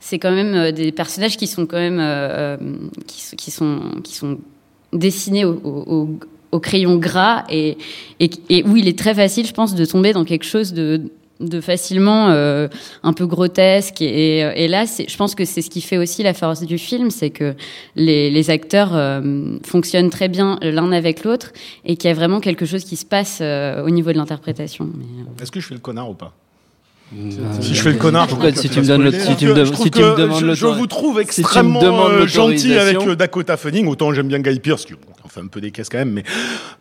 c'est 0.00 0.18
quand 0.18 0.30
même 0.32 0.70
des 0.72 0.92
personnages 0.92 1.36
qui 1.36 1.46
sont 1.46 1.66
quand 1.66 1.78
même 1.78 1.98
euh, 2.00 2.56
qui 3.06 3.50
sont 3.50 3.80
qui 4.04 4.14
sont 4.14 4.38
dessinés 4.92 5.44
au, 5.44 6.08
crayon 6.60 6.96
gras 6.96 7.44
et, 7.50 7.76
où 8.64 8.76
il 8.76 8.88
est 8.88 8.98
très 8.98 9.14
facile, 9.14 9.46
je 9.46 9.52
pense, 9.52 9.74
de 9.74 9.84
tomber 9.84 10.12
dans 10.12 10.24
quelque 10.24 10.44
chose 10.44 10.72
de, 10.72 11.10
facilement 11.60 12.30
euh, 12.30 12.68
un 13.02 13.12
peu 13.12 13.26
grotesque. 13.26 14.02
Et, 14.02 14.38
et 14.38 14.66
là, 14.66 14.84
je 14.86 15.16
pense 15.16 15.34
que 15.34 15.44
c'est 15.44 15.62
ce 15.62 15.70
qui 15.70 15.80
fait 15.80 15.98
aussi 15.98 16.22
la 16.22 16.34
force 16.34 16.62
du 16.62 16.78
film, 16.78 17.10
c'est 17.10 17.30
que 17.30 17.54
les, 17.96 18.50
acteurs 18.50 18.96
euh, 18.96 19.58
fonctionnent 19.62 20.10
très 20.10 20.28
bien 20.28 20.58
l'un 20.62 20.90
avec 20.90 21.22
l'autre 21.22 21.52
et 21.84 21.96
qu'il 21.96 22.08
y 22.08 22.12
a 22.12 22.16
vraiment 22.16 22.40
quelque 22.40 22.66
chose 22.66 22.84
qui 22.84 22.96
se 22.96 23.04
passe 23.04 23.38
euh, 23.40 23.84
au 23.84 23.90
niveau 23.90 24.10
de 24.12 24.16
l'interprétation. 24.16 24.86
Euh, 24.86 25.42
Est-ce 25.42 25.52
que 25.52 25.60
je 25.60 25.66
fais 25.66 25.74
le 25.74 25.80
connard 25.80 26.10
ou 26.10 26.14
pas? 26.14 26.26
Euh, 26.26 26.47
Si 27.60 27.74
je 27.74 27.82
fais 27.82 27.92
le 27.92 27.98
connard, 27.98 28.28
si 28.54 28.68
tu 28.68 28.80
me 28.80 28.86
donnes 28.86 29.10
si 29.12 29.36
tu 29.36 29.46
me 29.46 29.54
demandes 29.54 30.40
je, 30.40 30.46
le 30.46 30.54
je 30.54 30.66
vous 30.66 30.86
trouve 30.86 31.18
extrêmement 31.20 31.80
euh, 32.08 32.26
gentil 32.26 32.74
avec 32.78 32.96
euh, 32.98 33.16
Dakota 33.16 33.56
Fanning. 33.56 33.86
Autant 33.86 34.12
j'aime 34.12 34.28
bien 34.28 34.40
Guy 34.40 34.60
Pearce, 34.60 34.84
qui 34.84 34.92
bon, 34.92 34.98
en 35.24 35.28
fait 35.28 35.40
un 35.40 35.46
peu 35.46 35.60
des 35.62 35.70
caisses 35.70 35.88
quand 35.88 35.98
même, 35.98 36.10
mais 36.12 36.24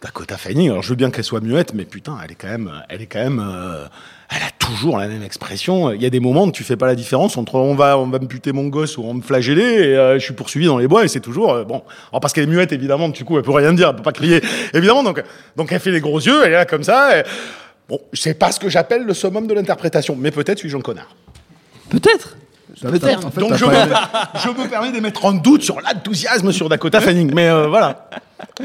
Dakota 0.02 0.36
Fanning. 0.38 0.70
Alors 0.72 0.84
je 0.84 0.90
veux 0.90 0.96
bien 0.96 1.12
qu'elle 1.12 1.24
soit 1.24 1.40
muette, 1.40 1.74
mais 1.74 1.86
putain, 1.86 2.18
elle 2.24 2.32
est 2.32 2.36
quand 2.36 2.50
même, 2.50 2.72
elle 2.90 3.02
est 3.02 3.06
quand 3.06 3.20
même, 3.24 3.40
euh, 3.40 3.86
elle 4.30 4.42
a 4.44 4.52
toujours 4.60 4.98
la 4.98 5.08
même 5.08 5.24
expression. 5.24 5.92
Il 5.94 6.02
y 6.02 6.06
a 6.06 6.10
des 6.10 6.20
moments 6.20 6.44
où 6.44 6.52
tu 6.52 6.64
fais 6.66 6.76
pas 6.76 6.88
la 6.88 6.96
différence 6.96 7.38
entre 7.38 7.56
on 7.56 7.76
va, 7.76 7.98
on 7.98 8.08
va 8.08 8.20
me 8.20 8.26
buter 8.28 8.52
mon 8.52 8.68
gosse 8.68 8.98
ou 8.98 9.04
on 9.04 9.14
me 9.14 9.22
flageller 9.22 9.62
et 9.64 9.96
euh, 9.96 10.20
je 10.20 10.24
suis 10.26 10.34
poursuivi 10.34 10.66
dans 10.66 10.78
les 10.78 10.90
bois 10.90 11.06
et 11.06 11.08
c'est 11.08 11.22
toujours 11.22 11.54
euh, 11.54 11.64
bon. 11.64 11.84
Alors 12.12 12.20
parce 12.20 12.34
qu'elle 12.34 12.44
est 12.44 12.48
muette 12.48 12.74
évidemment, 12.74 13.08
du 13.08 13.24
coup 13.24 13.38
elle 13.38 13.44
peut 13.44 13.52
rien 13.52 13.72
dire, 13.72 13.90
elle 13.90 13.96
peut 13.96 14.04
pas 14.04 14.12
crier 14.12 14.42
évidemment. 14.74 15.04
Donc 15.04 15.24
donc 15.56 15.72
elle 15.72 15.80
fait 15.80 15.92
les 15.92 16.02
gros 16.02 16.20
yeux, 16.20 16.42
elle 16.44 16.52
est 16.52 16.56
là 16.56 16.66
comme 16.66 16.84
ça. 16.84 17.18
et- 17.20 17.24
Bon, 17.90 18.00
c'est 18.14 18.34
pas 18.34 18.52
ce 18.52 18.60
que 18.60 18.70
j'appelle 18.70 19.04
le 19.04 19.14
summum 19.14 19.48
de 19.48 19.54
l'interprétation, 19.54 20.16
mais 20.20 20.32
peut-être 20.32 20.60
suis-je 20.60 20.78
un 20.78 20.82
connard. 20.82 21.16
Peut-être. 21.90 22.36
Peut-être. 22.82 23.26
En 23.26 23.32
fait, 23.32 23.40
Donc 23.40 23.56
je 23.56 23.66
pas 23.66 23.86
me, 23.86 24.40
je 24.40 24.50
me 24.50 24.70
permets 24.70 24.92
de 24.92 25.00
mettre 25.00 25.26
en 25.26 25.32
doute 25.32 25.64
sur 25.64 25.80
l'enthousiasme 25.82 26.52
sur 26.52 26.70
Dakota 26.70 27.02
Fanning. 27.02 27.32
Mais 27.34 27.48
euh, 27.50 27.68
voilà. 27.68 28.10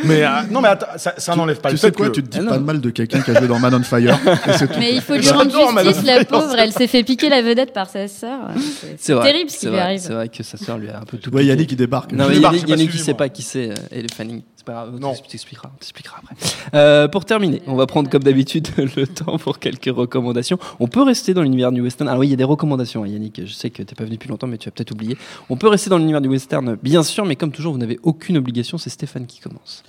Mais 0.04 0.22
euh, 0.22 0.28
non, 0.50 0.60
mais 0.60 0.68
attends, 0.68 0.86
ça, 0.96 1.14
ça 1.16 1.34
n'enlève 1.34 1.60
pas 1.60 1.70
Tu 1.70 1.76
le 1.76 1.78
sais 1.78 1.86
fait 1.86 1.96
quoi, 1.96 2.06
que. 2.08 2.12
tu 2.12 2.22
te 2.22 2.28
dis 2.28 2.44
Ah 2.46 2.50
pas 2.50 2.58
de 2.58 2.64
mal 2.64 2.80
de 2.80 2.90
quelqu'un 2.90 3.22
qui 3.22 3.30
a 3.30 3.38
joué 3.38 3.48
dans 3.48 3.58
Man 3.58 3.74
on 3.74 3.82
Fire. 3.82 4.18
et 4.48 4.52
c'est 4.58 4.66
tout. 4.66 4.78
mais 4.78 4.94
il 4.94 5.00
faut 5.00 5.14
lui 5.14 5.30
rendre 5.30 5.82
justice, 5.84 6.04
la 6.04 6.24
pauvre. 6.24 6.54
Elle 6.58 6.72
s'est 6.72 6.88
fait 6.88 7.04
piquer 7.04 7.30
la 7.30 7.40
vedette 7.42 7.72
par 7.72 7.88
sa 7.88 8.06
sœur. 8.08 8.40
C'est 8.98 9.18
terrible 9.20 9.48
ce 9.48 9.58
qui 9.60 9.68
lui 9.68 9.78
arrive. 9.78 10.00
C'est 10.00 10.12
vrai 10.12 10.28
que 10.28 10.42
sa 10.42 10.58
sœur 10.58 10.76
lui 10.78 10.90
a 10.90 10.98
un 10.98 11.04
peu 11.04 11.16
tout. 11.16 11.30
Ouais, 11.30 11.40
piqué. 11.40 11.50
Yannick, 11.50 11.72
il 11.72 11.76
débarque. 11.76 12.12
Non, 12.12 12.28
mais 12.28 12.36
Yannick, 12.36 12.66
suivi, 12.66 12.98
sait 12.98 13.14
pas 13.14 13.28
qui 13.28 13.42
c'est, 13.42 13.70
euh, 13.70 13.74
et 13.92 14.02
le 14.02 14.08
Fanning. 14.14 14.42
C'est 14.62 14.66
pas 14.66 14.84
grave, 14.84 15.00
Non. 15.00 15.12
t'expliqueras, 15.28 15.70
on 15.74 15.76
t'expliquera 15.78 16.18
après. 16.22 16.36
Euh, 16.74 17.08
pour 17.08 17.24
terminer, 17.24 17.62
on 17.66 17.74
va 17.74 17.86
prendre 17.88 18.08
comme 18.08 18.22
d'habitude 18.22 18.68
le 18.96 19.08
temps 19.08 19.36
pour 19.36 19.58
quelques 19.58 19.90
recommandations. 19.92 20.56
On 20.78 20.86
peut 20.86 21.02
rester 21.02 21.34
dans 21.34 21.42
l'univers 21.42 21.72
du 21.72 21.80
western. 21.80 22.08
Alors 22.08 22.20
oui, 22.20 22.28
il 22.28 22.30
y 22.30 22.34
a 22.34 22.36
des 22.36 22.44
recommandations, 22.44 23.02
hein, 23.02 23.08
Yannick. 23.08 23.44
Je 23.44 23.52
sais 23.52 23.70
que 23.70 23.82
t'es 23.82 23.96
pas 23.96 24.04
venu 24.04 24.14
depuis 24.14 24.28
longtemps, 24.28 24.46
mais 24.46 24.58
tu 24.58 24.68
as 24.68 24.72
peut-être 24.72 24.92
oublié. 24.92 25.16
On 25.50 25.56
peut 25.56 25.66
rester 25.66 25.90
dans 25.90 25.98
l'univers 25.98 26.20
du 26.20 26.28
western, 26.28 26.76
bien 26.80 27.02
sûr, 27.02 27.24
mais 27.24 27.34
comme 27.34 27.50
toujours, 27.50 27.72
vous 27.72 27.78
n'avez 27.80 27.98
aucune 28.04 28.36
obligation. 28.36 28.78
C'est 28.78 28.90
Stéphane 28.90 29.26
qui 29.26 29.40
commence. 29.40 29.82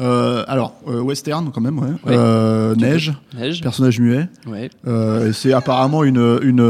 Euh, 0.00 0.44
alors, 0.46 0.74
euh, 0.86 1.00
western 1.00 1.50
quand 1.52 1.60
même, 1.60 1.78
ouais. 1.78 1.88
Ouais. 2.04 2.14
Euh, 2.16 2.74
neige, 2.76 3.12
Neige. 3.36 3.60
personnage 3.62 3.98
muet. 4.00 4.28
Ouais. 4.46 4.70
Euh, 4.86 5.32
c'est 5.32 5.52
apparemment 5.52 6.04
une, 6.04 6.38
une, 6.42 6.60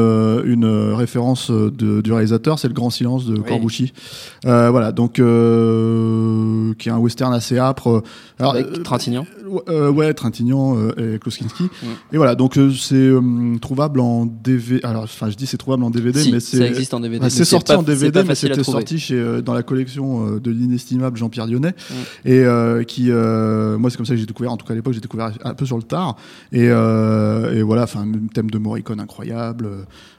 une 0.44 0.92
référence 0.94 1.50
de, 1.50 2.00
du 2.00 2.12
réalisateur, 2.12 2.58
c'est 2.58 2.68
le 2.68 2.74
Grand 2.74 2.90
Silence 2.90 3.26
de. 3.26 3.36
Corbucci. 3.38 3.92
Euh, 4.46 4.70
voilà, 4.70 4.92
donc 4.92 5.18
euh, 5.68 6.74
qui 6.78 6.88
est 6.88 6.92
un 6.92 6.98
western 6.98 7.32
assez 7.34 7.58
âpre. 7.58 8.02
Alors, 8.38 8.54
Avec 8.54 8.66
euh, 8.66 8.82
Trintignant. 8.82 9.26
euh, 9.68 9.90
ouais, 9.90 10.12
Trintignant 10.14 10.76
euh, 10.76 11.14
et 11.16 11.18
Kloskinski. 11.18 11.64
Mm. 11.64 11.86
Et 12.12 12.16
voilà, 12.16 12.34
donc 12.34 12.56
euh, 12.56 12.70
c'est 12.72 12.94
euh, 12.94 13.20
trouvable 13.60 14.00
en 14.00 14.26
DVD. 14.26 14.80
Alors, 14.84 15.02
enfin, 15.04 15.28
je 15.30 15.36
dis 15.36 15.46
c'est 15.46 15.56
trouvable 15.56 15.82
en 15.84 15.90
DVD, 15.90 16.20
Si, 16.20 16.32
mais 16.32 16.40
ça 16.40 16.56
c'est 16.58 16.66
existe 16.66 16.94
en 16.94 17.00
DVD. 17.00 17.28
C'est 17.30 17.44
sorti 17.44 17.72
pas- 17.72 17.78
en 17.78 17.82
DVD, 17.82 18.22
mais 18.26 18.34
c'était 18.34 18.62
sorti 18.62 18.98
chez, 18.98 19.14
euh, 19.16 19.40
dans 19.42 19.54
la 19.54 19.62
collection 19.62 20.26
euh, 20.36 20.40
de 20.40 20.50
l'inestimable 20.50 21.16
Jean-Pierre 21.16 21.46
Lyonnais. 21.46 21.74
Et 22.24 22.38
euh, 22.44 22.84
qui, 22.84 23.10
euh, 23.10 23.17
moi, 23.78 23.90
c'est 23.90 23.96
comme 23.96 24.06
ça 24.06 24.14
que 24.14 24.20
j'ai 24.20 24.26
découvert. 24.26 24.52
En 24.52 24.56
tout 24.56 24.66
cas, 24.66 24.72
à 24.72 24.76
l'époque, 24.76 24.92
j'ai 24.94 25.00
découvert 25.00 25.30
un 25.44 25.54
peu 25.54 25.66
sur 25.66 25.76
le 25.76 25.82
tard. 25.82 26.16
Et, 26.52 26.68
euh, 26.68 27.54
et 27.54 27.62
voilà, 27.62 27.82
enfin, 27.84 28.06
thème 28.34 28.50
de 28.50 28.58
Morricone 28.58 29.00
incroyable. 29.00 29.68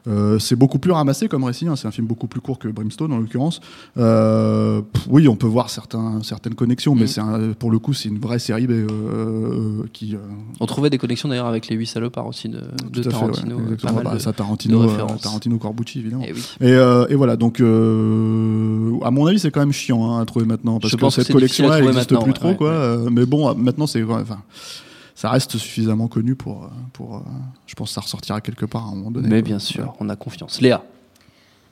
Euh, 0.07 0.39
c'est 0.39 0.55
beaucoup 0.55 0.79
plus 0.79 0.91
ramassé 0.91 1.27
comme 1.27 1.43
récit. 1.43 1.67
hein. 1.67 1.75
C'est 1.75 1.87
un 1.87 1.91
film 1.91 2.07
beaucoup 2.07 2.27
plus 2.27 2.39
court 2.41 2.57
que 2.57 2.67
Brimstone, 2.67 3.11
en 3.13 3.17
l'occurrence. 3.19 3.59
Euh, 3.97 4.81
pff, 4.81 5.07
oui, 5.09 5.27
on 5.27 5.35
peut 5.35 5.45
voir 5.47 5.69
certains, 5.69 6.19
certaines 6.23 6.55
connexions, 6.55 6.95
mais 6.95 7.03
Mm. 7.03 7.07
c'est 7.07 7.21
pour 7.59 7.69
le 7.71 7.79
coup, 7.79 7.93
c'est 7.93 8.09
une 8.09 8.17
vraie 8.19 8.39
série 8.39 8.65
euh, 8.69 8.87
euh, 8.89 9.83
qui. 9.93 10.15
euh, 10.15 10.19
On 10.59 10.65
trouvait 10.65 10.89
des 10.89 10.97
connexions 10.97 11.29
d'ailleurs 11.29 11.45
avec 11.47 11.67
les 11.67 11.75
8 11.75 11.85
salopards 11.85 12.27
aussi 12.27 12.49
de, 12.49 12.57
de 12.91 12.99
à 13.01 13.03
fait, 13.03 13.09
Tarantino. 13.09 13.55
ouais, 13.57 13.61
euh, 13.71 13.75
pas 13.75 13.91
mal 13.91 14.03
Bah, 14.03 14.13
de- 14.15 14.19
ça, 14.19 14.33
Tarantino, 14.33 14.83
de 14.83 14.87
euh. 14.89 15.17
Tarantino, 15.21 15.57
Corbucci, 15.57 15.99
évidemment. 15.99 16.23
Eh 16.27 16.33
oui. 16.33 16.41
Et, 16.61 16.71
euh, 16.71 17.05
et 17.09 17.15
voilà, 17.15 17.35
donc 17.35 17.59
euh, 17.59 18.91
à 19.03 19.11
mon 19.11 19.25
avis, 19.25 19.39
c'est 19.39 19.51
quand 19.51 19.59
même 19.59 19.71
chiant 19.73 20.11
hein, 20.11 20.21
à 20.21 20.25
trouver 20.25 20.45
maintenant 20.45 20.79
parce 20.79 20.91
Je 20.91 20.97
que 20.97 21.05
que 21.05 21.09
cette 21.09 21.31
collection-là, 21.31 21.81
n'existe 21.81 22.09
plus 22.09 22.17
ouais, 22.17 22.33
trop, 22.33 22.49
ouais, 22.49 22.55
quoi. 22.55 22.71
Euh, 22.89 23.09
mais 23.11 23.25
bon, 23.25 23.53
maintenant, 23.55 23.87
c'est 23.87 24.01
ouais, 24.03 24.21
enfin, 24.21 24.41
ça 25.15 25.29
reste 25.29 25.57
suffisamment 25.57 26.07
connu 26.07 26.35
pour, 26.35 26.63
euh, 26.63 26.67
pour. 26.93 27.15
euh, 27.17 27.19
je 27.67 27.75
pense 27.75 27.89
que 27.89 27.93
ça 27.95 28.01
ressortira 28.01 28.41
quelque 28.41 28.65
part 28.65 28.85
à 28.85 28.89
un 28.91 28.95
moment 28.95 29.11
donné. 29.11 29.27
Mais 29.29 29.41
bien 29.41 29.59
sûr, 29.59 29.93
on 29.99 30.09
a 30.09 30.15
confiance. 30.15 30.61
Léa. 30.61 30.83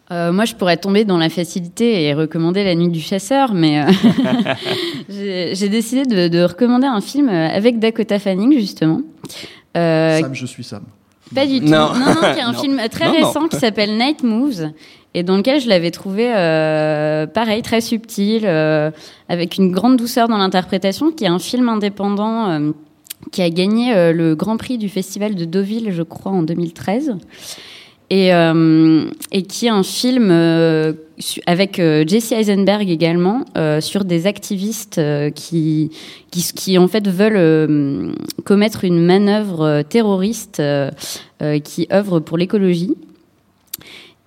Euh, 0.09 0.31
moi, 0.31 0.45
je 0.45 0.55
pourrais 0.55 0.77
tomber 0.77 1.03
dans 1.03 1.17
la 1.17 1.29
facilité 1.29 2.03
et 2.03 2.13
recommander 2.13 2.63
La 2.63 2.75
Nuit 2.75 2.87
du 2.87 3.01
Chasseur, 3.01 3.53
mais 3.53 3.81
euh, 3.81 3.91
j'ai 5.09 5.69
décidé 5.69 6.05
de, 6.05 6.27
de 6.29 6.43
recommander 6.43 6.87
un 6.87 7.01
film 7.01 7.27
avec 7.29 7.79
Dakota 7.79 8.17
Fanning, 8.19 8.53
justement. 8.59 9.01
Euh, 9.75 10.19
Sam, 10.21 10.33
je 10.33 10.45
suis 10.45 10.63
Sam. 10.63 10.83
Pas 11.35 11.45
du 11.45 11.59
tout. 11.59 11.65
Non. 11.65 11.91
Non, 11.93 12.05
non, 12.05 12.33
qui 12.33 12.39
est 12.39 12.41
un 12.41 12.51
Non. 12.53 12.59
film 12.59 12.81
très 12.89 13.07
Non, 13.07 13.19
non. 13.19 13.27
récent 13.27 13.47
qui 13.49 13.57
s'appelle 13.57 13.97
Night 13.97 14.23
Moves 14.23 14.71
et 15.17 15.23
dans 15.23 15.35
lequel 15.35 15.59
je 15.59 15.67
l'avais 15.67 15.89
trouvé 15.89 16.31
euh, 16.31 17.25
pareil, 17.25 17.63
très 17.63 17.81
subtil, 17.81 18.43
euh, 18.45 18.91
avec 19.29 19.57
une 19.57 19.71
grande 19.71 19.97
douceur 19.97 20.27
dans 20.27 20.37
l'interprétation, 20.37 21.11
qui 21.11 21.23
est 21.23 21.27
un 21.27 21.39
film 21.39 21.69
indépendant 21.69 22.51
euh, 22.51 22.71
qui 23.31 23.41
a 23.41 23.49
gagné 23.49 24.13
le 24.13 24.35
Grand 24.35 24.57
Prix 24.57 24.77
du 24.77 24.89
Festival 24.89 25.33
de 25.33 25.43
Deauville, 25.43 25.91
je 25.91 26.03
crois, 26.03 26.31
en 26.31 26.43
2013. 26.43 27.15
Et, 28.11 28.29
et 28.29 29.41
qui 29.41 29.65
est 29.65 29.69
un 29.69 29.83
film 29.83 30.31
avec 31.45 31.75
Jesse 31.75 32.31
Eisenberg 32.31 32.89
également 32.89 33.43
sur 33.81 34.05
des 34.05 34.27
activistes 34.27 35.01
qui, 35.33 35.91
qui, 36.31 36.43
qui 36.55 36.77
en 36.77 36.87
fait 36.87 37.05
veulent 37.07 38.13
commettre 38.45 38.85
une 38.85 39.03
manœuvre 39.03 39.81
terroriste 39.81 40.61
qui 41.63 41.87
œuvre 41.91 42.19
pour 42.21 42.37
l'écologie. 42.37 42.95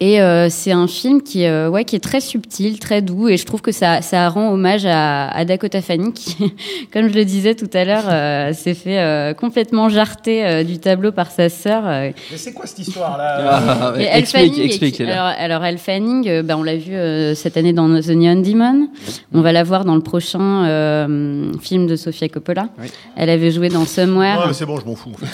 Et 0.02 0.18
euh, 0.22 0.48
c'est 0.48 0.72
un 0.72 0.86
film 0.86 1.20
qui, 1.22 1.44
euh, 1.44 1.68
ouais, 1.68 1.84
qui 1.84 1.94
est 1.94 1.98
très 2.00 2.22
subtil, 2.22 2.78
très 2.78 3.02
doux, 3.02 3.28
et 3.28 3.36
je 3.36 3.44
trouve 3.44 3.60
que 3.60 3.70
ça, 3.70 4.00
ça 4.00 4.30
rend 4.30 4.50
hommage 4.50 4.86
à, 4.86 5.28
à 5.28 5.44
Dakota 5.44 5.82
Fanning, 5.82 6.14
qui, 6.14 6.54
comme 6.92 7.08
je 7.08 7.14
le 7.14 7.26
disais 7.26 7.54
tout 7.54 7.68
à 7.74 7.84
l'heure, 7.84 8.04
euh, 8.08 8.54
s'est 8.54 8.72
fait 8.72 8.98
euh, 8.98 9.34
complètement 9.34 9.90
jarter 9.90 10.46
euh, 10.46 10.64
du 10.64 10.78
tableau 10.78 11.12
par 11.12 11.30
sa 11.30 11.50
sœur. 11.50 11.82
euh, 11.86 12.10
Mais 12.30 12.38
c'est 12.38 12.54
quoi 12.54 12.64
cette 12.66 12.78
histoire-là 12.78 13.60
Ah, 13.68 13.92
et 13.98 14.04
Elle 14.04 14.20
explique, 14.20 14.52
Fanning, 14.54 14.64
explique. 14.64 15.00
alors, 15.02 15.32
alors 15.38 15.64
Elle 15.66 15.76
Fanning, 15.76 16.26
euh, 16.28 16.42
bah, 16.42 16.56
on 16.56 16.62
l'a 16.62 16.76
vu 16.76 16.94
euh, 16.94 17.34
cette 17.34 17.58
année 17.58 17.74
dans 17.74 17.86
The 18.00 18.08
Neon 18.08 18.40
Demon. 18.40 18.88
On 19.34 19.42
va 19.42 19.52
la 19.52 19.64
voir 19.64 19.84
dans 19.84 19.96
le 19.96 20.00
prochain 20.02 20.64
euh, 20.64 21.52
film 21.60 21.86
de 21.86 21.96
Sofia 21.96 22.30
Coppola. 22.30 22.68
Oui. 22.80 22.86
Elle 23.16 23.28
avait 23.28 23.50
joué 23.50 23.68
dans 23.68 23.84
Somewhere. 23.84 24.38
Ouais, 24.38 24.44
mais 24.46 24.54
c'est 24.54 24.64
bon, 24.64 24.80
je 24.80 24.86
m'en 24.86 24.94
fous. 24.96 25.12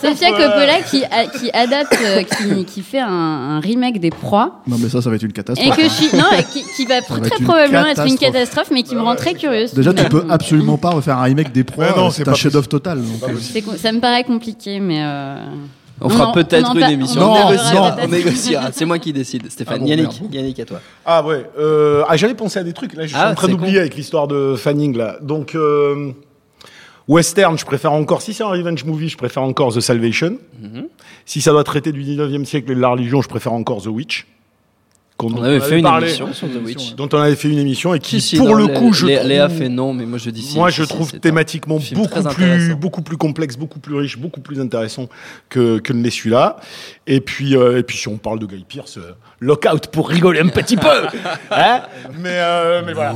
Sofia 0.00 0.30
Coppola 0.30 0.80
qui, 0.90 1.04
a- 1.04 1.26
qui 1.26 1.50
adapte, 1.52 1.98
euh, 2.02 2.22
qui, 2.22 2.64
qui 2.64 2.80
fait 2.80 2.93
un, 3.00 3.08
un 3.56 3.60
remake 3.60 4.00
des 4.00 4.10
Proies. 4.10 4.60
Non, 4.66 4.76
mais 4.78 4.88
ça, 4.88 5.00
ça 5.02 5.10
va 5.10 5.16
être 5.16 5.22
une 5.22 5.30
Et 5.30 5.34
catastrophe. 5.34 5.76
que 5.76 5.82
je 5.82 5.86
hein. 5.86 5.90
suis. 5.90 6.16
Non, 6.16 6.24
et 6.38 6.42
qui, 6.44 6.64
qui 6.76 6.84
va 6.86 7.00
va 7.00 7.02
très 7.02 7.26
être 7.26 7.42
probablement 7.44 7.86
être 7.86 8.06
une 8.06 8.18
catastrophe. 8.18 8.70
mais 8.70 8.82
qui 8.82 8.94
me 8.94 9.02
rend 9.02 9.16
très 9.16 9.34
curieuse. 9.34 9.74
Déjà, 9.74 9.92
tu 9.92 10.04
peux 10.04 10.24
absolument 10.28 10.76
pas 10.78 10.90
refaire 10.90 11.18
un 11.18 11.22
remake 11.24 11.52
des 11.52 11.64
proies. 11.64 11.86
Mais 11.94 11.96
non, 12.00 12.10
c'est 12.10 12.26
un 12.28 12.34
chef-d'œuvre 12.34 12.68
total. 12.68 12.98
donc, 13.02 13.30
euh, 13.30 13.76
ça 13.76 13.92
me 13.92 14.00
paraît 14.00 14.24
compliqué, 14.24 14.80
mais. 14.80 15.02
euh, 15.04 15.36
On 16.00 16.08
fera 16.08 16.30
on 16.30 16.32
peut-être 16.32 16.74
une 16.76 16.82
émission. 16.82 17.20
on 17.22 17.24
en 17.24 17.30
on 17.30 17.34
parlera 17.34 17.56
négociera. 17.56 18.06
négociera. 18.06 18.62
C'est 18.72 18.84
moi 18.84 18.98
qui 18.98 19.12
décide. 19.12 19.50
Stéphane. 19.50 19.76
Ah 19.76 19.80
bon, 19.80 19.86
Yannick. 19.86 20.20
merde. 20.20 20.34
Yannick, 20.34 20.60
à 20.60 20.64
toi. 20.64 20.80
Ah 21.06 21.24
ouais. 21.24 21.46
Euh, 21.58 22.02
ah, 22.08 22.16
j'allais 22.16 22.34
penser 22.34 22.58
à 22.58 22.64
des 22.64 22.72
trucs. 22.72 22.94
Là, 22.94 23.02
je 23.04 23.08
suis 23.08 23.16
Ah, 23.18 23.30
en 23.30 23.34
train 23.34 23.48
d'oublier 23.48 23.78
avec 23.78 23.94
l'histoire 23.96 24.26
de 24.28 24.56
Fanning 24.56 24.96
là. 24.96 25.16
Donc 25.22 25.54
euh, 25.54 26.12
western, 27.08 27.58
je 27.58 27.64
préfère 27.64 27.92
encore. 27.92 28.22
Si 28.22 28.32
c'est 28.34 28.42
un 28.44 28.48
revenge 28.48 28.84
movie, 28.84 29.08
je 29.08 29.16
préfère 29.16 29.42
encore 29.42 29.74
The 29.74 29.80
Salvation. 29.80 30.38
Mhm. 30.60 30.86
Si 31.26 31.40
ça 31.40 31.50
doit 31.52 31.64
traiter 31.64 31.92
du 31.92 32.02
19e 32.02 32.44
siècle 32.44 32.70
et 32.72 32.74
de 32.74 32.80
la 32.80 32.88
religion, 32.88 33.22
je 33.22 33.28
préfère 33.28 33.52
encore 33.52 33.82
The 33.82 33.86
Witch. 33.88 34.26
On 35.22 35.30
dont 35.30 35.42
avait 35.44 35.60
fait 35.60 35.78
une 35.78 35.84
parlé- 35.84 36.08
émission 36.08 36.32
sur 36.34 36.48
The 36.48 36.60
Witch. 36.64 36.96
Dont 36.96 37.08
on 37.12 37.18
avait 37.18 37.36
fait 37.36 37.48
une 37.48 37.60
émission 37.60 37.94
et 37.94 38.00
qui, 38.00 38.20
Si, 38.20 38.30
si, 38.30 38.36
pour 38.36 38.48
non, 38.48 38.54
le 38.54 38.66
coup, 38.66 38.92
je 38.92 39.06
trouve, 39.06 39.26
Léa 39.28 39.48
fait 39.48 39.68
non, 39.68 39.94
mais 39.94 40.06
moi 40.06 40.18
je 40.18 40.28
dis 40.28 40.42
si. 40.42 40.56
moi, 40.58 40.70
je 40.70 40.82
trouve 40.82 41.12
thématiquement 41.12 41.78
beaucoup 41.94 42.22
plus, 42.34 42.74
beaucoup 42.74 43.00
plus 43.00 43.16
complexe, 43.16 43.56
beaucoup 43.56 43.78
plus 43.78 43.94
riche, 43.94 44.18
beaucoup 44.18 44.40
plus 44.40 44.60
intéressant 44.60 45.08
que, 45.48 45.78
que 45.78 45.92
ne 45.92 46.02
l'est 46.02 46.10
celui-là. 46.10 46.56
Et 47.06 47.20
puis, 47.20 47.56
euh, 47.56 47.78
et 47.78 47.84
puis, 47.84 47.96
si 47.96 48.08
on 48.08 48.16
parle 48.18 48.40
de 48.40 48.46
Guy 48.46 48.64
Pearce, 48.68 48.98
euh, 48.98 49.12
lockout 49.38 49.86
pour 49.92 50.08
rigoler 50.08 50.40
un 50.40 50.48
petit 50.48 50.76
peu. 50.76 50.88
Hein 51.52 51.82
mais, 52.20 52.30
euh, 52.32 52.82
mais 52.84 52.92
voilà. 52.92 53.14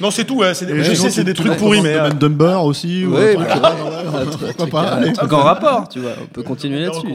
Non, 0.00 0.10
c'est 0.10 0.24
tout. 0.24 0.36
ouais, 0.36 0.54
c'est 0.54 0.66
des- 0.66 0.82
je 0.84 0.94
sais, 0.94 1.10
c'est 1.10 1.24
des 1.24 1.34
trucs 1.34 1.56
pourris, 1.56 1.80
mais. 1.80 1.94
euh, 1.94 2.08
domaine 2.10 2.18
Dumber 2.18 2.64
aussi. 2.64 3.04
ou 3.06 3.14
Ouais, 3.14 3.36
un 3.36 3.44
truc, 3.44 3.48
voilà. 3.60 3.68
euh, 3.70 4.22
Un 4.22 4.26
truc, 4.26 4.70
pas, 4.70 4.80
un 4.80 4.96
allez. 4.98 5.12
truc 5.12 5.32
en 5.32 5.42
rapport, 5.42 5.88
tu 5.88 6.00
vois. 6.00 6.10
On 6.22 6.26
peut 6.26 6.42
continuer 6.42 6.78
des 6.80 6.84
là-dessus. 6.86 7.06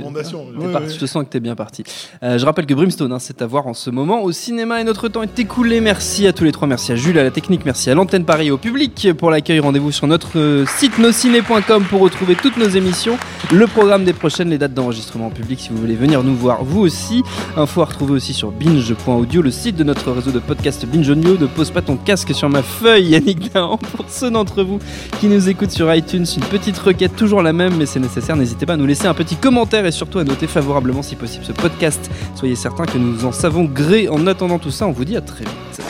Je 0.93 0.97
te 0.99 1.05
sens 1.05 1.23
que 1.23 1.29
t'es 1.29 1.39
bien 1.39 1.55
parti. 1.55 1.83
Euh, 2.23 2.37
je 2.37 2.45
rappelle 2.45 2.65
que 2.65 2.73
Brimstone, 2.73 3.11
hein, 3.11 3.19
c'est 3.19 3.41
à 3.41 3.45
voir 3.45 3.67
en 3.67 3.73
ce 3.73 3.89
moment 3.89 4.21
au 4.23 4.31
cinéma 4.31 4.81
et 4.81 4.83
notre 4.83 5.07
temps 5.07 5.21
est 5.23 5.39
écoulé. 5.39 5.81
Merci 5.81 6.27
à 6.27 6.33
tous 6.33 6.43
les 6.43 6.51
trois. 6.51 6.67
Merci 6.67 6.91
à 6.91 6.95
Jules, 6.95 7.17
à 7.19 7.23
la 7.23 7.31
technique. 7.31 7.65
Merci 7.65 7.89
à 7.89 7.95
l'antenne 7.95 8.25
Paris 8.25 8.47
et 8.47 8.51
au 8.51 8.57
public 8.57 9.09
pour 9.17 9.29
l'accueil. 9.31 9.59
Rendez-vous 9.59 9.91
sur 9.91 10.07
notre 10.07 10.63
site 10.77 10.97
nosciné.com 10.99 11.83
pour 11.89 12.01
retrouver 12.01 12.35
toutes 12.35 12.57
nos 12.57 12.69
émissions, 12.69 13.17
le 13.51 13.67
programme 13.67 14.03
des 14.05 14.13
prochaines, 14.13 14.49
les 14.49 14.57
dates 14.57 14.73
d'enregistrement 14.73 15.27
en 15.27 15.31
public 15.31 15.59
si 15.59 15.69
vous 15.69 15.77
voulez 15.77 15.95
venir 15.95 16.23
nous 16.23 16.35
voir 16.35 16.63
vous 16.63 16.81
aussi. 16.81 17.23
Info 17.57 17.81
à 17.81 17.85
retrouver 17.85 18.13
aussi 18.13 18.33
sur 18.33 18.51
binge.audio, 18.51 19.41
le 19.41 19.51
site 19.51 19.75
de 19.75 19.83
notre 19.83 20.11
réseau 20.11 20.31
de 20.31 20.39
podcast 20.39 20.85
Binge 20.85 21.09
Audio. 21.09 21.37
Ne 21.37 21.45
pose 21.47 21.71
pas 21.71 21.81
ton 21.81 21.95
casque 21.97 22.33
sur 22.33 22.49
ma 22.51 22.61
feuille, 22.61 23.09
Yannick 23.09 23.51
Dahan. 23.53 23.77
Pour 23.77 24.05
ceux 24.09 24.29
d'entre 24.29 24.63
vous 24.63 24.79
qui 25.19 25.27
nous 25.27 25.49
écoutent 25.49 25.71
sur 25.71 25.93
iTunes, 25.93 26.25
une 26.35 26.43
petite 26.43 26.77
requête, 26.77 27.15
toujours 27.15 27.41
la 27.41 27.53
même, 27.53 27.75
mais 27.77 27.85
c'est 27.85 27.99
nécessaire. 27.99 28.35
N'hésitez 28.35 28.65
pas 28.65 28.73
à 28.73 28.77
nous 28.77 28.85
laisser 28.85 29.07
un 29.07 29.13
petit 29.13 29.35
commentaire 29.35 29.85
et 29.85 29.91
surtout 29.91 30.19
à 30.19 30.23
noter 30.23 30.47
favorablement 30.47 31.01
si 31.01 31.15
possible 31.15 31.45
ce 31.45 31.53
podcast. 31.53 32.11
Soyez 32.35 32.55
certains 32.55 32.85
que 32.85 32.97
nous 32.97 33.25
en 33.25 33.31
savons 33.31 33.63
gré. 33.63 34.09
En 34.09 34.27
attendant 34.27 34.59
tout 34.59 34.71
ça, 34.71 34.85
on 34.85 34.91
vous 34.91 35.05
dit 35.05 35.17
à 35.17 35.21
très 35.21 35.45
vite. 35.45 35.81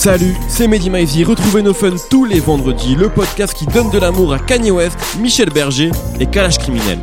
Salut, 0.00 0.34
c'est 0.48 0.66
Mehdi 0.66 0.88
Maizy. 0.88 1.24
Retrouvez 1.24 1.60
nos 1.60 1.74
fun 1.74 1.90
tous 2.08 2.24
les 2.24 2.40
vendredis, 2.40 2.94
le 2.94 3.10
podcast 3.10 3.52
qui 3.52 3.66
donne 3.66 3.90
de 3.90 3.98
l'amour 3.98 4.32
à 4.32 4.38
Kanye 4.38 4.70
West, 4.70 4.96
Michel 5.20 5.50
Berger 5.50 5.90
et 6.18 6.24
Kalash 6.24 6.56
Criminel. 6.56 7.00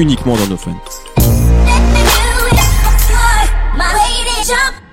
Uniquement 0.00 0.36
dans 0.36 0.48
nos 0.48 0.56
fun. 0.56 0.74
jump. 4.48 4.87